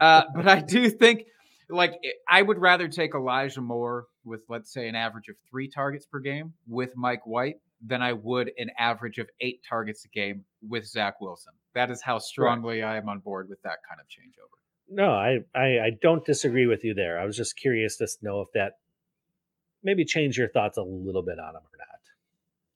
uh, 0.00 0.22
but 0.34 0.48
I 0.48 0.60
do 0.60 0.90
think 0.90 1.24
like 1.68 1.94
I 2.28 2.42
would 2.42 2.58
rather 2.58 2.88
take 2.88 3.14
Elijah 3.14 3.60
Moore 3.60 4.06
with 4.24 4.40
let's 4.48 4.72
say 4.72 4.88
an 4.88 4.94
average 4.94 5.28
of 5.28 5.36
three 5.50 5.68
targets 5.68 6.06
per 6.06 6.20
game 6.20 6.54
with 6.66 6.90
Mike 6.96 7.26
White 7.26 7.56
than 7.86 8.02
I 8.02 8.12
would 8.12 8.50
an 8.58 8.70
average 8.78 9.18
of 9.18 9.28
eight 9.40 9.60
targets 9.68 10.04
a 10.04 10.08
game 10.08 10.44
with 10.66 10.86
Zach 10.86 11.20
Wilson. 11.20 11.52
That 11.74 11.90
is 11.90 12.02
how 12.02 12.18
strongly 12.18 12.80
right. 12.80 12.94
I 12.94 12.96
am 12.96 13.08
on 13.08 13.18
board 13.20 13.48
with 13.48 13.60
that 13.62 13.78
kind 13.88 14.00
of 14.00 14.06
changeover. 14.06 14.58
No, 14.88 15.10
I, 15.12 15.38
I 15.54 15.86
I 15.86 15.90
don't 16.00 16.24
disagree 16.24 16.66
with 16.66 16.84
you 16.84 16.94
there. 16.94 17.18
I 17.18 17.24
was 17.24 17.36
just 17.36 17.56
curious 17.56 17.96
to 17.98 18.08
know 18.22 18.40
if 18.40 18.48
that 18.54 18.74
maybe 19.82 20.04
change 20.04 20.36
your 20.36 20.48
thoughts 20.48 20.78
a 20.78 20.82
little 20.82 21.22
bit 21.22 21.38
on 21.38 21.50
him 21.50 21.62
or 21.62 21.78
not. 21.78 21.93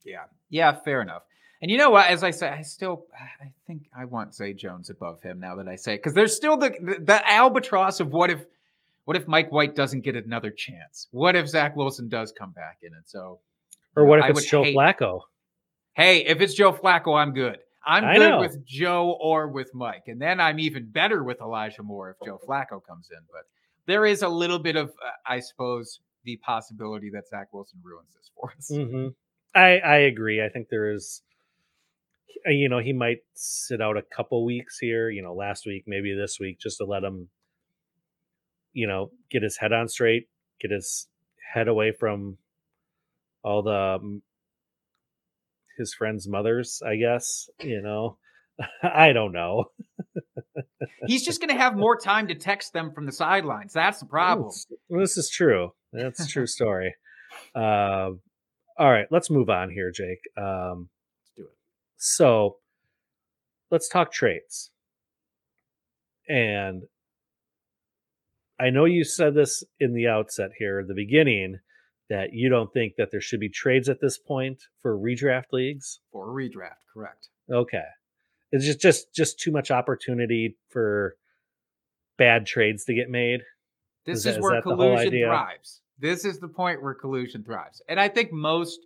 Yeah. 0.09 0.25
Yeah, 0.51 0.73
fair 0.73 1.03
enough. 1.03 1.23
And 1.61 1.71
you 1.71 1.77
know 1.77 1.91
what? 1.91 2.07
As 2.09 2.23
I 2.23 2.31
say, 2.31 2.49
I 2.49 2.63
still, 2.63 3.07
I 3.15 3.53
think 3.67 3.83
I 3.97 4.05
want 4.05 4.35
Zay 4.35 4.53
Jones 4.53 4.91
above 4.91 5.21
him 5.23 5.41
now 5.41 5.57
that 5.57 5.69
I 5.69 5.77
say, 5.77 5.95
it, 5.95 5.99
because 5.99 6.15
there's 6.15 6.35
still 6.35 6.57
the, 6.57 6.71
the, 6.81 7.05
the 7.05 7.31
albatross 7.31 8.01
of 8.01 8.13
what 8.13 8.31
if, 8.31 8.45
what 9.05 9.17
if 9.17 9.27
Mike 9.27 9.51
White 9.51 9.75
doesn't 9.75 10.03
get 10.03 10.17
another 10.17 10.51
chance? 10.51 11.09
What 11.11 11.35
if 11.35 11.49
Zach 11.49 11.75
Wilson 11.75 12.09
does 12.09 12.33
come 12.33 12.53
back 12.53 12.79
in? 12.83 12.95
And 12.95 13.03
so, 13.07 13.41
or 13.97 14.05
what 14.05 14.21
if 14.21 14.27
I 14.27 14.29
it's 14.29 14.45
Joe 14.49 14.63
hate, 14.63 14.77
Flacco? 14.77 15.23
Hey, 15.95 16.25
if 16.27 16.41
it's 16.41 16.55
Joe 16.55 16.73
Flacco, 16.73 17.19
I'm 17.19 17.33
good. 17.33 17.59
I'm 17.85 18.05
I 18.05 18.19
good 18.19 18.29
know. 18.29 18.41
with 18.41 18.65
Joe 18.67 19.17
or 19.21 19.49
with 19.49 19.75
Mike, 19.75 20.05
and 20.09 20.21
then 20.21 20.41
I'm 20.41 20.61
even 20.61 20.87
better 20.91 21.25
with 21.25 21.41
Elijah 21.41 21.83
Moore 21.83 22.11
if 22.11 22.27
Joe 22.27 22.39
Flacco 22.47 22.85
comes 22.87 23.09
in. 23.11 23.19
But 23.33 23.43
there 23.87 24.05
is 24.05 24.23
a 24.23 24.29
little 24.29 24.59
bit 24.59 24.77
of, 24.77 24.91
uh, 24.91 25.11
I 25.27 25.41
suppose, 25.41 26.01
the 26.25 26.37
possibility 26.37 27.09
that 27.11 27.27
Zach 27.27 27.49
Wilson 27.53 27.81
ruins 27.83 28.15
this 28.15 28.31
for 28.37 28.53
us. 28.57 28.71
Mm-hmm. 28.71 29.09
I 29.55 29.79
I 29.79 29.97
agree. 29.99 30.43
I 30.45 30.49
think 30.49 30.69
there 30.69 30.93
is, 30.93 31.23
uh, 32.47 32.51
you 32.51 32.69
know, 32.69 32.79
he 32.79 32.93
might 32.93 33.19
sit 33.35 33.81
out 33.81 33.97
a 33.97 34.03
couple 34.03 34.45
weeks 34.45 34.79
here. 34.79 35.11
You 35.11 35.23
know, 35.23 35.35
last 35.35 35.67
week, 35.67 35.85
maybe 35.87 36.15
this 36.15 36.39
week, 36.41 36.59
just 36.61 36.79
to 36.79 36.85
let 36.85 37.05
him, 37.05 37.29
you 38.73 38.87
know, 38.87 39.11
get 39.31 39.43
his 39.43 39.57
head 39.57 39.73
on 39.73 39.89
straight, 39.89 40.29
get 40.61 40.71
his 40.71 41.09
head 41.55 41.69
away 41.69 41.93
from 41.93 42.39
all 43.43 43.63
the 43.63 43.99
um, 44.01 44.23
his 45.77 45.95
friends' 45.95 46.29
mothers. 46.29 46.83
I 46.87 46.97
guess 46.97 47.49
you 47.61 47.83
know. 47.83 48.19
I 48.83 49.13
don't 49.13 49.33
know. 49.33 49.67
He's 51.07 51.25
just 51.25 51.41
going 51.41 51.55
to 51.57 51.63
have 51.63 51.77
more 51.77 51.97
time 51.97 52.29
to 52.29 52.35
text 52.35 52.73
them 52.73 52.93
from 52.93 53.07
the 53.07 53.13
sidelines. 53.13 53.73
That's 53.73 54.01
the 54.01 54.07
problem. 54.07 54.51
Well, 54.89 55.01
this 55.01 55.17
is 55.17 55.31
true. 55.31 55.73
That's 55.93 56.21
a 56.21 56.27
true 56.27 56.47
story. 56.49 56.95
Uh, 57.55 58.11
all 58.79 58.91
right, 58.91 59.07
let's 59.11 59.31
move 59.31 59.51
on 59.51 59.71
here, 59.71 59.91
Jake. 59.91 60.21
Um, 60.37 60.89
Let's 61.23 61.33
do 61.37 61.43
it. 61.43 61.57
so 61.97 62.57
let's 63.71 63.89
talk 63.89 64.13
trades. 64.13 64.71
And 66.29 66.83
I 68.61 68.71
know 68.71 68.85
you 68.85 69.05
said 69.05 69.35
this 69.35 69.63
in 69.81 69.95
the 69.95 70.09
outset 70.09 70.51
here, 70.59 70.85
the 70.87 70.95
beginning, 70.95 71.59
that 72.11 72.33
you 72.33 72.49
don't 72.49 72.73
think 72.73 72.95
that 72.97 73.11
there 73.11 73.21
should 73.21 73.41
be 73.41 73.49
trades 73.49 73.89
at 73.89 74.01
this 74.01 74.19
point 74.19 74.63
for 74.81 74.97
redraft 74.97 75.53
leagues. 75.53 76.01
For 76.13 76.27
redraft, 76.29 76.77
correct. 76.93 77.29
Okay. 77.51 77.85
It's 78.53 78.65
just 78.65 78.81
just 78.81 79.15
just 79.15 79.39
too 79.39 79.53
much 79.53 79.71
opportunity 79.71 80.57
for 80.71 81.17
bad 82.17 82.47
trades 82.47 82.85
to 82.87 82.95
get 82.95 83.11
made. 83.11 83.41
This 84.07 84.19
Is 84.21 84.21
is, 84.21 84.25
that- 84.25 84.39
is 84.39 84.43
where 84.43 84.55
the 84.57 84.63
collusion 84.63 85.11
thrives. 85.11 85.81
This 85.99 86.25
is 86.25 86.39
the 86.39 86.49
point 86.49 86.83
where 86.83 86.95
collusion 86.95 87.43
thrives. 87.43 87.83
And 87.89 87.99
I 87.99 88.09
think 88.09 88.33
most 88.33 88.81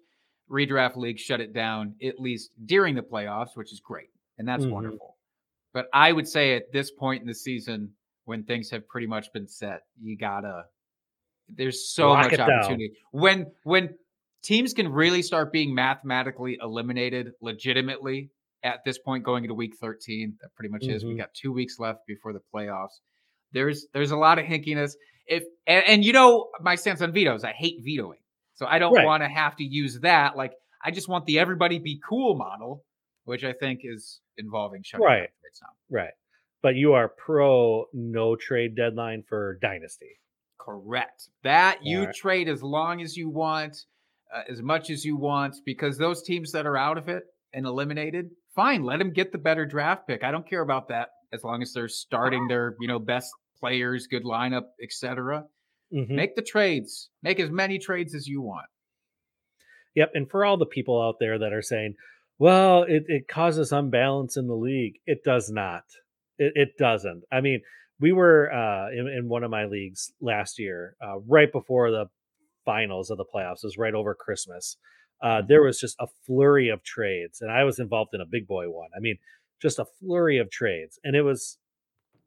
redraft 0.50 0.96
leagues 0.96 1.20
shut 1.20 1.40
it 1.40 1.52
down 1.52 1.94
at 2.02 2.18
least 2.18 2.50
during 2.66 2.94
the 2.94 3.02
playoffs, 3.02 3.54
which 3.56 3.72
is 3.72 3.80
great. 3.80 4.08
And 4.38 4.46
that's 4.48 4.64
Mhm. 4.64 4.70
wonderful. 4.70 5.16
But 5.72 5.88
I 5.92 6.12
would 6.12 6.28
say 6.28 6.54
at 6.56 6.72
this 6.72 6.90
point 6.90 7.22
in 7.22 7.26
the 7.28 7.34
season, 7.34 7.94
when 8.24 8.44
things 8.44 8.70
have 8.70 8.86
pretty 8.88 9.06
much 9.06 9.32
been 9.32 9.46
set, 9.48 9.82
you 10.00 10.16
gotta 10.16 10.64
there's 11.48 11.92
so 11.92 12.08
Lock 12.10 12.24
much 12.24 12.32
it 12.34 12.36
down. 12.38 12.50
opportunity. 12.50 12.96
When 13.10 13.52
when 13.64 13.98
teams 14.42 14.72
can 14.72 14.90
really 14.90 15.22
start 15.22 15.52
being 15.52 15.74
mathematically 15.74 16.56
eliminated 16.62 17.32
legitimately 17.42 18.30
at 18.62 18.84
this 18.84 18.98
point 18.98 19.24
going 19.24 19.44
into 19.44 19.54
week 19.54 19.76
13, 19.76 20.38
that 20.40 20.54
pretty 20.54 20.70
much 20.70 20.84
is. 20.86 21.04
We 21.04 21.14
got 21.14 21.34
two 21.34 21.52
weeks 21.52 21.78
left 21.78 22.06
before 22.06 22.32
the 22.32 22.40
playoffs. 22.54 23.00
There's 23.50 23.86
there's 23.92 24.12
a 24.12 24.16
lot 24.16 24.38
of 24.38 24.46
hinkiness. 24.46 24.94
If 25.32 25.44
and, 25.66 25.84
and 25.86 26.04
you 26.04 26.12
know 26.12 26.50
my 26.60 26.74
stance 26.74 27.00
on 27.00 27.12
vetoes, 27.12 27.42
I 27.44 27.52
hate 27.52 27.76
vetoing. 27.82 28.18
So 28.54 28.66
I 28.66 28.78
don't 28.78 28.92
Right. 28.94 29.06
want 29.06 29.22
to 29.22 29.28
have 29.28 29.56
to 29.56 29.64
use 29.64 29.98
that. 30.00 30.36
Like 30.36 30.52
I 30.84 30.90
just 30.90 31.08
want 31.08 31.24
the 31.26 31.38
everybody 31.38 31.78
be 31.78 32.00
cool 32.06 32.34
model, 32.34 32.84
which 33.24 33.44
I 33.44 33.52
think 33.52 33.80
is 33.84 34.20
involving 34.36 34.82
shutting 34.82 35.06
down 35.06 35.12
Right. 35.20 35.30
Right. 35.90 36.12
But 36.62 36.74
you 36.76 36.92
are 36.92 37.08
pro 37.08 37.86
no 37.92 38.36
trade 38.36 38.74
deadline 38.76 39.22
for 39.28 39.58
dynasty. 39.62 40.18
Correct. 40.58 41.28
That 41.42 41.78
you 41.82 42.00
Alright. 42.00 42.14
trade 42.14 42.48
as 42.48 42.62
long 42.62 43.00
as 43.02 43.16
you 43.16 43.28
want, 43.28 43.84
uh, 44.34 44.42
as 44.48 44.62
much 44.62 44.90
as 44.90 45.04
you 45.04 45.16
want, 45.16 45.56
because 45.64 45.98
those 45.98 46.22
teams 46.22 46.52
that 46.52 46.66
are 46.66 46.76
out 46.76 46.98
of 46.98 47.08
it 47.08 47.24
and 47.52 47.66
eliminated, 47.66 48.30
fine, 48.54 48.82
let 48.84 48.98
them 48.98 49.12
get 49.12 49.32
the 49.32 49.38
better 49.38 49.66
draft 49.66 50.06
pick. 50.06 50.22
I 50.22 50.30
don't 50.30 50.48
care 50.48 50.62
about 50.62 50.88
that 50.88 51.08
as 51.32 51.42
long 51.42 51.62
as 51.62 51.72
they're 51.72 51.88
starting 51.88 52.46
their, 52.48 52.76
you 52.80 52.86
know, 52.86 52.98
best 53.00 53.32
players, 53.62 54.08
good 54.08 54.24
lineup, 54.24 54.64
etc. 54.82 55.44
Mhm. 55.94 56.10
Make 56.10 56.34
the 56.34 56.42
trades. 56.42 57.10
Make 57.22 57.38
as 57.38 57.50
many 57.50 57.78
trades 57.78 58.14
as 58.14 58.26
you 58.26 58.42
want. 58.42 58.66
Yep. 59.94 60.10
And 60.14 60.28
for 60.28 60.44
all 60.44 60.56
the 60.56 60.66
people 60.66 61.00
out 61.00 61.16
there 61.20 61.38
that 61.38 61.52
are 61.52 61.62
saying, 61.62 61.94
well, 62.38 62.82
it, 62.82 63.04
it 63.06 63.28
causes 63.28 63.70
unbalance 63.70 64.36
in 64.36 64.48
the 64.48 64.56
league, 64.56 64.94
it 65.06 65.22
does 65.22 65.50
not. 65.50 65.84
It, 66.38 66.52
it 66.56 66.68
doesn't. 66.78 67.22
I 67.30 67.40
mean, 67.40 67.60
we 68.00 68.10
were 68.10 68.52
uh, 68.52 68.90
in, 68.90 69.06
in 69.06 69.28
one 69.28 69.44
of 69.44 69.50
my 69.50 69.66
leagues 69.66 70.12
last 70.20 70.58
year, 70.58 70.96
uh, 71.00 71.20
right 71.20 71.52
before 71.52 71.90
the 71.92 72.06
finals 72.64 73.10
of 73.10 73.18
the 73.18 73.24
playoffs, 73.24 73.62
it 73.62 73.64
was 73.66 73.78
right 73.78 73.94
over 73.94 74.14
Christmas. 74.14 74.76
Uh, 75.22 75.42
there 75.46 75.62
was 75.62 75.78
just 75.78 75.94
a 76.00 76.08
flurry 76.26 76.68
of 76.68 76.82
trades, 76.82 77.40
and 77.40 77.52
I 77.52 77.62
was 77.62 77.78
involved 77.78 78.10
in 78.12 78.20
a 78.20 78.26
big 78.26 78.48
boy 78.48 78.68
one. 78.70 78.88
I 78.96 78.98
mean, 78.98 79.18
just 79.60 79.78
a 79.78 79.86
flurry 80.00 80.38
of 80.38 80.50
trades, 80.50 80.98
and 81.04 81.14
it 81.14 81.22
was, 81.22 81.58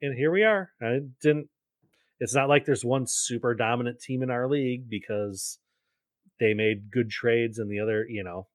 and 0.02 0.18
here 0.18 0.32
we 0.32 0.44
are. 0.44 0.72
I 0.82 1.00
didn't. 1.22 1.50
It's 2.20 2.36
not 2.36 2.50
like 2.50 2.66
there's 2.66 2.86
one 2.86 3.06
super 3.08 3.54
dominant 3.56 4.00
team 4.00 4.24
in 4.24 4.30
our 4.32 4.48
league 4.50 4.90
because 4.90 5.60
they 6.40 6.54
made 6.54 6.92
good 6.92 7.10
trades 7.10 7.60
and 7.60 7.70
the 7.70 7.80
other, 7.80 8.06
you 8.08 8.24
know, 8.24 8.48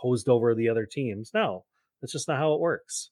hosed 0.00 0.28
over 0.28 0.54
the 0.54 0.68
other 0.68 0.86
teams. 0.90 1.30
No, 1.32 1.64
that's 2.00 2.12
just 2.12 2.28
not 2.28 2.38
how 2.38 2.52
it 2.54 2.60
works. 2.60 3.10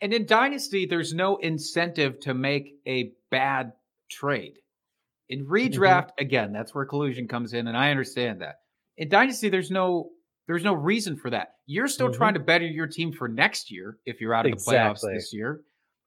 And 0.00 0.12
in 0.14 0.26
Dynasty, 0.26 0.86
there's 0.86 1.12
no 1.12 1.36
incentive 1.36 2.20
to 2.20 2.34
make 2.34 2.74
a 2.86 3.12
bad 3.30 3.72
trade. 4.10 4.54
In 5.28 5.46
redraft, 5.46 6.10
again, 6.18 6.52
that's 6.52 6.74
where 6.74 6.84
collusion 6.86 7.28
comes 7.28 7.52
in, 7.52 7.68
and 7.68 7.76
I 7.76 7.90
understand 7.90 8.40
that. 8.40 8.56
In 8.96 9.08
Dynasty, 9.08 9.48
there's 9.48 9.70
no 9.70 10.10
there's 10.48 10.64
no 10.64 10.72
reason 10.74 11.16
for 11.16 11.30
that. 11.30 11.50
You're 11.66 11.86
still 11.86 12.08
Mhm. 12.08 12.14
trying 12.16 12.34
to 12.34 12.40
better 12.40 12.66
your 12.66 12.88
team 12.88 13.12
for 13.12 13.28
next 13.28 13.70
year 13.70 13.98
if 14.04 14.20
you're 14.20 14.34
out 14.34 14.46
of 14.46 14.50
the 14.52 14.56
playoffs 14.58 15.02
this 15.12 15.32
year. 15.32 15.60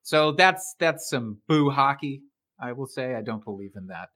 So 0.04 0.34
that's 0.34 0.76
that's 0.80 1.10
some 1.10 1.40
boo 1.48 1.70
hockey, 1.70 2.22
I 2.60 2.74
will 2.74 2.88
say. 2.88 3.16
I 3.16 3.22
don't 3.22 3.44
believe 3.44 3.72
in 3.76 3.88
that. 3.88 4.10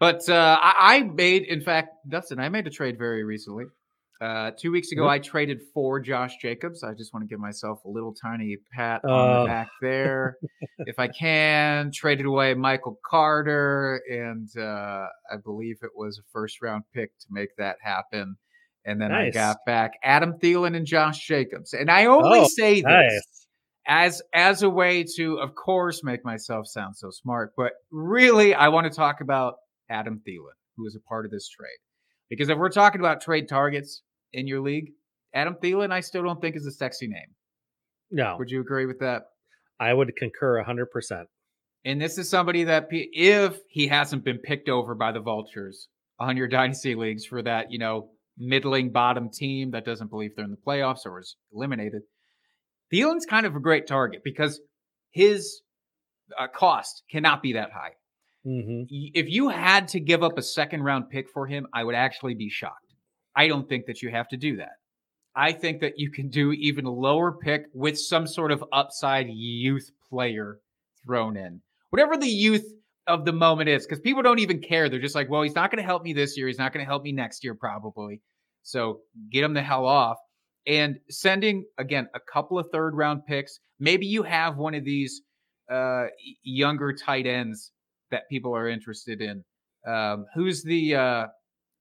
But 0.00 0.28
uh, 0.28 0.58
I, 0.60 0.96
I 0.96 1.02
made, 1.02 1.42
in 1.44 1.60
fact, 1.60 1.90
Dustin, 2.08 2.40
I 2.40 2.48
made 2.48 2.66
a 2.66 2.70
trade 2.70 2.98
very 2.98 3.22
recently. 3.22 3.66
Uh, 4.20 4.52
two 4.56 4.70
weeks 4.70 4.92
ago, 4.92 5.02
Yep. 5.04 5.10
I 5.10 5.18
traded 5.18 5.58
for 5.74 5.98
Josh 6.00 6.36
Jacobs. 6.40 6.84
I 6.84 6.92
just 6.94 7.12
want 7.12 7.24
to 7.24 7.28
give 7.28 7.40
myself 7.40 7.84
a 7.84 7.88
little 7.88 8.14
tiny 8.14 8.56
pat 8.72 9.04
on 9.04 9.10
Oh. 9.10 9.42
the 9.42 9.46
back 9.48 9.68
there. 9.80 10.36
if 10.78 10.98
I 10.98 11.08
can, 11.08 11.90
traded 11.92 12.26
away 12.26 12.54
Michael 12.54 12.98
Carter, 13.04 14.00
and 14.08 14.48
uh, 14.56 15.06
I 15.32 15.36
believe 15.44 15.78
it 15.82 15.90
was 15.96 16.18
a 16.18 16.22
first 16.32 16.62
round 16.62 16.84
pick 16.94 17.10
to 17.18 17.26
make 17.30 17.50
that 17.58 17.76
happen. 17.82 18.36
And 18.84 19.00
then 19.00 19.10
I 19.12 19.30
got 19.30 19.58
back 19.66 19.92
Adam 20.04 20.34
Thielen 20.40 20.76
and 20.76 20.86
Josh 20.86 21.24
Jacobs. 21.26 21.72
And 21.72 21.88
I 21.90 22.06
only 22.06 22.40
Oh, 22.40 22.48
say 22.48 22.76
this 22.76 22.84
Nice. 22.84 23.41
As 23.86 24.22
as 24.32 24.62
a 24.62 24.70
way 24.70 25.04
to, 25.16 25.38
of 25.38 25.54
course, 25.54 26.02
make 26.04 26.24
myself 26.24 26.66
sound 26.66 26.96
so 26.96 27.10
smart. 27.10 27.52
But 27.56 27.72
really, 27.90 28.54
I 28.54 28.68
want 28.68 28.90
to 28.90 28.96
talk 28.96 29.20
about 29.20 29.54
Adam 29.90 30.20
Thielen, 30.26 30.56
who 30.76 30.86
is 30.86 30.96
a 30.96 31.08
part 31.08 31.24
of 31.24 31.30
this 31.30 31.48
trade. 31.48 31.78
Because 32.30 32.48
if 32.48 32.56
we're 32.56 32.70
talking 32.70 33.00
about 33.00 33.20
trade 33.20 33.48
targets 33.48 34.02
in 34.32 34.46
your 34.46 34.60
league, 34.60 34.92
Adam 35.34 35.56
Thielen, 35.62 35.92
I 35.92 36.00
still 36.00 36.22
don't 36.22 36.40
think 36.40 36.56
is 36.56 36.66
a 36.66 36.72
sexy 36.72 37.06
name. 37.06 37.34
No, 38.10 38.36
Would 38.38 38.50
you 38.50 38.60
agree 38.60 38.86
with 38.86 38.98
that? 39.00 39.22
I 39.80 39.92
would 39.92 40.14
concur 40.16 40.62
100%. 40.62 41.24
And 41.84 42.00
this 42.00 42.18
is 42.18 42.28
somebody 42.28 42.64
that, 42.64 42.88
if 42.90 43.58
he 43.68 43.88
hasn't 43.88 44.24
been 44.24 44.38
picked 44.38 44.68
over 44.68 44.94
by 44.94 45.12
the 45.12 45.20
vultures 45.20 45.88
on 46.20 46.36
your 46.36 46.46
dynasty 46.46 46.94
leagues 46.94 47.24
for 47.24 47.42
that, 47.42 47.72
you 47.72 47.78
know, 47.78 48.10
middling 48.38 48.92
bottom 48.92 49.30
team 49.30 49.72
that 49.72 49.84
doesn't 49.84 50.10
believe 50.10 50.30
they're 50.36 50.44
in 50.44 50.52
the 50.52 50.56
playoffs 50.56 51.04
or 51.04 51.18
is 51.20 51.36
eliminated, 51.52 52.02
Thielen's 52.92 53.26
kind 53.26 53.46
of 53.46 53.56
a 53.56 53.60
great 53.60 53.86
target 53.86 54.22
because 54.24 54.60
his 55.10 55.62
uh, 56.38 56.48
cost 56.48 57.02
cannot 57.10 57.42
be 57.42 57.54
that 57.54 57.70
high. 57.72 57.92
hmm 58.44 58.82
If 58.88 59.28
you 59.28 59.48
had 59.48 59.88
to 59.88 60.00
give 60.00 60.22
up 60.22 60.38
a 60.38 60.42
second 60.42 60.82
round 60.82 61.10
pick 61.10 61.28
for 61.28 61.46
him, 61.46 61.66
I 61.72 61.84
would 61.84 61.94
actually 61.94 62.34
be 62.34 62.50
shocked. 62.50 62.94
I 63.34 63.48
don't 63.48 63.68
think 63.68 63.86
that 63.86 64.02
you 64.02 64.10
have 64.10 64.28
to 64.28 64.36
do 64.36 64.56
that. 64.56 64.72
I 65.34 65.52
think 65.52 65.80
that 65.80 65.94
you 65.96 66.10
can 66.10 66.28
do 66.28 66.52
even 66.52 66.84
a 66.84 66.90
lower 66.90 67.32
pick 67.32 67.64
with 67.72 67.98
some 67.98 68.26
sort 68.26 68.52
of 68.52 68.62
upside 68.72 69.28
youth 69.30 69.90
player 70.10 70.58
thrown 71.06 71.36
in. 71.36 71.62
Whatever 71.88 72.18
the 72.18 72.28
youth 72.28 72.66
of 73.06 73.24
the 73.24 73.32
moment 73.32 73.70
is, 73.70 73.86
because 73.86 74.00
people 74.00 74.22
don't 74.22 74.38
even 74.40 74.60
care. 74.60 74.88
They're 74.88 75.00
just 75.00 75.14
like, 75.14 75.30
well, 75.30 75.42
he's 75.42 75.54
not 75.54 75.70
going 75.70 75.82
to 75.82 75.86
help 75.86 76.02
me 76.02 76.12
this 76.12 76.36
year. 76.36 76.46
He's 76.48 76.58
not 76.58 76.72
going 76.72 76.84
to 76.84 76.88
help 76.88 77.02
me 77.02 77.12
next 77.12 77.44
year, 77.44 77.54
probably. 77.54 78.20
So 78.62 79.00
get 79.30 79.42
him 79.42 79.54
the 79.54 79.62
hell 79.62 79.86
off. 79.86 80.18
And 80.66 80.98
sending, 81.10 81.64
again, 81.78 82.08
a 82.14 82.20
couple 82.20 82.58
of 82.58 82.66
third 82.72 82.94
round 82.94 83.26
picks. 83.26 83.58
Maybe 83.80 84.06
you 84.06 84.22
have 84.22 84.56
one 84.56 84.74
of 84.74 84.84
these 84.84 85.22
uh, 85.70 86.06
younger 86.42 86.92
tight 86.92 87.26
ends 87.26 87.72
that 88.10 88.28
people 88.30 88.54
are 88.54 88.68
interested 88.68 89.20
in. 89.20 89.42
Um, 89.86 90.26
who's 90.34 90.62
the, 90.62 90.94
uh, 90.94 91.26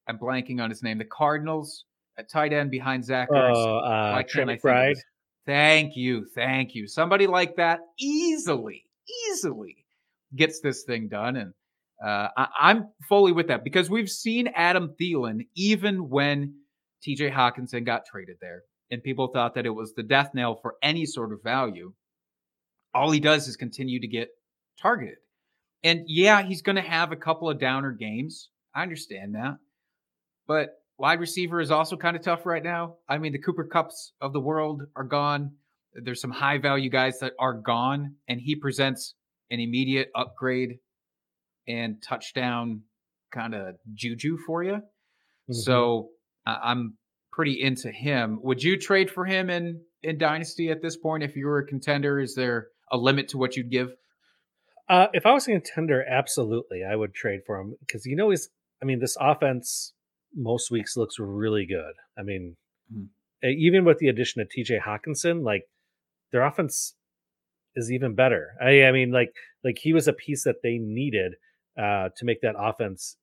I'm 0.07 0.17
blanking 0.17 0.61
on 0.61 0.69
his 0.69 0.81
name, 0.81 0.97
the 0.97 1.05
Cardinals, 1.05 1.85
a 2.17 2.23
tight 2.23 2.53
end 2.53 2.71
behind 2.71 3.05
Zach 3.05 3.29
Oh, 3.31 3.77
uh, 3.77 4.13
Why 4.13 4.23
Trent 4.27 4.31
can't 4.31 4.49
I 4.49 4.53
think 4.53 4.63
McBride. 4.63 4.99
Thank 5.45 5.95
you. 5.95 6.25
Thank 6.33 6.75
you. 6.75 6.87
Somebody 6.87 7.27
like 7.27 7.55
that 7.57 7.79
easily, 7.99 8.85
easily 9.29 9.85
gets 10.35 10.59
this 10.61 10.83
thing 10.83 11.07
done. 11.07 11.35
And 11.35 11.53
uh, 12.03 12.29
I, 12.37 12.47
I'm 12.59 12.89
fully 13.07 13.31
with 13.31 13.47
that 13.47 13.63
because 13.63 13.89
we've 13.89 14.09
seen 14.09 14.49
Adam 14.55 14.95
Thielen 14.99 15.47
even 15.55 16.09
when 16.09 16.53
TJ 17.05 17.33
Hockenson 17.33 17.85
got 17.85 18.05
traded 18.05 18.37
there 18.41 18.63
and 18.91 19.01
people 19.01 19.29
thought 19.29 19.55
that 19.55 19.65
it 19.65 19.71
was 19.71 19.93
the 19.93 20.03
death 20.03 20.31
nail 20.33 20.59
for 20.61 20.75
any 20.83 21.05
sort 21.05 21.31
of 21.31 21.41
value. 21.41 21.93
All 22.93 23.09
he 23.09 23.21
does 23.21 23.47
is 23.47 23.55
continue 23.55 23.99
to 24.01 24.07
get 24.07 24.29
targeted. 24.79 25.17
And 25.83 26.01
yeah, 26.07 26.43
he's 26.43 26.61
going 26.61 26.75
to 26.75 26.81
have 26.81 27.11
a 27.11 27.15
couple 27.15 27.49
of 27.49 27.59
downer 27.59 27.91
games. 27.91 28.49
I 28.75 28.83
understand 28.83 29.33
that. 29.35 29.57
But 30.45 30.69
wide 30.97 31.19
receiver 31.19 31.61
is 31.61 31.71
also 31.71 31.95
kind 31.95 32.15
of 32.15 32.21
tough 32.21 32.45
right 32.45 32.63
now. 32.63 32.97
I 33.07 33.17
mean, 33.17 33.31
the 33.31 33.39
Cooper 33.39 33.67
Kupps 33.71 34.11
of 34.19 34.33
the 34.33 34.39
world 34.39 34.83
are 34.95 35.03
gone. 35.03 35.51
There's 35.93 36.21
some 36.21 36.31
high 36.31 36.57
value 36.57 36.89
guys 36.89 37.19
that 37.19 37.33
are 37.39 37.53
gone, 37.53 38.15
and 38.27 38.39
he 38.39 38.55
presents 38.55 39.15
an 39.49 39.59
immediate 39.59 40.09
upgrade 40.15 40.79
and 41.67 42.01
touchdown 42.01 42.81
kind 43.31 43.55
of 43.55 43.75
juju 43.93 44.37
for 44.45 44.63
you. 44.63 44.81
Mhm. 45.49 45.55
So 45.55 46.11
I'm 46.45 46.97
pretty 47.31 47.61
into 47.61 47.91
him. 47.91 48.39
Would 48.43 48.63
you 48.63 48.77
trade 48.77 49.09
for 49.09 49.25
him 49.25 49.49
in 49.49 49.81
in 50.03 50.17
Dynasty 50.17 50.69
at 50.71 50.81
this 50.81 50.97
point 50.97 51.23
if 51.23 51.35
you 51.35 51.45
were 51.47 51.59
a 51.59 51.65
contender? 51.67 52.19
Is 52.19 52.35
there 52.35 52.67
a 52.91 52.97
limit 52.97 53.27
to 53.29 53.37
what 53.37 53.55
you'd 53.55 53.69
give? 53.71 53.93
Uh, 54.89 55.07
if 55.13 55.25
I 55.25 55.31
was 55.31 55.47
a 55.47 55.51
contender, 55.51 56.03
absolutely, 56.03 56.83
I 56.83 56.95
would 56.95 57.13
trade 57.13 57.41
for 57.45 57.57
him 57.59 57.75
because 57.79 58.05
you 58.05 58.15
know 58.15 58.29
he's. 58.29 58.49
I 58.81 58.85
mean, 58.85 58.99
this 58.99 59.15
offense 59.19 59.93
most 60.35 60.71
weeks 60.71 60.97
looks 60.97 61.15
really 61.19 61.65
good. 61.67 61.93
I 62.17 62.23
mean, 62.23 62.57
Mhm. 62.91 63.07
even 63.43 63.85
with 63.85 63.99
the 63.99 64.07
addition 64.09 64.41
of 64.41 64.49
T.J. 64.49 64.79
Hockenson, 64.79 65.43
like 65.43 65.63
their 66.31 66.41
offense 66.43 66.95
is 67.75 67.91
even 67.91 68.15
better. 68.15 68.49
I, 68.61 68.83
I 68.85 68.91
mean, 68.91 69.11
like 69.11 69.33
like 69.63 69.77
he 69.81 69.93
was 69.93 70.07
a 70.07 70.13
piece 70.13 70.43
that 70.43 70.61
they 70.63 70.77
needed 70.79 71.35
uh, 71.77 72.09
to 72.17 72.25
make 72.25 72.41
that 72.41 72.55
offense 72.57 73.17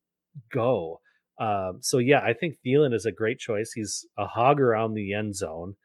go. 0.52 1.00
Um, 1.39 1.78
so 1.80 1.99
yeah, 1.99 2.20
I 2.20 2.32
think 2.32 2.57
Thielen 2.64 2.93
is 2.95 3.07
a 3.07 3.12
great 3.12 3.39
choice. 3.39 3.72
He's 3.72 4.07
a 4.16 4.26
hog 4.26 4.61
around 4.61 4.95
the 4.95 5.14
end 5.14 5.36
zone. 5.36 5.76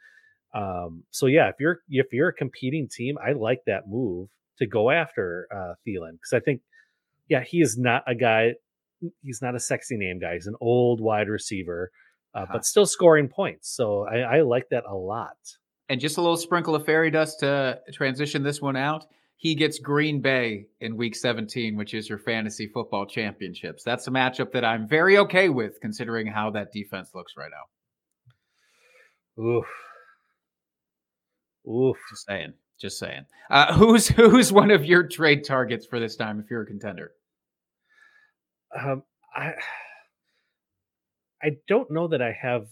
Um, 0.54 1.04
so 1.12 1.26
yeah, 1.28 1.49
if 1.49 1.56
you're 1.60 1.80
if 1.89 2.08
you're 2.12 2.30
a 2.30 2.34
competing 2.34 2.88
team, 2.88 3.18
I 3.24 3.34
like 3.34 3.62
that 3.68 3.88
move 3.88 4.30
to 4.60 4.68
go 4.68 4.89
after 4.91 5.47
uh, 5.51 5.74
Thielen 5.88 6.14
because 6.14 6.34
I 6.34 6.39
think, 6.39 6.62
yeah, 7.28 7.43
he 7.43 7.62
is 7.62 7.78
not 7.78 8.04
a 8.08 8.16
guy. 8.16 8.54
He's 9.22 9.41
not 9.41 9.56
a 9.56 9.60
sexy 9.60 9.97
name 9.97 10.20
guy. 10.20 10.36
He's 10.36 10.47
an 10.47 10.56
old 10.62 11.01
wide 11.01 11.28
receiver, 11.28 11.91
uh, 12.36 12.39
Uh-huh. 12.39 12.54
but 12.54 12.66
still 12.66 12.86
scoring 12.86 13.28
points. 13.28 13.70
So 13.76 14.06
I, 14.08 14.20
I 14.38 14.41
like 14.41 14.70
that 14.70 14.84
a 14.88 14.95
lot. 14.95 15.38
And 15.89 15.99
just 15.99 16.18
a 16.18 16.22
little 16.22 16.38
sprinkle 16.38 16.74
of 16.76 16.86
fairy 16.86 17.12
dust 17.12 17.39
to 17.41 17.80
transition 17.91 18.43
this 18.43 18.62
one 18.62 18.76
out. 18.78 19.06
He 19.38 19.55
gets 19.55 19.79
Green 19.79 20.21
Bay 20.21 20.67
in 20.79 20.95
week 20.95 21.15
17, 21.15 21.75
which 21.75 21.93
is 21.93 22.07
your 22.07 22.17
fantasy 22.17 22.67
football 22.67 23.05
championships. 23.05 23.84
That's 23.84 24.07
a 24.07 24.11
matchup 24.11 24.53
that 24.53 24.63
I'm 24.63 24.88
very 24.88 25.17
okay 25.17 25.49
with 25.49 25.81
considering 25.81 26.27
how 26.27 26.51
that 26.51 26.71
defense 26.71 27.09
looks 27.13 27.34
right 27.38 27.51
now. 27.51 29.43
Oof. 29.43 29.65
Oof. 31.67 31.97
Just 32.09 32.25
saying. 32.25 32.53
Just 32.79 32.99
saying. 32.99 33.25
Uh, 33.49 33.73
who's 33.77 34.07
who's 34.07 34.51
one 34.53 34.71
of 34.71 34.86
your 34.86 35.07
trade 35.07 35.43
targets 35.43 35.86
for 35.86 35.99
this 35.99 36.15
time 36.15 36.39
if 36.39 36.49
you're 36.49 36.61
a 36.61 36.65
contender? 36.65 37.11
Um, 38.77 39.03
I 39.36 39.53
I 41.41 41.57
don't 41.67 41.91
know 41.91 42.07
that 42.07 42.21
I 42.21 42.31
have 42.41 42.67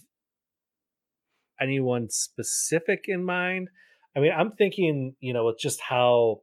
anyone 1.60 2.08
specific 2.10 3.04
in 3.06 3.24
mind. 3.24 3.68
I 4.16 4.20
mean, 4.20 4.32
I'm 4.36 4.52
thinking, 4.52 5.14
you 5.20 5.32
know, 5.32 5.46
with 5.46 5.58
just 5.58 5.80
how 5.80 6.40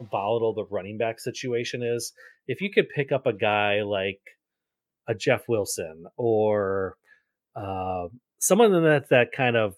volatile 0.00 0.54
the 0.54 0.64
running 0.64 0.98
back 0.98 1.20
situation 1.20 1.82
is, 1.82 2.12
if 2.46 2.60
you 2.60 2.70
could 2.72 2.88
pick 2.88 3.12
up 3.12 3.26
a 3.26 3.32
guy 3.32 3.82
like 3.82 4.20
a 5.08 5.14
Jeff 5.14 5.42
Wilson 5.48 6.06
or 6.16 6.96
uh, 7.56 8.08
someone 8.38 8.82
that's 8.82 9.08
that 9.08 9.32
kind 9.36 9.56
of, 9.56 9.74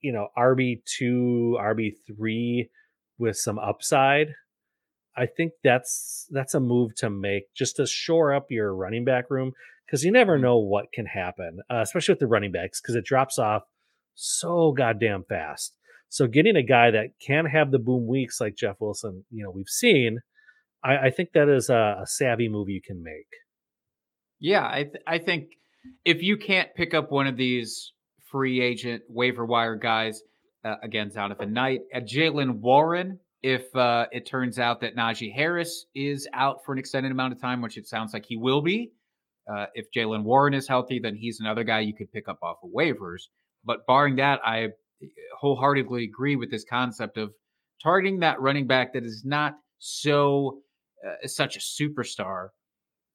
you 0.00 0.12
know, 0.12 0.28
RB 0.36 0.82
two, 0.84 1.56
RB 1.60 1.92
three 2.06 2.70
with 3.18 3.36
some 3.36 3.58
upside, 3.58 4.34
I 5.16 5.26
think 5.26 5.52
that's 5.62 6.26
that's 6.30 6.54
a 6.54 6.60
move 6.60 6.94
to 6.96 7.10
make 7.10 7.54
just 7.54 7.76
to 7.76 7.86
shore 7.86 8.32
up 8.32 8.46
your 8.50 8.74
running 8.74 9.04
back 9.04 9.30
room 9.30 9.52
because 9.86 10.04
you 10.04 10.10
never 10.10 10.38
know 10.38 10.58
what 10.58 10.92
can 10.92 11.06
happen, 11.06 11.60
uh, 11.70 11.80
especially 11.82 12.12
with 12.12 12.20
the 12.20 12.26
running 12.26 12.52
backs 12.52 12.80
because 12.80 12.94
it 12.94 13.04
drops 13.04 13.38
off 13.38 13.62
so 14.14 14.72
goddamn 14.72 15.24
fast. 15.28 15.76
So 16.12 16.26
getting 16.26 16.56
a 16.56 16.62
guy 16.62 16.90
that 16.90 17.18
can 17.26 17.46
have 17.46 17.70
the 17.70 17.78
boom 17.78 18.06
weeks 18.06 18.38
like 18.38 18.54
Jeff 18.54 18.76
Wilson, 18.80 19.24
you 19.30 19.42
know, 19.42 19.50
we've 19.50 19.66
seen, 19.66 20.18
I, 20.84 21.06
I 21.06 21.10
think 21.10 21.30
that 21.32 21.48
is 21.48 21.70
a, 21.70 22.00
a 22.02 22.06
savvy 22.06 22.50
move 22.50 22.68
you 22.68 22.82
can 22.82 23.02
make. 23.02 23.28
Yeah, 24.38 24.62
I 24.62 24.82
th- 24.82 25.02
I 25.06 25.16
think 25.16 25.52
if 26.04 26.22
you 26.22 26.36
can't 26.36 26.68
pick 26.74 26.92
up 26.92 27.10
one 27.10 27.26
of 27.26 27.38
these 27.38 27.94
free 28.30 28.60
agent 28.60 29.04
waiver 29.08 29.46
wire 29.46 29.74
guys, 29.74 30.20
uh, 30.66 30.74
again, 30.82 31.08
Zonovan 31.08 31.52
Knight, 31.52 31.80
at 31.94 32.06
Jaylen 32.06 32.60
Warren, 32.60 33.18
if 33.42 33.74
uh, 33.74 34.04
it 34.12 34.26
turns 34.26 34.58
out 34.58 34.82
that 34.82 34.94
Najee 34.94 35.32
Harris 35.34 35.86
is 35.94 36.28
out 36.34 36.58
for 36.66 36.74
an 36.74 36.78
extended 36.78 37.10
amount 37.10 37.32
of 37.32 37.40
time, 37.40 37.62
which 37.62 37.78
it 37.78 37.86
sounds 37.86 38.12
like 38.12 38.26
he 38.26 38.36
will 38.36 38.60
be, 38.60 38.92
uh, 39.50 39.64
if 39.72 39.86
Jaylen 39.96 40.24
Warren 40.24 40.52
is 40.52 40.68
healthy, 40.68 41.00
then 41.02 41.16
he's 41.16 41.40
another 41.40 41.64
guy 41.64 41.80
you 41.80 41.94
could 41.94 42.12
pick 42.12 42.28
up 42.28 42.40
off 42.42 42.58
of 42.62 42.68
waivers. 42.68 43.28
But 43.64 43.86
barring 43.86 44.16
that, 44.16 44.40
I 44.44 44.72
wholeheartedly 45.38 46.04
agree 46.04 46.36
with 46.36 46.50
this 46.50 46.64
concept 46.68 47.16
of 47.18 47.32
targeting 47.82 48.20
that 48.20 48.40
running 48.40 48.66
back 48.66 48.92
that 48.92 49.04
is 49.04 49.22
not 49.24 49.54
so 49.78 50.60
uh, 51.06 51.26
such 51.26 51.56
a 51.56 51.60
superstar. 51.60 52.48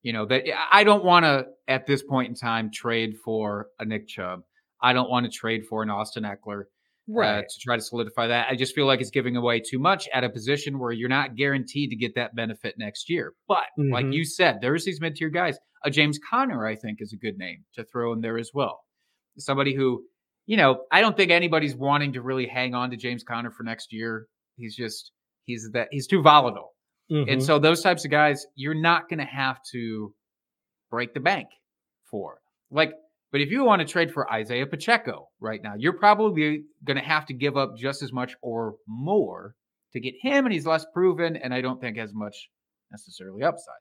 You 0.03 0.13
know 0.13 0.25
that 0.27 0.43
I 0.71 0.83
don't 0.83 1.03
want 1.03 1.25
to 1.25 1.45
at 1.67 1.85
this 1.85 2.03
point 2.03 2.29
in 2.29 2.35
time 2.35 2.69
trade 2.71 3.15
for 3.23 3.67
a 3.79 3.85
Nick 3.85 4.07
Chubb. 4.07 4.41
I 4.81 4.93
don't 4.93 5.09
want 5.09 5.25
to 5.25 5.31
trade 5.31 5.65
for 5.67 5.81
an 5.83 5.89
Austin 5.89 6.23
Ekeler 6.23 6.63
uh, 7.39 7.41
to 7.41 7.59
try 7.61 7.75
to 7.77 7.81
solidify 7.81 8.27
that. 8.27 8.47
I 8.49 8.55
just 8.55 8.75
feel 8.75 8.85
like 8.85 9.01
it's 9.01 9.09
giving 9.09 9.35
away 9.37 9.59
too 9.59 9.79
much 9.79 10.07
at 10.13 10.23
a 10.23 10.29
position 10.29 10.77
where 10.77 10.91
you're 10.91 11.09
not 11.09 11.35
guaranteed 11.35 11.89
to 11.89 11.95
get 11.95 12.15
that 12.15 12.35
benefit 12.35 12.75
next 12.77 13.09
year. 13.09 13.33
But 13.47 13.63
like 13.91 14.05
Mhm. 14.05 14.13
you 14.13 14.23
said, 14.25 14.59
there's 14.61 14.85
these 14.85 15.01
mid 15.01 15.15
tier 15.15 15.29
guys. 15.29 15.57
A 15.83 15.89
James 15.89 16.19
Conner, 16.29 16.65
I 16.65 16.75
think, 16.75 16.97
is 17.01 17.13
a 17.13 17.17
good 17.17 17.37
name 17.37 17.63
to 17.75 17.83
throw 17.85 18.13
in 18.13 18.21
there 18.21 18.37
as 18.37 18.51
well. 18.53 18.81
Somebody 19.37 19.73
who, 19.73 20.03
you 20.47 20.57
know, 20.57 20.85
I 20.91 21.01
don't 21.01 21.15
think 21.15 21.29
anybody's 21.29 21.75
wanting 21.75 22.13
to 22.13 22.21
really 22.21 22.47
hang 22.47 22.73
on 22.73 22.89
to 22.89 22.97
James 22.97 23.23
Conner 23.23 23.51
for 23.51 23.63
next 23.63 23.93
year. 23.93 24.25
He's 24.55 24.75
just 24.75 25.11
he's 25.45 25.69
that 25.73 25.89
he's 25.91 26.07
too 26.07 26.21
volatile. 26.23 26.73
Mhm. 27.11 27.31
And 27.31 27.43
so 27.43 27.59
those 27.59 27.81
types 27.81 28.03
of 28.03 28.11
guys, 28.11 28.45
you're 28.55 28.73
not 28.73 29.07
going 29.07 29.19
to 29.19 29.25
have 29.25 29.59
to 29.71 30.13
break 30.89 31.13
the 31.13 31.19
bank 31.19 31.47
for. 32.09 32.39
Like, 32.71 32.93
but 33.31 33.41
if 33.41 33.49
you 33.51 33.63
want 33.63 33.81
to 33.81 33.87
trade 33.87 34.11
for 34.11 34.31
Isaiah 34.31 34.65
Pacheco 34.65 35.29
right 35.39 35.61
now, 35.61 35.73
you're 35.77 35.93
probably 35.97 36.63
going 36.83 36.97
to 36.97 37.03
have 37.03 37.25
to 37.27 37.33
give 37.33 37.55
up 37.55 37.77
just 37.77 38.01
as 38.01 38.11
much 38.11 38.35
or 38.41 38.75
more 38.87 39.55
to 39.93 39.99
get 39.99 40.15
him, 40.21 40.45
and 40.45 40.53
he's 40.53 40.65
less 40.65 40.85
proven, 40.93 41.37
and 41.37 41.53
I 41.53 41.61
don't 41.61 41.79
think 41.79 41.97
has 41.97 42.13
much 42.13 42.49
necessarily 42.91 43.43
upside. 43.43 43.75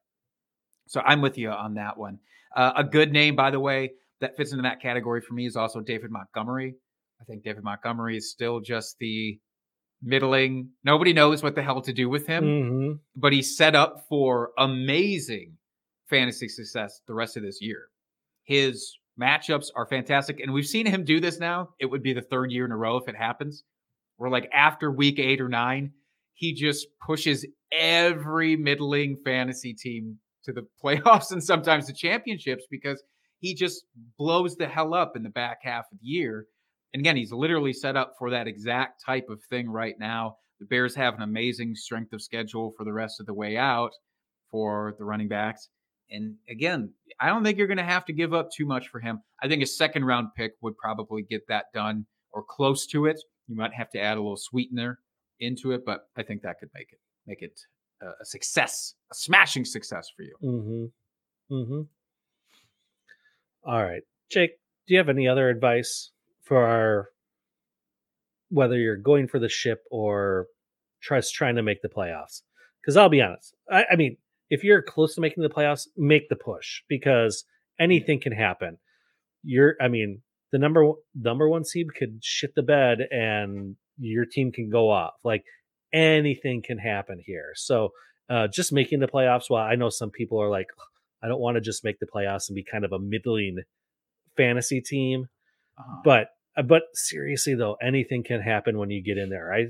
So 0.87 1.01
I'm 1.05 1.21
with 1.21 1.37
you 1.37 1.51
on 1.51 1.75
that 1.75 1.97
one. 1.97 2.19
Uh, 2.55 2.73
a 2.77 2.85
good 2.85 3.13
name, 3.13 3.35
by 3.35 3.51
the 3.51 3.61
way, 3.61 3.91
that 4.21 4.37
fits 4.37 4.53
into 4.53 4.63
that 4.63 4.81
category 4.81 5.21
for 5.21 5.35
me 5.35 5.47
is 5.47 5.57
also 5.57 5.81
David 5.81 6.11
Montgomery. 6.11 6.75
I 7.21 7.25
think 7.25 7.43
David 7.45 7.65
Montgomery 7.65 8.17
is 8.17 8.31
still 8.31 8.61
just 8.61 8.97
the 8.99 9.39
middling. 10.03 10.71
Nobody 10.85 11.13
knows 11.13 11.43
what 11.43 11.55
the 11.55 11.63
hell 11.63 11.81
to 11.83 11.93
do 11.93 12.09
with 12.09 12.27
him 12.27 12.45
Mhm. 12.45 13.01
but 13.15 13.33
he's 13.33 13.57
set 13.57 13.75
up 13.75 14.07
for 14.09 14.53
amazing 14.59 15.57
fantasy 16.09 16.49
success 16.49 17.01
the 17.07 17.15
rest 17.15 17.37
of 17.37 17.43
this 17.43 17.61
year. 17.63 17.89
His 18.45 18.99
matchups 19.21 19.69
are 19.75 19.87
fantastic, 19.87 20.41
and 20.41 20.53
we've 20.53 20.67
seen 20.67 20.87
him 20.87 21.05
do 21.05 21.19
this 21.21 21.41
now. 21.41 21.71
It 21.81 21.87
would 21.87 22.03
be 22.03 22.13
the 22.13 22.23
third 22.23 22.53
year 22.53 22.65
in 22.67 22.73
a 22.73 22.77
row 22.77 22.97
if 22.99 23.09
it 23.09 23.17
happens. 23.17 23.65
Where 24.19 24.31
like 24.31 24.49
after 24.53 24.91
week 24.91 25.19
eight 25.19 25.41
or 25.41 25.49
nine, 25.49 25.93
he 26.35 26.53
just 26.53 26.87
pushes 27.05 27.47
every 27.73 28.57
middling 28.57 29.17
fantasy 29.25 29.75
team 29.75 30.19
to 30.45 30.53
the 30.53 30.67
playoffs 30.85 31.33
and 31.33 31.43
sometimes 31.43 31.87
the 31.87 31.93
championships 31.93 32.65
because 32.71 33.03
he 33.41 33.55
just 33.55 33.85
blows 34.19 34.57
the 34.57 34.67
hell 34.67 34.95
up 34.95 35.17
in 35.17 35.23
the 35.23 35.31
back 35.31 35.59
half 35.63 35.85
of 35.93 35.99
the 36.01 36.07
year. 36.07 36.47
And 36.93 37.01
again, 37.01 37.17
he's 37.17 37.33
literally 37.33 37.73
set 37.73 37.97
up 37.97 38.15
for 38.19 38.31
that 38.31 38.47
exact 38.47 39.03
type 39.05 39.29
of 39.29 39.43
thing 39.51 39.69
right 39.69 39.95
now. 39.99 40.37
The 40.61 40.67
Bears 40.67 40.95
have 40.95 41.15
an 41.15 41.23
amazing 41.23 41.75
strength 41.75 42.13
of 42.13 42.23
schedule 42.23 42.73
for 42.77 42.85
the 42.85 42.93
rest 42.93 43.21
of 43.21 43.27
the 43.27 43.35
way 43.35 43.57
out 43.57 43.91
for 44.51 44.95
the 44.99 45.05
running 45.05 45.29
backs. 45.29 45.69
And 46.11 46.37
again, 46.49 46.93
I 47.21 47.29
don't 47.29 47.45
think 47.45 47.59
you're 47.59 47.67
going 47.67 47.77
to 47.79 47.85
have 47.85 48.05
to 48.07 48.13
give 48.13 48.33
up 48.33 48.51
too 48.51 48.65
much 48.65 48.89
for 48.89 49.01
him. 49.01 49.21
I 49.43 49.49
think 49.49 49.63
a 49.63 49.67
second 49.67 50.05
round 50.05 50.29
pick 50.37 50.53
would 50.63 50.77
probably 50.79 51.23
get 51.23 51.43
that 51.49 51.67
done 51.75 52.07
or 52.33 52.45
close 52.49 52.87
to 52.89 53.07
it. 53.07 53.21
You 53.49 53.57
might 53.57 53.75
have 53.75 53.91
to 53.91 54.01
add 54.01 54.17
a 54.17 54.21
little 54.21 54.37
sweetener 54.37 55.01
into 55.41 55.73
it, 55.73 55.83
but 55.85 56.03
I 56.17 56.23
think 56.23 56.43
that 56.43 56.59
could 56.61 56.71
make 56.75 56.93
it 56.93 56.99
make 57.27 57.43
it 57.43 57.61
uh, 58.03 58.13
a 58.21 58.25
success, 58.25 58.95
a 59.11 59.15
smashing 59.15 59.65
success 59.65 60.09
for 60.17 60.23
you. 60.23 60.37
Mm-hmm. 60.43 61.55
Mm-hmm. 61.55 61.81
All 63.67 63.83
right. 63.83 64.03
Jake, 64.31 64.53
do 64.87 64.95
you 64.95 64.99
have 64.99 65.09
any 65.09 65.27
other 65.27 65.49
advice 65.49 66.13
for 66.45 66.65
our 66.65 67.09
whether 68.49 68.79
you're 68.79 68.97
going 68.97 69.27
for 69.27 69.41
the 69.41 69.49
ship 69.49 69.83
or 69.91 70.47
trying 71.03 71.57
to 71.57 71.63
make 71.63 71.83
the 71.83 71.89
playoffs? 71.89 72.43
Because 72.81 72.97
I'll 72.97 73.09
be 73.09 73.21
honest. 73.21 73.57
I, 73.71 73.85
I 73.93 73.97
mean, 73.97 74.19
if 74.51 74.63
you're 74.63 74.83
close 74.83 75.17
to 75.17 75.21
making 75.21 75.43
the 75.43 75.49
playoffs, 75.49 75.89
make 75.97 76.29
the 76.29 76.37
push 76.37 76.83
because 76.89 77.45
anything 77.81 78.21
can 78.21 78.33
happen. 78.33 78.79
You're 79.43 79.75
I 79.81 79.89
mean, 79.89 80.23
the 80.53 80.59
number 80.59 80.85
one- 80.85 80.99
number 81.17 81.49
one 81.49 81.65
seed 81.65 81.89
could 81.99 82.21
shit 82.23 82.55
the 82.55 82.63
bed 82.63 82.99
and 83.11 83.75
your 83.99 84.27
team 84.27 84.53
can 84.53 84.71
go 84.71 84.91
off. 84.91 85.15
Like 85.25 85.45
anything 85.93 86.63
can 86.63 86.79
happen 86.79 87.21
here. 87.25 87.53
So 87.57 87.91
uh, 88.31 88.47
just 88.47 88.73
making 88.73 89.01
the 89.01 89.09
playoffs. 89.09 89.49
While 89.49 89.65
I 89.65 89.75
know 89.75 89.89
some 89.89 90.11
people 90.11 90.41
are 90.41 90.51
like, 90.51 90.69
I 91.27 91.29
don't 91.29 91.41
want 91.41 91.57
to 91.57 91.61
just 91.61 91.83
make 91.83 91.99
the 91.99 92.07
playoffs 92.07 92.49
and 92.49 92.55
be 92.55 92.63
kind 92.63 92.85
of 92.85 92.93
a 92.93 93.01
middling 93.01 93.59
fantasy 94.37 94.81
team. 94.81 95.29
Uh, 95.77 95.83
But 96.05 96.29
uh, 96.57 96.63
but 96.63 96.83
seriously 96.95 97.57
though, 97.57 97.77
anything 97.83 98.23
can 98.23 98.41
happen 98.41 98.79
when 98.79 98.91
you 98.91 99.03
get 99.03 99.19
in 99.19 99.29
there. 99.29 99.53
I 99.53 99.67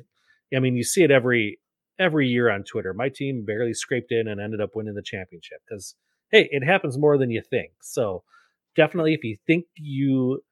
I 0.54 0.60
mean, 0.60 0.76
you 0.76 0.84
see 0.84 1.02
it 1.02 1.10
every 1.10 1.58
every 1.98 2.28
year 2.28 2.50
on 2.50 2.62
Twitter. 2.62 2.92
My 2.92 3.08
team 3.08 3.44
barely 3.46 3.72
scraped 3.72 4.12
in 4.12 4.28
and 4.28 4.38
ended 4.38 4.60
up 4.60 4.76
winning 4.76 4.94
the 4.94 5.02
championship 5.02 5.62
because 5.66 5.94
hey, 6.30 6.46
it 6.52 6.62
happens 6.62 6.98
more 6.98 7.16
than 7.16 7.30
you 7.30 7.40
think. 7.40 7.70
So 7.80 8.22
definitely, 8.74 9.14
if 9.14 9.24
you 9.24 9.38
think 9.46 9.64
you 9.76 10.42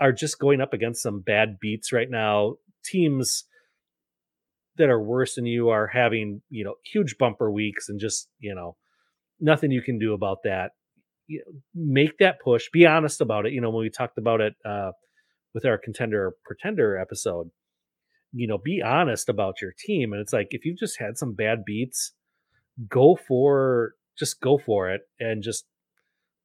are 0.00 0.12
just 0.12 0.38
going 0.40 0.60
up 0.60 0.72
against 0.72 1.02
some 1.02 1.20
bad 1.20 1.58
beats 1.60 1.92
right 1.92 2.10
now, 2.10 2.56
teams 2.84 3.44
that 4.76 4.88
are 4.88 5.00
worse 5.02 5.34
than 5.34 5.44
you 5.46 5.68
are 5.70 5.88
having, 5.88 6.40
you 6.50 6.64
know, 6.64 6.74
huge 6.84 7.18
bumper 7.18 7.50
weeks 7.50 7.88
and 7.88 8.00
just, 8.00 8.28
you 8.38 8.54
know, 8.54 8.76
nothing 9.40 9.70
you 9.70 9.82
can 9.82 9.98
do 9.98 10.14
about 10.14 10.38
that. 10.44 10.70
You 11.26 11.42
know, 11.44 11.60
make 11.74 12.18
that 12.18 12.40
push. 12.42 12.68
Be 12.72 12.86
honest 12.86 13.20
about 13.20 13.46
it. 13.46 13.52
You 13.52 13.60
know, 13.60 13.70
when 13.70 13.82
we 13.82 13.90
talked 13.90 14.18
about 14.18 14.40
it 14.40 14.54
uh, 14.64 14.92
with 15.54 15.64
our 15.64 15.78
contender 15.78 16.32
pretender 16.44 16.98
episode, 16.98 17.50
you 18.32 18.46
know, 18.46 18.58
be 18.58 18.82
honest 18.82 19.28
about 19.28 19.60
your 19.60 19.72
team. 19.78 20.12
And 20.12 20.20
it's 20.20 20.32
like 20.32 20.48
if 20.50 20.64
you've 20.64 20.78
just 20.78 20.98
had 20.98 21.18
some 21.18 21.34
bad 21.34 21.64
beats, 21.64 22.12
go 22.88 23.16
for 23.16 23.94
just 24.18 24.40
go 24.40 24.58
for 24.58 24.90
it 24.90 25.02
and 25.20 25.42
just 25.42 25.64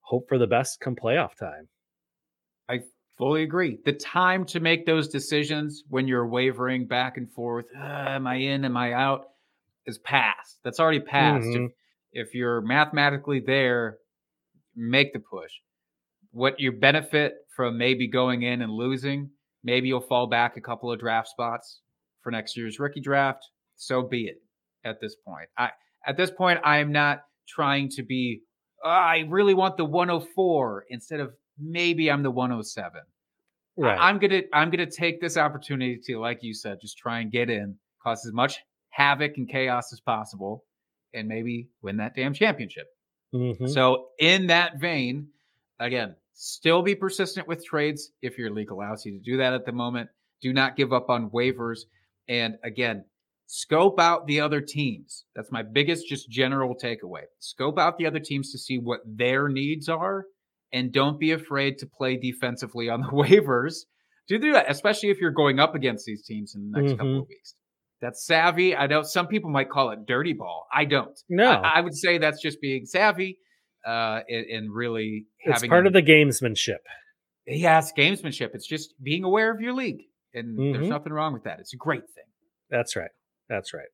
hope 0.01 0.25
for 0.29 0.37
the 0.37 0.47
best 0.47 0.79
come 0.79 0.95
playoff 0.95 1.35
time. 1.39 1.67
I 2.69 2.81
fully 3.17 3.43
agree. 3.43 3.79
The 3.83 3.93
time 3.93 4.45
to 4.47 4.59
make 4.59 4.85
those 4.85 5.07
decisions 5.07 5.83
when 5.89 6.07
you're 6.07 6.27
wavering 6.27 6.87
back 6.87 7.17
and 7.17 7.31
forth, 7.31 7.65
uh, 7.77 7.81
am 7.81 8.27
I 8.27 8.35
in, 8.35 8.65
am 8.65 8.77
I 8.77 8.93
out, 8.93 9.27
is 9.85 9.97
past. 9.97 10.59
That's 10.63 10.79
already 10.79 10.99
passed. 10.99 11.47
Mhm. 11.47 11.65
If, 11.67 11.71
if 12.13 12.33
you're 12.33 12.61
mathematically 12.61 13.39
there, 13.39 13.97
make 14.75 15.13
the 15.13 15.19
push. 15.19 15.51
What 16.31 16.59
you 16.59 16.71
benefit 16.71 17.33
from 17.55 17.77
maybe 17.77 18.07
going 18.07 18.43
in 18.43 18.61
and 18.61 18.71
losing, 18.71 19.29
maybe 19.63 19.87
you'll 19.87 20.01
fall 20.01 20.27
back 20.27 20.57
a 20.57 20.61
couple 20.61 20.91
of 20.91 20.99
draft 20.99 21.27
spots 21.27 21.81
for 22.21 22.31
next 22.31 22.55
year's 22.57 22.79
rookie 22.79 23.01
draft. 23.01 23.45
So 23.75 24.01
be 24.03 24.25
it 24.25 24.37
at 24.85 24.99
this 25.01 25.15
point. 25.15 25.49
I 25.57 25.71
at 26.05 26.17
this 26.17 26.31
point 26.31 26.59
I 26.63 26.77
am 26.77 26.91
not 26.91 27.21
trying 27.47 27.89
to 27.89 28.03
be 28.03 28.41
"Oh, 28.83 28.89
I 28.89 29.25
really 29.29 29.53
want 29.53 29.77
the 29.77 29.85
104 29.85 30.85
instead 30.89 31.19
of 31.19 31.33
maybe 31.59 32.09
I'm 32.09 32.23
the 32.23 32.31
107. 32.31 33.01
Right. 33.75 33.97
I'm 33.99 34.19
gonna 34.19 34.41
I'm 34.53 34.69
gonna 34.69 34.89
take 34.89 35.21
this 35.21 35.37
opportunity 35.37 35.99
to, 36.05 36.19
like 36.19 36.39
you 36.41 36.53
said, 36.53 36.79
just 36.81 36.97
try 36.97 37.19
and 37.19 37.31
get 37.31 37.49
in, 37.49 37.75
cause 38.03 38.25
as 38.25 38.33
much 38.33 38.59
havoc 38.89 39.37
and 39.37 39.49
chaos 39.49 39.91
as 39.91 39.99
possible, 39.99 40.63
and 41.13 41.27
maybe 41.27 41.69
win 41.81 41.97
that 41.97 42.15
damn 42.15 42.33
championship. 42.33 42.87
Mhm. 43.33 43.69
So, 43.69 44.09
in 44.19 44.47
that 44.47 44.79
vein, 44.79 45.29
again, 45.79 46.15
still 46.33 46.81
be 46.81 46.95
persistent 46.95 47.47
with 47.47 47.65
trades 47.65 48.11
if 48.21 48.37
your 48.37 48.51
league 48.51 48.71
allows 48.71 49.05
you 49.05 49.13
to 49.13 49.19
do 49.19 49.37
that 49.37 49.53
at 49.53 49.65
the 49.65 49.71
moment. 49.71 50.09
Do 50.41 50.53
not 50.53 50.75
give 50.75 50.93
up 50.93 51.09
on 51.09 51.29
waivers. 51.29 51.81
And 52.27 52.57
again, 52.63 53.05
scope 53.47 53.99
out 53.99 54.27
the 54.27 54.41
other 54.41 54.61
teams. 54.61 55.25
That's 55.35 55.51
my 55.51 55.63
biggest, 55.63 56.07
just 56.07 56.29
general 56.29 56.75
takeaway. 56.75 57.23
Scope 57.39 57.77
out 57.79 57.97
the 57.97 58.05
other 58.05 58.19
teams 58.19 58.51
to 58.51 58.57
see 58.57 58.77
what 58.77 59.01
their 59.05 59.49
needs 59.49 59.89
are. 59.89 60.25
And 60.71 60.91
don't 60.91 61.19
be 61.19 61.31
afraid 61.31 61.77
to 61.79 61.85
play 61.85 62.17
defensively 62.17 62.89
on 62.89 63.01
the 63.01 63.07
waivers. 63.11 63.85
Do 64.27 64.39
do 64.39 64.53
that, 64.53 64.69
especially 64.69 65.09
if 65.09 65.19
you're 65.19 65.31
going 65.31 65.59
up 65.59 65.75
against 65.75 66.05
these 66.05 66.23
teams 66.23 66.55
in 66.55 66.71
the 66.71 66.79
next 66.79 66.93
couple 66.97 67.19
of 67.19 67.27
weeks. 67.27 67.55
That's 68.03 68.25
savvy. 68.25 68.75
I 68.75 68.87
know 68.87 69.01
some 69.01 69.27
people 69.27 69.49
might 69.49 69.69
call 69.69 69.91
it 69.91 69.99
dirty 70.05 70.33
ball. 70.33 70.67
I 70.73 70.83
don't. 70.83 71.17
No. 71.29 71.49
I, 71.49 71.77
I 71.77 71.81
would 71.81 71.95
say 71.95 72.17
that's 72.17 72.41
just 72.41 72.59
being 72.61 72.85
savvy 72.85 73.37
uh, 73.87 74.19
and, 74.27 74.45
and 74.45 74.73
really 74.75 75.25
it's 75.39 75.53
having 75.61 75.69
part 75.69 75.85
a- 75.85 75.87
of 75.87 75.93
the 75.93 76.03
gamesmanship. 76.03 76.79
Yes, 77.47 77.93
gamesmanship. 77.97 78.49
It's 78.53 78.67
just 78.67 78.93
being 79.01 79.23
aware 79.23 79.51
of 79.53 79.61
your 79.61 79.73
league, 79.73 80.01
and 80.33 80.57
Mhm. 80.59 80.73
there's 80.73 80.89
nothing 80.89 81.13
wrong 81.13 81.31
with 81.33 81.43
that. 81.45 81.59
It's 81.61 81.73
a 81.73 81.77
great 81.77 82.03
thing. 82.13 82.25
That's 82.69 82.95
right. 82.97 83.11
That's 83.49 83.73
right. 83.73 83.87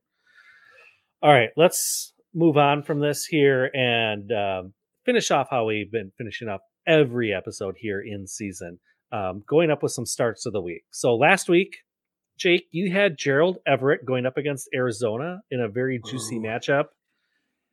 All 1.21 1.31
right, 1.33 1.49
let's 1.57 2.13
move 2.33 2.57
on 2.57 2.81
from 2.83 2.99
this 3.01 3.25
here 3.25 3.69
and 3.73 4.31
um, 4.31 4.73
finish 5.05 5.31
off 5.31 5.47
how 5.51 5.65
we've 5.65 5.91
been 5.91 6.11
finishing 6.17 6.47
up 6.47 6.61
every 6.87 7.33
episode 7.33 7.75
here 7.77 8.01
in 8.01 8.25
season, 8.27 8.79
um, 9.11 9.43
going 9.47 9.69
up 9.69 9.83
with 9.83 9.91
some 9.91 10.05
starts 10.05 10.45
of 10.45 10.53
the 10.53 10.61
week. 10.61 10.83
So 10.91 11.15
last 11.15 11.49
week, 11.49 11.77
Jake, 12.39 12.67
you 12.71 12.91
had 12.91 13.17
Gerald 13.17 13.57
Everett 13.67 14.05
going 14.05 14.25
up 14.25 14.37
against 14.37 14.69
Arizona 14.73 15.41
in 15.51 15.59
a 15.59 15.67
very 15.67 15.99
juicy 16.05 16.37
Ooh. 16.37 16.41
matchup. 16.41 16.85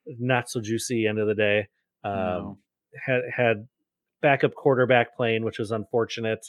Not 0.06 0.48
so 0.48 0.60
juicy 0.60 1.06
end 1.06 1.18
of 1.18 1.26
the 1.26 1.34
day. 1.34 1.68
Um, 2.04 2.12
No. 2.12 2.58
Had 3.04 3.22
had 3.34 3.68
backup 4.22 4.54
quarterback 4.54 5.16
playing, 5.16 5.44
which 5.44 5.58
was 5.58 5.70
unfortunate. 5.70 6.46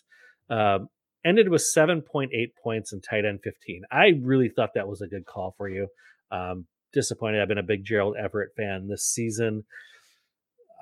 Um, 0.49 0.87
ended 1.25 1.49
with 1.49 1.61
7.8 1.75 2.29
points 2.63 2.93
and 2.93 3.03
tight 3.03 3.25
end 3.25 3.39
15. 3.43 3.83
I 3.91 4.13
really 4.21 4.49
thought 4.49 4.69
that 4.75 4.87
was 4.87 5.01
a 5.01 5.07
good 5.07 5.25
call 5.25 5.53
for 5.57 5.67
you. 5.67 5.87
Um, 6.31 6.67
disappointed. 6.93 7.41
I've 7.41 7.47
been 7.49 7.57
a 7.57 7.63
big 7.63 7.83
Gerald 7.83 8.15
Everett 8.17 8.51
fan 8.55 8.87
this 8.87 9.03
season. 9.03 9.65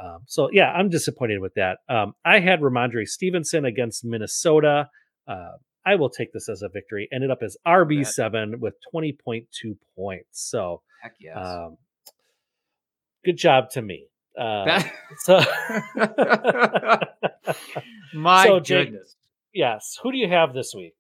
Um, 0.04 0.20
so 0.28 0.50
yeah, 0.52 0.72
I'm 0.72 0.90
disappointed 0.90 1.40
with 1.40 1.54
that. 1.56 1.80
Um, 1.90 2.14
I 2.24 2.40
had 2.40 2.60
Rhamondre 2.62 3.08
Stevenson 3.08 3.66
against 3.66 4.06
Minnesota. 4.06 4.90
Uh, 5.28 5.54
I 5.86 5.96
will 5.96 6.10
take 6.10 6.34
this 6.34 6.50
as 6.50 6.62
a 6.62 6.70
victory. 6.70 7.08
Ended 7.14 7.30
up 7.32 7.40
as 7.44 7.58
RB7 7.68 8.60
with 8.60 8.76
20.2 8.94 9.46
points. 9.96 10.50
So 10.50 10.82
Heck 11.04 11.14
yes. 11.20 11.38
um, 11.38 11.78
good 13.24 13.38
job 13.38 13.70
to 13.72 13.82
me. 13.82 14.08
Uh, 14.38 14.66
That- 14.66 14.92
so 15.20 15.42
My 18.14 18.46
So, 18.46 18.60
goodness. 18.60 19.16
yes, 19.54 19.98
who 20.02 20.12
do 20.12 20.18
you 20.18 20.28
have 20.30 20.54
this 20.54 20.74
week? 20.76 20.96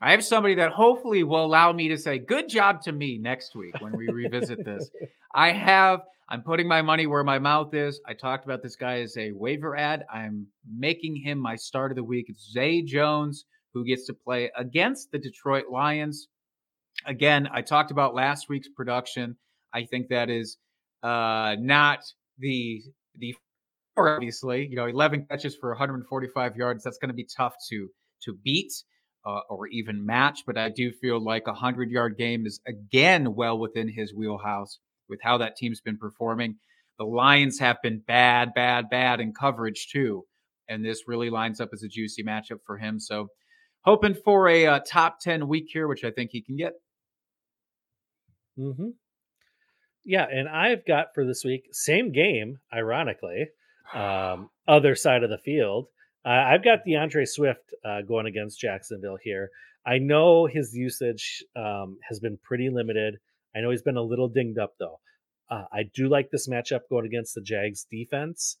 I 0.00 0.12
have 0.12 0.24
somebody 0.24 0.56
that 0.56 0.72
hopefully 0.72 1.22
will 1.22 1.44
allow 1.44 1.72
me 1.72 1.88
to 1.88 1.98
say 1.98 2.18
good 2.18 2.48
job 2.48 2.82
to 2.82 2.92
me 2.92 3.18
next 3.18 3.54
week 3.54 3.80
when 3.80 3.96
we 3.96 4.08
revisit 4.08 4.64
this. 4.64 4.90
I 5.34 5.52
have, 5.52 6.00
I'm 6.28 6.42
putting 6.42 6.66
my 6.66 6.82
money 6.82 7.06
where 7.06 7.22
my 7.22 7.38
mouth 7.38 7.72
is. 7.74 8.00
I 8.06 8.14
talked 8.14 8.44
about 8.44 8.62
this 8.62 8.74
guy 8.76 9.00
as 9.02 9.16
a 9.16 9.30
waiver 9.32 9.76
add. 9.76 10.04
I'm 10.12 10.46
making 10.76 11.16
him 11.16 11.38
my 11.38 11.54
start 11.54 11.92
of 11.92 11.96
the 11.96 12.02
week. 12.04 12.26
It's 12.28 12.50
Zay 12.50 12.82
Jones, 12.82 13.44
who 13.72 13.84
gets 13.84 14.06
to 14.06 14.14
play 14.14 14.50
against 14.56 15.10
the 15.10 15.18
Detroit 15.18 15.64
Lions. 15.70 16.28
Again, 17.06 17.48
I 17.52 17.62
talked 17.62 17.90
about 17.90 18.14
last 18.14 18.48
week's 18.48 18.68
production. 18.68 19.36
I 19.72 19.84
think 19.84 20.08
that 20.08 20.30
is 20.30 20.58
uh, 21.02 21.56
not 21.58 22.00
the 22.38 22.82
the 23.16 23.34
obviously, 23.96 24.66
you 24.66 24.76
know, 24.76 24.86
11 24.86 25.26
catches 25.30 25.56
for 25.56 25.70
145 25.70 26.56
yards. 26.56 26.84
That's 26.84 26.98
going 26.98 27.10
to 27.10 27.14
be 27.14 27.26
tough 27.36 27.54
to 27.70 27.88
to 28.24 28.34
beat 28.44 28.72
uh, 29.24 29.40
or 29.48 29.66
even 29.68 30.04
match. 30.04 30.40
But 30.46 30.58
I 30.58 30.68
do 30.68 30.92
feel 30.92 31.22
like 31.22 31.46
a 31.46 31.52
100 31.52 31.90
yard 31.90 32.16
game 32.16 32.46
is 32.46 32.60
again 32.66 33.34
well 33.34 33.58
within 33.58 33.88
his 33.88 34.14
wheelhouse 34.14 34.78
with 35.08 35.20
how 35.22 35.38
that 35.38 35.56
team's 35.56 35.80
been 35.80 35.98
performing. 35.98 36.56
The 36.98 37.04
Lions 37.04 37.58
have 37.58 37.78
been 37.82 38.02
bad, 38.06 38.54
bad, 38.54 38.88
bad 38.90 39.20
in 39.20 39.32
coverage 39.32 39.88
too. 39.90 40.24
And 40.68 40.84
this 40.84 41.08
really 41.08 41.30
lines 41.30 41.60
up 41.60 41.70
as 41.72 41.82
a 41.82 41.88
juicy 41.88 42.22
matchup 42.22 42.60
for 42.64 42.78
him. 42.78 43.00
So 43.00 43.28
hoping 43.84 44.14
for 44.14 44.48
a 44.48 44.66
uh, 44.66 44.80
top 44.86 45.20
10 45.20 45.48
week 45.48 45.68
here, 45.72 45.88
which 45.88 46.04
I 46.04 46.10
think 46.10 46.30
he 46.30 46.42
can 46.42 46.56
get. 46.56 46.74
Mm-hmm. 48.58 48.90
Yeah, 50.04 50.26
and 50.28 50.48
I've 50.48 50.84
got 50.84 51.14
for 51.14 51.24
this 51.24 51.44
week 51.44 51.68
same 51.72 52.12
game, 52.12 52.58
ironically, 52.72 53.48
um, 53.94 54.50
other 54.68 54.94
side 54.94 55.22
of 55.22 55.30
the 55.30 55.38
field. 55.38 55.86
Uh, 56.24 56.28
I've 56.28 56.64
got 56.64 56.84
D'Andre 56.86 57.24
Swift 57.24 57.74
uh, 57.84 58.02
going 58.02 58.26
against 58.26 58.60
Jacksonville 58.60 59.18
here. 59.22 59.50
I 59.84 59.98
know 59.98 60.46
his 60.46 60.74
usage 60.74 61.42
um, 61.56 61.98
has 62.08 62.20
been 62.20 62.38
pretty 62.42 62.70
limited. 62.70 63.18
I 63.54 63.60
know 63.60 63.70
he's 63.70 63.82
been 63.82 63.96
a 63.96 64.02
little 64.02 64.28
dinged 64.28 64.58
up 64.58 64.74
though. 64.78 65.00
Uh, 65.50 65.64
I 65.72 65.82
do 65.94 66.08
like 66.08 66.30
this 66.30 66.48
matchup 66.48 66.80
going 66.88 67.04
against 67.04 67.34
the 67.34 67.42
Jags 67.42 67.86
defense, 67.90 68.56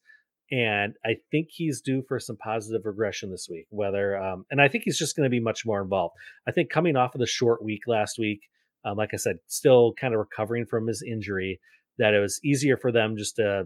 and 0.52 0.94
I 1.02 1.16
think 1.30 1.48
he's 1.50 1.80
due 1.80 2.04
for 2.06 2.20
some 2.20 2.36
positive 2.36 2.82
regression 2.84 3.30
this 3.30 3.48
week. 3.50 3.66
Whether 3.70 4.22
um, 4.22 4.44
and 4.50 4.60
I 4.60 4.68
think 4.68 4.84
he's 4.84 4.98
just 4.98 5.16
going 5.16 5.24
to 5.24 5.30
be 5.30 5.40
much 5.40 5.64
more 5.64 5.80
involved. 5.82 6.14
I 6.46 6.52
think 6.52 6.70
coming 6.70 6.94
off 6.94 7.14
of 7.14 7.20
the 7.20 7.26
short 7.26 7.64
week 7.64 7.80
last 7.86 8.18
week, 8.18 8.42
um, 8.84 8.98
like 8.98 9.10
I 9.14 9.16
said, 9.16 9.36
still 9.46 9.94
kind 9.98 10.12
of 10.12 10.20
recovering 10.20 10.66
from 10.66 10.86
his 10.86 11.02
injury, 11.02 11.58
that 11.96 12.12
it 12.12 12.20
was 12.20 12.38
easier 12.44 12.76
for 12.76 12.92
them 12.92 13.16
just 13.16 13.36
to 13.36 13.64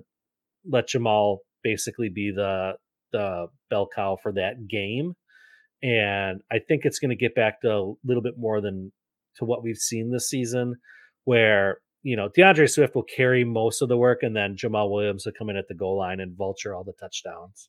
let 0.64 0.89
Jamaal 0.89 1.39
basically 1.64 2.09
be 2.09 2.30
the 2.30 2.74
the 3.12 3.49
bell 3.68 3.89
cow 3.93 4.16
for 4.22 4.32
that 4.32 4.68
game. 4.68 5.14
And 5.82 6.41
I 6.53 6.61
think 6.61 6.84
it's 6.84 7.01
going 7.01 7.11
to 7.11 7.16
get 7.16 7.34
back 7.34 7.61
to 7.62 7.70
a 7.70 7.95
little 8.05 8.22
bit 8.22 8.39
more 8.39 8.61
than 8.61 8.93
to 9.37 9.45
what 9.45 9.62
we've 9.62 9.76
seen 9.76 10.11
this 10.11 10.30
season, 10.30 10.76
where 11.24 11.78
you 12.07 12.14
know 12.14 12.28
D'Andre 12.28 12.66
Swift 12.66 12.94
will 12.94 13.02
carry 13.02 13.44
most 13.44 13.82
of 13.82 13.88
the 13.88 13.96
work, 13.96 14.22
and 14.22 14.34
then 14.34 14.57
Jamaal 14.57 14.90
Williams 14.90 15.26
will 15.26 15.32
come 15.36 15.50
in 15.50 15.57
at 15.57 15.66
the 15.66 15.74
goal 15.74 15.98
line 15.98 16.20
and 16.20 16.36
vulture 16.36 16.72
all 16.72 16.84
the 16.84 16.92
touchdowns. 16.92 17.68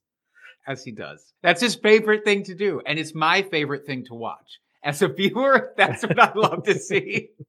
As 0.68 0.84
he 0.84 0.92
does. 0.92 1.34
That's 1.42 1.62
his 1.62 1.76
favorite 1.76 2.24
thing 2.24 2.44
to 2.44 2.54
do. 2.54 2.82
And 2.86 3.00
it's 3.00 3.16
my 3.16 3.42
favorite 3.42 3.86
thing 3.88 4.06
to 4.08 4.14
watch. 4.14 4.60
As 4.84 5.02
a 5.02 5.08
viewer, 5.20 5.74
that's 5.76 6.04
what 6.04 6.20
I 6.20 6.34
love 6.36 6.64
to 6.64 6.78
see. 6.78 7.30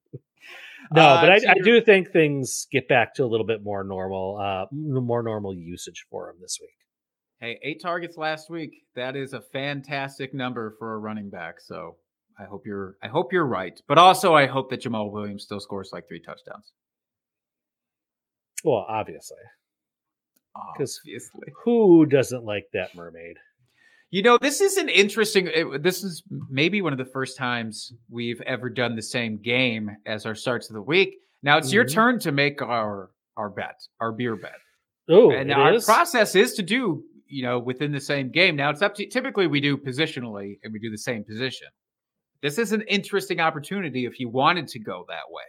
No, 0.91 1.03
Uh, 1.03 1.21
but 1.21 1.31
I, 1.33 1.51
I 1.51 1.55
do 1.63 1.83
think 1.83 2.13
things 2.13 2.67
get 2.73 2.89
back 2.89 3.15
to 3.17 3.25
a 3.25 3.27
little 3.27 3.45
bit 3.45 3.63
more 3.63 3.85
normal, 3.85 4.39
uh, 4.39 4.65
more 4.73 5.23
normal 5.23 5.55
usage 5.55 6.07
for 6.11 6.31
him 6.31 6.37
this 6.41 6.57
week. 6.59 6.71
Hey, 7.41 7.59
eight 7.63 7.83
targets 7.83 8.17
last 8.17 8.49
week. 8.49 8.85
That 8.97 9.15
is 9.15 9.35
a 9.35 9.43
fantastic 9.43 10.33
number 10.33 10.75
for 10.79 10.95
a 10.95 10.99
running 10.99 11.29
back. 11.29 11.57
So 11.61 11.97
I 12.39 12.45
hope 12.45 12.63
you're 12.67 12.97
I 13.03 13.09
hope 13.09 13.33
you're 13.33 13.47
right. 13.47 13.81
But 13.89 13.99
also 13.99 14.35
I 14.35 14.47
hope 14.47 14.71
that 14.71 14.83
Jamaal 14.83 15.11
Williams 15.13 15.43
still 15.45 15.61
scores 15.61 15.91
like 15.93 16.07
three 16.09 16.21
touchdowns. 16.21 16.73
Well, 18.65 18.85
obviously, 18.89 19.37
Obviously. 20.57 21.21
who 21.65 22.07
doesn't 22.07 22.45
like 22.45 22.65
that 22.73 22.95
mermaid? 22.95 23.37
You 24.11 24.23
know, 24.23 24.39
this 24.39 24.61
is 24.61 24.77
an 24.79 24.89
interesting. 24.89 25.49
It, 25.53 25.83
this 25.83 26.03
is 26.03 26.23
maybe 26.51 26.81
one 26.83 26.93
of 26.93 26.99
the 26.99 27.05
first 27.05 27.37
times 27.37 27.93
we've 28.11 28.41
ever 28.43 28.69
done 28.71 28.97
the 28.97 29.03
same 29.03 29.37
game 29.41 29.91
as 30.07 30.25
our 30.27 30.35
starts 30.35 30.71
of 30.71 30.75
the 30.75 30.83
week. 30.83 31.17
Now 31.43 31.59
it's 31.59 31.73
your 31.73 31.85
Mhm. 31.85 31.93
turn 31.93 32.19
to 32.21 32.33
make 32.33 32.63
our 32.63 33.11
our 33.37 33.51
bet, 33.51 33.81
our 34.01 34.11
beer 34.11 34.35
bet, 34.35 34.57
Oh, 35.09 35.31
and 35.31 35.53
our 35.53 35.75
is? 35.75 35.85
process 35.85 36.35
is 36.35 36.55
to 36.55 36.63
do 36.63 37.05
you 37.29 37.43
know 37.43 37.59
within 37.61 37.93
the 37.93 38.01
same 38.01 38.31
game. 38.31 38.57
Now 38.57 38.71
it's 38.71 38.83
up 38.83 38.95
to 38.97 39.07
typically 39.07 39.47
we 39.47 39.61
do 39.61 39.77
positionally 39.77 40.59
and 40.65 40.73
we 40.73 40.81
do 40.81 40.91
the 40.91 40.99
same 40.99 41.23
position. 41.23 41.69
This 42.43 42.59
is 42.59 42.73
an 42.73 42.83
interesting 42.83 43.41
opportunity 43.41 44.05
if 44.07 44.21
you 44.21 44.29
wanted 44.29 44.69
to 44.69 44.79
go 44.79 45.05
that 45.09 45.31
way 45.31 45.43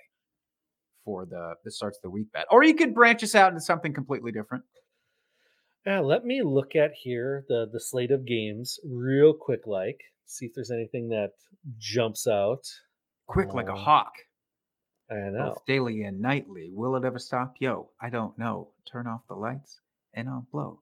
for 1.05 1.25
the 1.25 1.55
the 1.63 1.71
starts 1.71 1.97
of 1.97 2.01
the 2.03 2.09
week 2.09 2.31
bet, 2.33 2.45
or 2.49 2.63
you 2.63 2.73
could 2.75 2.93
branch 2.95 3.23
us 3.23 3.35
out 3.35 3.49
into 3.51 3.61
something 3.61 3.93
completely 3.93 4.31
different. 4.31 4.63
Yeah, 5.85 5.99
let 5.99 6.25
me 6.25 6.41
look 6.43 6.75
at 6.75 6.91
here 6.93 7.45
the 7.47 7.67
the 7.71 7.79
slate 7.79 8.11
of 8.11 8.25
games 8.25 8.79
real 8.85 9.33
quick, 9.33 9.61
like 9.65 9.99
see 10.25 10.45
if 10.47 10.51
there's 10.55 10.71
anything 10.71 11.09
that 11.09 11.31
jumps 11.77 12.27
out. 12.27 12.63
Quick 13.27 13.53
like 13.53 13.69
a 13.69 13.73
Uh, 13.73 13.77
hawk. 13.77 14.13
I 15.11 15.15
know. 15.29 15.49
both 15.53 15.65
daily 15.65 16.03
and 16.03 16.19
nightly. 16.19 16.69
Will 16.71 16.95
it 16.95 17.03
ever 17.05 17.17
stop? 17.19 17.55
Yo, 17.59 17.89
I 18.01 18.09
don't 18.11 18.37
know. 18.37 18.73
Turn 18.91 19.07
off 19.07 19.21
the 19.27 19.35
lights 19.35 19.79
and 20.13 20.27
I'll 20.29 20.45
blow 20.51 20.81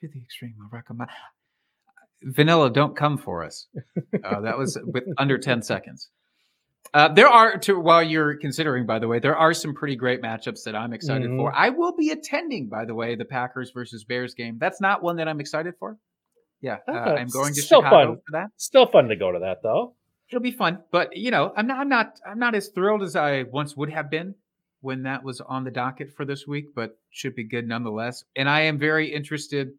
to 0.00 0.08
the 0.08 0.20
extreme. 0.20 0.54
I 0.72 0.76
recommend. 0.76 1.10
Vanilla, 2.22 2.70
don't 2.70 2.96
come 2.96 3.18
for 3.18 3.44
us. 3.44 3.66
Uh, 4.24 4.40
that 4.40 4.58
was 4.58 4.78
with 4.82 5.04
under 5.18 5.38
10 5.38 5.62
seconds. 5.62 6.08
Uh, 6.94 7.08
there 7.08 7.28
are, 7.28 7.58
to, 7.58 7.78
while 7.78 8.02
you're 8.02 8.36
considering, 8.36 8.86
by 8.86 8.98
the 8.98 9.08
way, 9.08 9.18
there 9.18 9.36
are 9.36 9.52
some 9.52 9.74
pretty 9.74 9.96
great 9.96 10.22
matchups 10.22 10.64
that 10.64 10.74
I'm 10.74 10.92
excited 10.92 11.30
for. 11.36 11.52
I 11.54 11.70
will 11.70 11.94
be 11.94 12.10
attending, 12.10 12.68
by 12.68 12.84
the 12.84 12.94
way, 12.94 13.16
the 13.16 13.24
Packers 13.24 13.70
versus 13.72 14.04
Bears 14.04 14.34
game. 14.34 14.56
That's 14.58 14.80
not 14.80 15.02
one 15.02 15.16
that 15.16 15.28
I'm 15.28 15.40
excited 15.40 15.74
for. 15.78 15.98
Yeah, 16.60 16.78
uh, 16.88 16.92
I'm 16.92 17.28
going 17.28 17.54
to 17.54 17.62
still 17.62 17.82
Chicago 17.82 18.14
fun. 18.14 18.22
for 18.26 18.32
that. 18.32 18.46
Still 18.56 18.86
fun 18.86 19.08
to 19.08 19.16
go 19.16 19.30
to 19.30 19.40
that 19.40 19.58
though. 19.62 19.94
It'll 20.28 20.42
be 20.42 20.52
fun, 20.52 20.78
but 20.90 21.16
you 21.16 21.30
know, 21.30 21.52
I'm 21.54 21.66
not, 21.66 21.78
I'm 21.78 21.88
not, 21.88 22.20
I'm 22.26 22.38
not 22.38 22.54
as 22.54 22.68
thrilled 22.68 23.02
as 23.02 23.14
I 23.14 23.44
once 23.44 23.76
would 23.76 23.90
have 23.90 24.10
been 24.10 24.34
when 24.80 25.04
that 25.04 25.22
was 25.22 25.40
on 25.40 25.64
the 25.64 25.70
docket 25.70 26.12
for 26.16 26.24
this 26.24 26.46
week, 26.46 26.74
but 26.74 26.98
should 27.10 27.34
be 27.34 27.44
good 27.44 27.68
nonetheless. 27.68 28.24
And 28.34 28.48
I 28.48 28.62
am 28.62 28.78
very 28.78 29.12
interested. 29.12 29.72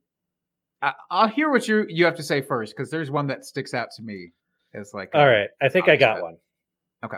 I, 0.82 0.94
I'll 1.10 1.28
hear 1.28 1.50
what 1.50 1.68
you 1.68 1.86
you 1.90 2.06
have 2.06 2.16
to 2.18 2.24
say 2.24 2.42
first 2.42 2.76
because 2.76 2.92
there's 2.92 3.10
one 3.10 3.28
that 3.28 3.46
sticks 3.46 3.74
out 3.74 3.90
to 3.98 4.04
me 4.04 4.32
as 4.74 4.94
like. 4.94 5.10
all 5.14 5.26
right, 5.28 5.50
I 5.62 5.70
think 5.70 5.90
I 5.90 5.96
got 5.96 6.22
one. 6.22 6.38
I'm 7.04 7.10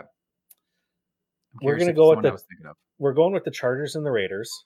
we're 1.62 1.76
gonna 1.78 1.92
go 1.92 2.10
with 2.10 2.22
the- 2.22 2.32
was 2.32 2.42
thinking 2.48 2.66
of. 2.66 2.76
We're 2.98 3.12
going 3.14 3.32
with 3.32 3.44
the 3.44 3.50
Chargers 3.50 3.96
and 3.96 4.04
the 4.04 4.10
Raiders. 4.10 4.64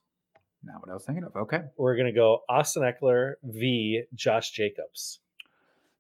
Not 0.62 0.80
what 0.80 0.90
I 0.90 0.94
was 0.94 1.04
thinking 1.04 1.24
of. 1.24 1.34
Okay, 1.36 1.60
We're 1.76 1.96
gonna 1.96 2.12
go 2.12 2.42
Austin 2.48 2.82
Ekeler 2.82 3.34
v. 3.42 4.02
Josh 4.14 4.50
Jacobs. 4.50 5.20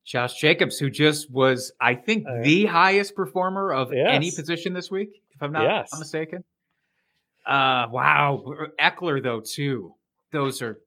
Josh 0.04 0.34
Jacobs, 0.38 0.78
who 0.78 0.90
just 0.90 1.30
was, 1.30 1.72
I 1.80 1.94
think, 1.94 2.26
Uh, 2.28 2.42
the 2.42 2.66
highest 2.66 3.14
performer 3.14 3.72
of 3.72 3.92
any 3.92 4.30
position 4.30 4.74
this 4.74 4.90
week, 4.90 5.22
if 5.34 5.42
I'm 5.42 5.52
not 5.52 5.62
Yes. 5.64 5.98
mistaken. 5.98 6.44
Uh, 7.46 7.88
wow, 7.90 8.42
Ekeler 8.78 9.22
though 9.22 9.40
too. 9.40 9.94
Those 10.32 10.60
are 10.62 10.80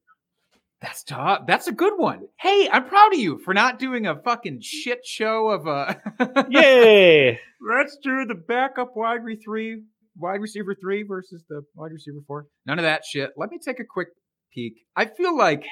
that's 0.82 1.03
tough. 1.03 1.47
That's 1.47 1.67
a 1.67 1.71
good 1.71 1.93
one. 1.97 2.28
Hey, 2.39 2.69
I'm 2.71 2.86
proud 2.86 3.13
of 3.13 3.19
you 3.19 3.39
for 3.39 3.53
not 3.53 3.80
doing 3.80 4.05
a 4.05 4.21
fucking 4.21 4.59
shit 4.61 5.05
show 5.05 5.49
of 5.49 5.65
a. 5.65 6.47
Yay! 6.49 7.39
Let's 7.61 7.97
do 8.03 8.25
the 8.25 8.36
backup 8.36 8.95
wide 8.95 9.23
re 9.23 9.38
three, 9.43 9.82
wide 10.15 10.39
receiver 10.41 10.75
three 10.80 11.03
versus 11.03 11.43
the 11.49 11.63
wide 11.75 11.91
receiver 11.91 12.19
four. 12.28 12.47
None 12.65 12.78
of 12.78 12.84
that 12.84 13.05
shit. 13.05 13.32
Let 13.38 13.49
me 13.49 13.57
take 13.63 13.80
a 13.80 13.86
quick 13.86 14.09
peek. 14.53 14.73
I 14.95 15.05
feel 15.05 15.36
like 15.36 15.63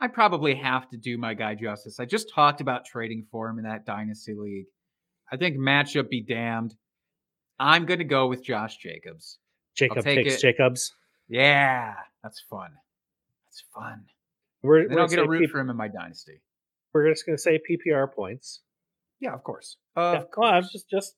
I 0.00 0.08
probably 0.08 0.54
have 0.54 0.88
to 0.90 0.96
do 0.96 1.18
my 1.18 1.34
guy 1.34 1.54
justice. 1.54 2.00
I 2.00 2.06
just 2.06 2.32
talked 2.34 2.62
about 2.62 2.86
trading 2.86 3.26
for 3.30 3.48
him 3.50 3.58
in 3.58 3.64
that 3.64 3.84
dynasty 3.84 4.34
league. 4.34 4.66
I 5.30 5.36
think 5.36 5.58
matchup 5.58 6.08
be 6.08 6.22
damned. 6.22 6.74
I'm 7.58 7.84
going 7.84 7.98
to 7.98 8.04
go 8.04 8.28
with 8.28 8.44
Josh 8.44 8.76
Jacobs. 8.76 9.38
Jacob 9.76 10.04
takes 10.04 10.34
it. 10.34 10.40
Jacobs. 10.40 10.94
Yeah, 11.28 11.94
that's 12.22 12.42
fun. 12.48 12.70
That's 13.56 13.64
fun. 13.74 14.04
We're, 14.62 14.86
Then 14.88 14.96
we're, 14.96 15.02
I'll 15.02 15.08
get 15.08 15.14
a 15.18 15.22
gonna 15.22 15.28
root 15.30 15.40
P- 15.42 15.46
for 15.46 15.60
him 15.60 15.70
in 15.70 15.76
my 15.76 15.88
dynasty. 15.88 16.40
we're 16.92 17.08
just 17.10 17.24
gonna 17.26 17.38
say 17.38 17.58
PPR 17.70 18.12
points. 18.12 18.62
Yeah, 19.20 19.32
of 19.32 19.42
course. 19.44 19.76
Yeah, 19.96 20.18
Of 20.18 20.26
well, 20.36 20.50
I'm 20.52 20.62
just 20.62 20.88
just 20.90 21.14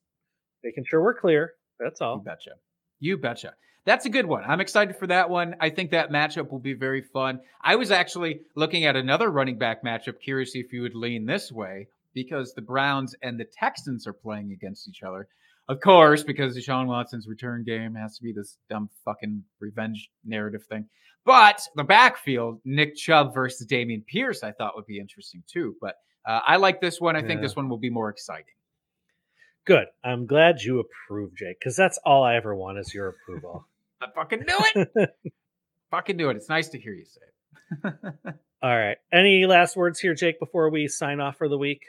making 0.62 0.84
sure 0.86 1.02
we're 1.02 1.18
clear. 1.18 1.52
That's 1.80 2.00
You 2.00 2.06
all. 2.06 2.18
betcha. 2.18 2.52
You 3.00 3.16
betcha. 3.16 3.54
That's 3.84 4.04
a 4.06 4.10
good 4.10 4.26
one. 4.26 4.44
I'm 4.46 4.60
excited 4.60 4.96
for 4.96 5.06
that 5.06 5.30
one. 5.30 5.54
I 5.60 5.70
think 5.70 5.90
that 5.92 6.10
matchup 6.10 6.50
will 6.50 6.58
be 6.58 6.74
very 6.74 7.00
fun. 7.00 7.40
I 7.62 7.76
was 7.76 7.90
actually 7.90 8.40
looking 8.54 8.84
at 8.84 8.96
another 8.96 9.30
running 9.30 9.56
back 9.58 9.82
matchup, 9.82 10.20
curious 10.20 10.54
if 10.54 10.72
you 10.72 10.82
would 10.82 10.94
lean 10.94 11.24
this 11.26 11.50
way 11.50 11.88
because 12.12 12.52
the 12.54 12.60
Browns 12.62 13.14
and 13.22 13.38
the 13.40 13.46
Texans 13.46 14.06
are 14.06 14.12
playing 14.12 14.52
against 14.52 14.88
each 14.88 15.02
other. 15.02 15.26
Of 15.68 15.80
course, 15.80 16.22
because 16.22 16.56
Deshaun 16.56 16.86
Watson's 16.86 17.28
return 17.28 17.62
game 17.62 17.94
has 17.94 18.16
to 18.16 18.22
be 18.22 18.32
this 18.32 18.56
dumb 18.70 18.88
fucking 19.04 19.44
revenge 19.60 20.10
narrative 20.24 20.64
thing. 20.64 20.86
But 21.26 21.60
the 21.76 21.84
backfield, 21.84 22.60
Nick 22.64 22.96
Chubb 22.96 23.34
versus 23.34 23.66
Dameon 23.66 24.06
Pierce, 24.06 24.42
I 24.42 24.52
thought 24.52 24.76
would 24.76 24.86
be 24.86 24.98
interesting 24.98 25.42
too. 25.46 25.76
But 25.78 25.96
uh, 26.26 26.40
I 26.46 26.56
like 26.56 26.80
this 26.80 27.00
one. 27.00 27.16
I 27.16 27.22
think 27.22 27.42
this 27.42 27.54
one 27.54 27.68
will 27.68 27.78
be 27.78 27.90
more 27.90 28.08
exciting. 28.08 28.46
Good. 29.66 29.88
I'm 30.02 30.24
glad 30.24 30.62
you 30.62 30.80
approve, 30.80 31.36
Jake, 31.36 31.58
because 31.60 31.76
that's 31.76 31.98
all 32.02 32.24
I 32.24 32.36
ever 32.36 32.56
want 32.56 32.78
is 32.78 32.94
your 32.94 33.08
approval. 33.08 33.66
I 34.00 34.06
fucking 34.14 34.40
knew 34.40 34.58
it. 34.74 35.10
fucking 35.90 36.16
do 36.16 36.30
it. 36.30 36.36
It's 36.36 36.48
nice 36.48 36.68
to 36.70 36.78
hear 36.78 36.94
you 36.94 37.04
say 37.04 37.20
it. 37.84 37.94
all 38.62 38.76
right. 38.76 38.96
Any 39.12 39.44
last 39.44 39.76
words 39.76 40.00
here, 40.00 40.14
Jake, 40.14 40.40
before 40.40 40.70
we 40.70 40.88
sign 40.88 41.20
off 41.20 41.36
for 41.36 41.50
the 41.50 41.58
week? 41.58 41.82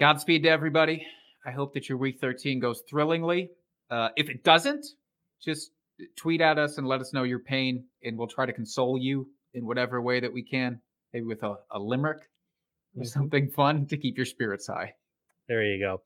Godspeed 0.00 0.44
to 0.44 0.48
everybody. 0.48 1.06
I 1.44 1.50
hope 1.50 1.74
that 1.74 1.88
your 1.88 1.98
week 1.98 2.18
13 2.20 2.60
goes 2.60 2.82
thrillingly. 2.88 3.50
Uh, 3.90 4.08
if 4.16 4.28
it 4.30 4.44
doesn't, 4.44 4.86
just 5.42 5.70
tweet 6.16 6.40
at 6.40 6.58
us 6.58 6.78
and 6.78 6.86
let 6.86 7.00
us 7.00 7.12
know 7.12 7.24
your 7.24 7.40
pain, 7.40 7.84
and 8.02 8.16
we'll 8.16 8.28
try 8.28 8.46
to 8.46 8.52
console 8.52 8.98
you 8.98 9.28
in 9.54 9.66
whatever 9.66 10.00
way 10.00 10.20
that 10.20 10.32
we 10.32 10.42
can. 10.42 10.80
Maybe 11.12 11.26
with 11.26 11.42
a, 11.42 11.56
a 11.70 11.78
limerick 11.78 12.22
or 12.96 13.02
Mhm. 13.02 13.06
something 13.06 13.48
fun 13.50 13.86
to 13.86 13.96
keep 13.96 14.16
your 14.16 14.24
spirits 14.26 14.66
high. 14.66 14.94
There 15.48 15.62
you 15.64 15.78
go. 15.78 16.02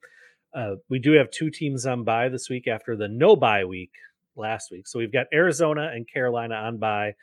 Uh, 0.53 0.75
we 0.89 0.99
do 0.99 1.13
have 1.13 1.29
two 1.31 1.49
teams 1.49 1.85
on 1.85 2.03
bye 2.03 2.29
this 2.29 2.49
week 2.49 2.67
after 2.67 2.95
the 2.97 3.07
no 3.07 3.35
bye 3.35 3.63
week 3.65 3.91
last 4.35 4.71
week. 4.71 4.87
So 4.87 4.99
we've 4.99 5.11
got 5.13 5.27
Arizona 5.33 5.91
and 5.93 6.07
Carolina 6.11 6.55
on 6.55 6.77
bye. 6.77 7.13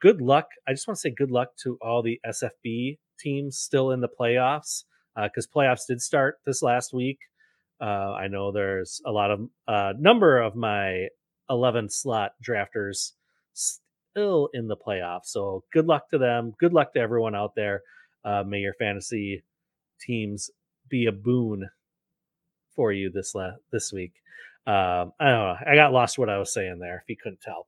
Good 0.00 0.20
luck. 0.20 0.48
I 0.66 0.72
just 0.72 0.86
want 0.88 0.96
to 0.96 1.00
say 1.00 1.10
good 1.16 1.30
luck 1.30 1.56
to 1.62 1.78
all 1.80 2.02
the 2.02 2.20
SFB 2.26 2.98
teams 3.18 3.58
still 3.58 3.90
in 3.92 4.00
the 4.00 4.08
playoffs 4.08 4.84
because 5.16 5.46
playoffs 5.46 5.86
did 5.86 6.00
start 6.02 6.38
this 6.44 6.62
last 6.62 6.92
week. 6.92 7.18
Uh, 7.84 8.14
I 8.18 8.28
know 8.28 8.50
there's 8.50 9.02
a 9.04 9.12
lot 9.12 9.30
of 9.30 9.48
uh, 9.68 9.92
number 9.98 10.40
of 10.40 10.56
my 10.56 11.08
11 11.50 11.90
slot 11.90 12.32
drafters 12.42 13.12
still 13.52 14.48
in 14.54 14.68
the 14.68 14.76
playoffs. 14.76 15.26
So 15.26 15.64
good 15.70 15.86
luck 15.86 16.08
to 16.10 16.18
them. 16.18 16.54
Good 16.58 16.72
luck 16.72 16.94
to 16.94 17.00
everyone 17.00 17.34
out 17.34 17.54
there. 17.54 17.82
Uh, 18.24 18.42
may 18.46 18.60
your 18.60 18.72
fantasy 18.74 19.42
teams 20.00 20.50
be 20.88 21.04
a 21.06 21.12
boon 21.12 21.68
for 22.74 22.90
you 22.90 23.10
this 23.10 23.34
la- 23.34 23.56
this 23.70 23.92
week. 23.92 24.14
Um, 24.66 25.12
I 25.20 25.26
don't 25.26 25.44
know. 25.44 25.56
I 25.66 25.74
got 25.74 25.92
lost 25.92 26.18
what 26.18 26.30
I 26.30 26.38
was 26.38 26.54
saying 26.54 26.78
there. 26.78 27.02
If 27.02 27.10
you 27.10 27.16
couldn't 27.22 27.42
tell. 27.42 27.66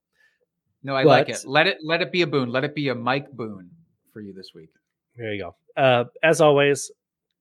No, 0.82 0.94
I 0.94 1.02
like 1.02 1.28
it. 1.28 1.44
Let 1.44 1.66
it 1.66 1.78
let 1.82 2.00
it 2.00 2.10
be 2.10 2.22
a 2.22 2.26
boon. 2.26 2.50
Let 2.50 2.64
it 2.64 2.74
be 2.74 2.88
a 2.88 2.94
Mike 2.94 3.30
boon 3.32 3.70
for 4.14 4.20
you 4.22 4.32
this 4.32 4.52
week. 4.54 4.70
There 5.14 5.34
you 5.34 5.42
go. 5.42 5.82
Uh, 5.82 6.04
as 6.22 6.40
always, 6.40 6.90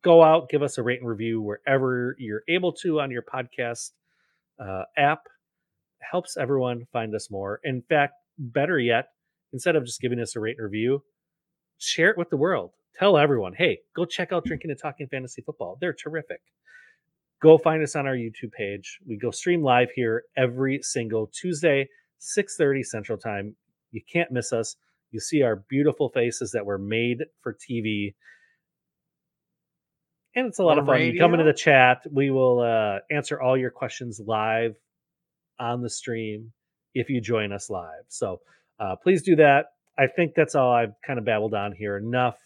go 0.05 0.23
out, 0.23 0.49
give 0.49 0.61
us 0.61 0.77
a 0.77 0.83
rate 0.83 1.01
and 1.01 1.09
review 1.09 1.41
wherever 1.41 2.15
you're 2.19 2.43
able 2.47 2.71
to 2.71 3.01
on 3.01 3.09
your 3.09 3.23
podcast 3.23 3.91
uh, 4.63 4.83
app. 4.95 5.23
Helps 5.99 6.37
everyone 6.37 6.85
find 6.93 7.13
us 7.15 7.31
more. 7.31 7.59
In 7.63 7.81
fact, 7.81 8.13
better 8.37 8.79
yet, 8.79 9.07
instead 9.51 9.75
of 9.75 9.83
just 9.83 9.99
giving 9.99 10.19
us 10.19 10.35
a 10.35 10.39
rate 10.39 10.57
and 10.59 10.63
review, 10.63 11.01
share 11.79 12.11
it 12.11 12.17
with 12.17 12.29
the 12.29 12.37
world. 12.37 12.71
Tell 12.99 13.17
everyone, 13.17 13.53
hey, 13.57 13.79
go 13.95 14.05
check 14.05 14.31
out 14.31 14.45
Drinking 14.45 14.69
and 14.69 14.79
Talking 14.79 15.07
Fantasy 15.07 15.41
Football. 15.41 15.77
They're 15.81 15.91
terrific. 15.91 16.41
Go 17.41 17.57
find 17.57 17.81
us 17.81 17.95
on 17.95 18.05
our 18.05 18.15
YouTube 18.15 18.51
page. 18.55 18.99
We 19.07 19.17
go 19.17 19.31
stream 19.31 19.63
live 19.63 19.89
here 19.95 20.23
every 20.37 20.79
single 20.83 21.31
Tuesday, 21.33 21.89
6:30 22.19 22.83
Central 22.83 23.17
Time. 23.17 23.55
You 23.91 24.01
can't 24.11 24.31
miss 24.31 24.53
us. 24.53 24.75
You 25.11 25.19
see 25.19 25.41
our 25.41 25.55
beautiful 25.67 26.09
faces 26.09 26.51
that 26.51 26.65
were 26.65 26.77
made 26.77 27.25
for 27.41 27.53
TV. 27.53 28.13
And 30.35 30.47
it's 30.47 30.59
a 30.59 30.63
lot 30.63 30.77
Or 30.77 30.81
of 30.81 30.87
fun. 30.87 31.01
You 31.01 31.19
come 31.19 31.33
into 31.33 31.45
the 31.45 31.53
chat. 31.53 32.05
We 32.11 32.29
will 32.29 32.59
uh, 32.59 32.99
answer 33.09 33.39
all 33.39 33.57
your 33.57 33.71
questions 33.71 34.19
live 34.19 34.75
on 35.59 35.81
the 35.81 35.89
stream 35.89 36.51
if 36.93 37.09
you 37.09 37.21
join 37.21 37.53
us 37.53 37.69
live. 37.69 38.03
So 38.09 38.41
uh, 38.79 38.97
please 38.97 39.23
do 39.23 39.37
that. 39.37 39.67
I 39.97 40.07
think 40.07 40.33
that's 40.35 40.55
all 40.55 40.73
I've 40.73 40.93
kind 41.05 41.19
of 41.19 41.25
babbled 41.25 41.53
on 41.53 41.71
here. 41.71 41.97
Enough. 41.97 42.37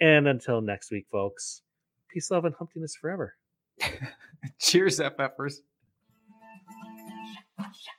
And 0.00 0.28
until 0.28 0.60
next 0.60 0.90
week, 0.90 1.06
folks, 1.10 1.62
peace, 2.08 2.30
love, 2.30 2.44
and 2.44 2.54
humptiness 2.54 2.92
forever. 3.00 3.34
Cheers, 4.58 5.00
FFers. 5.00 5.60
Shut 7.58 7.97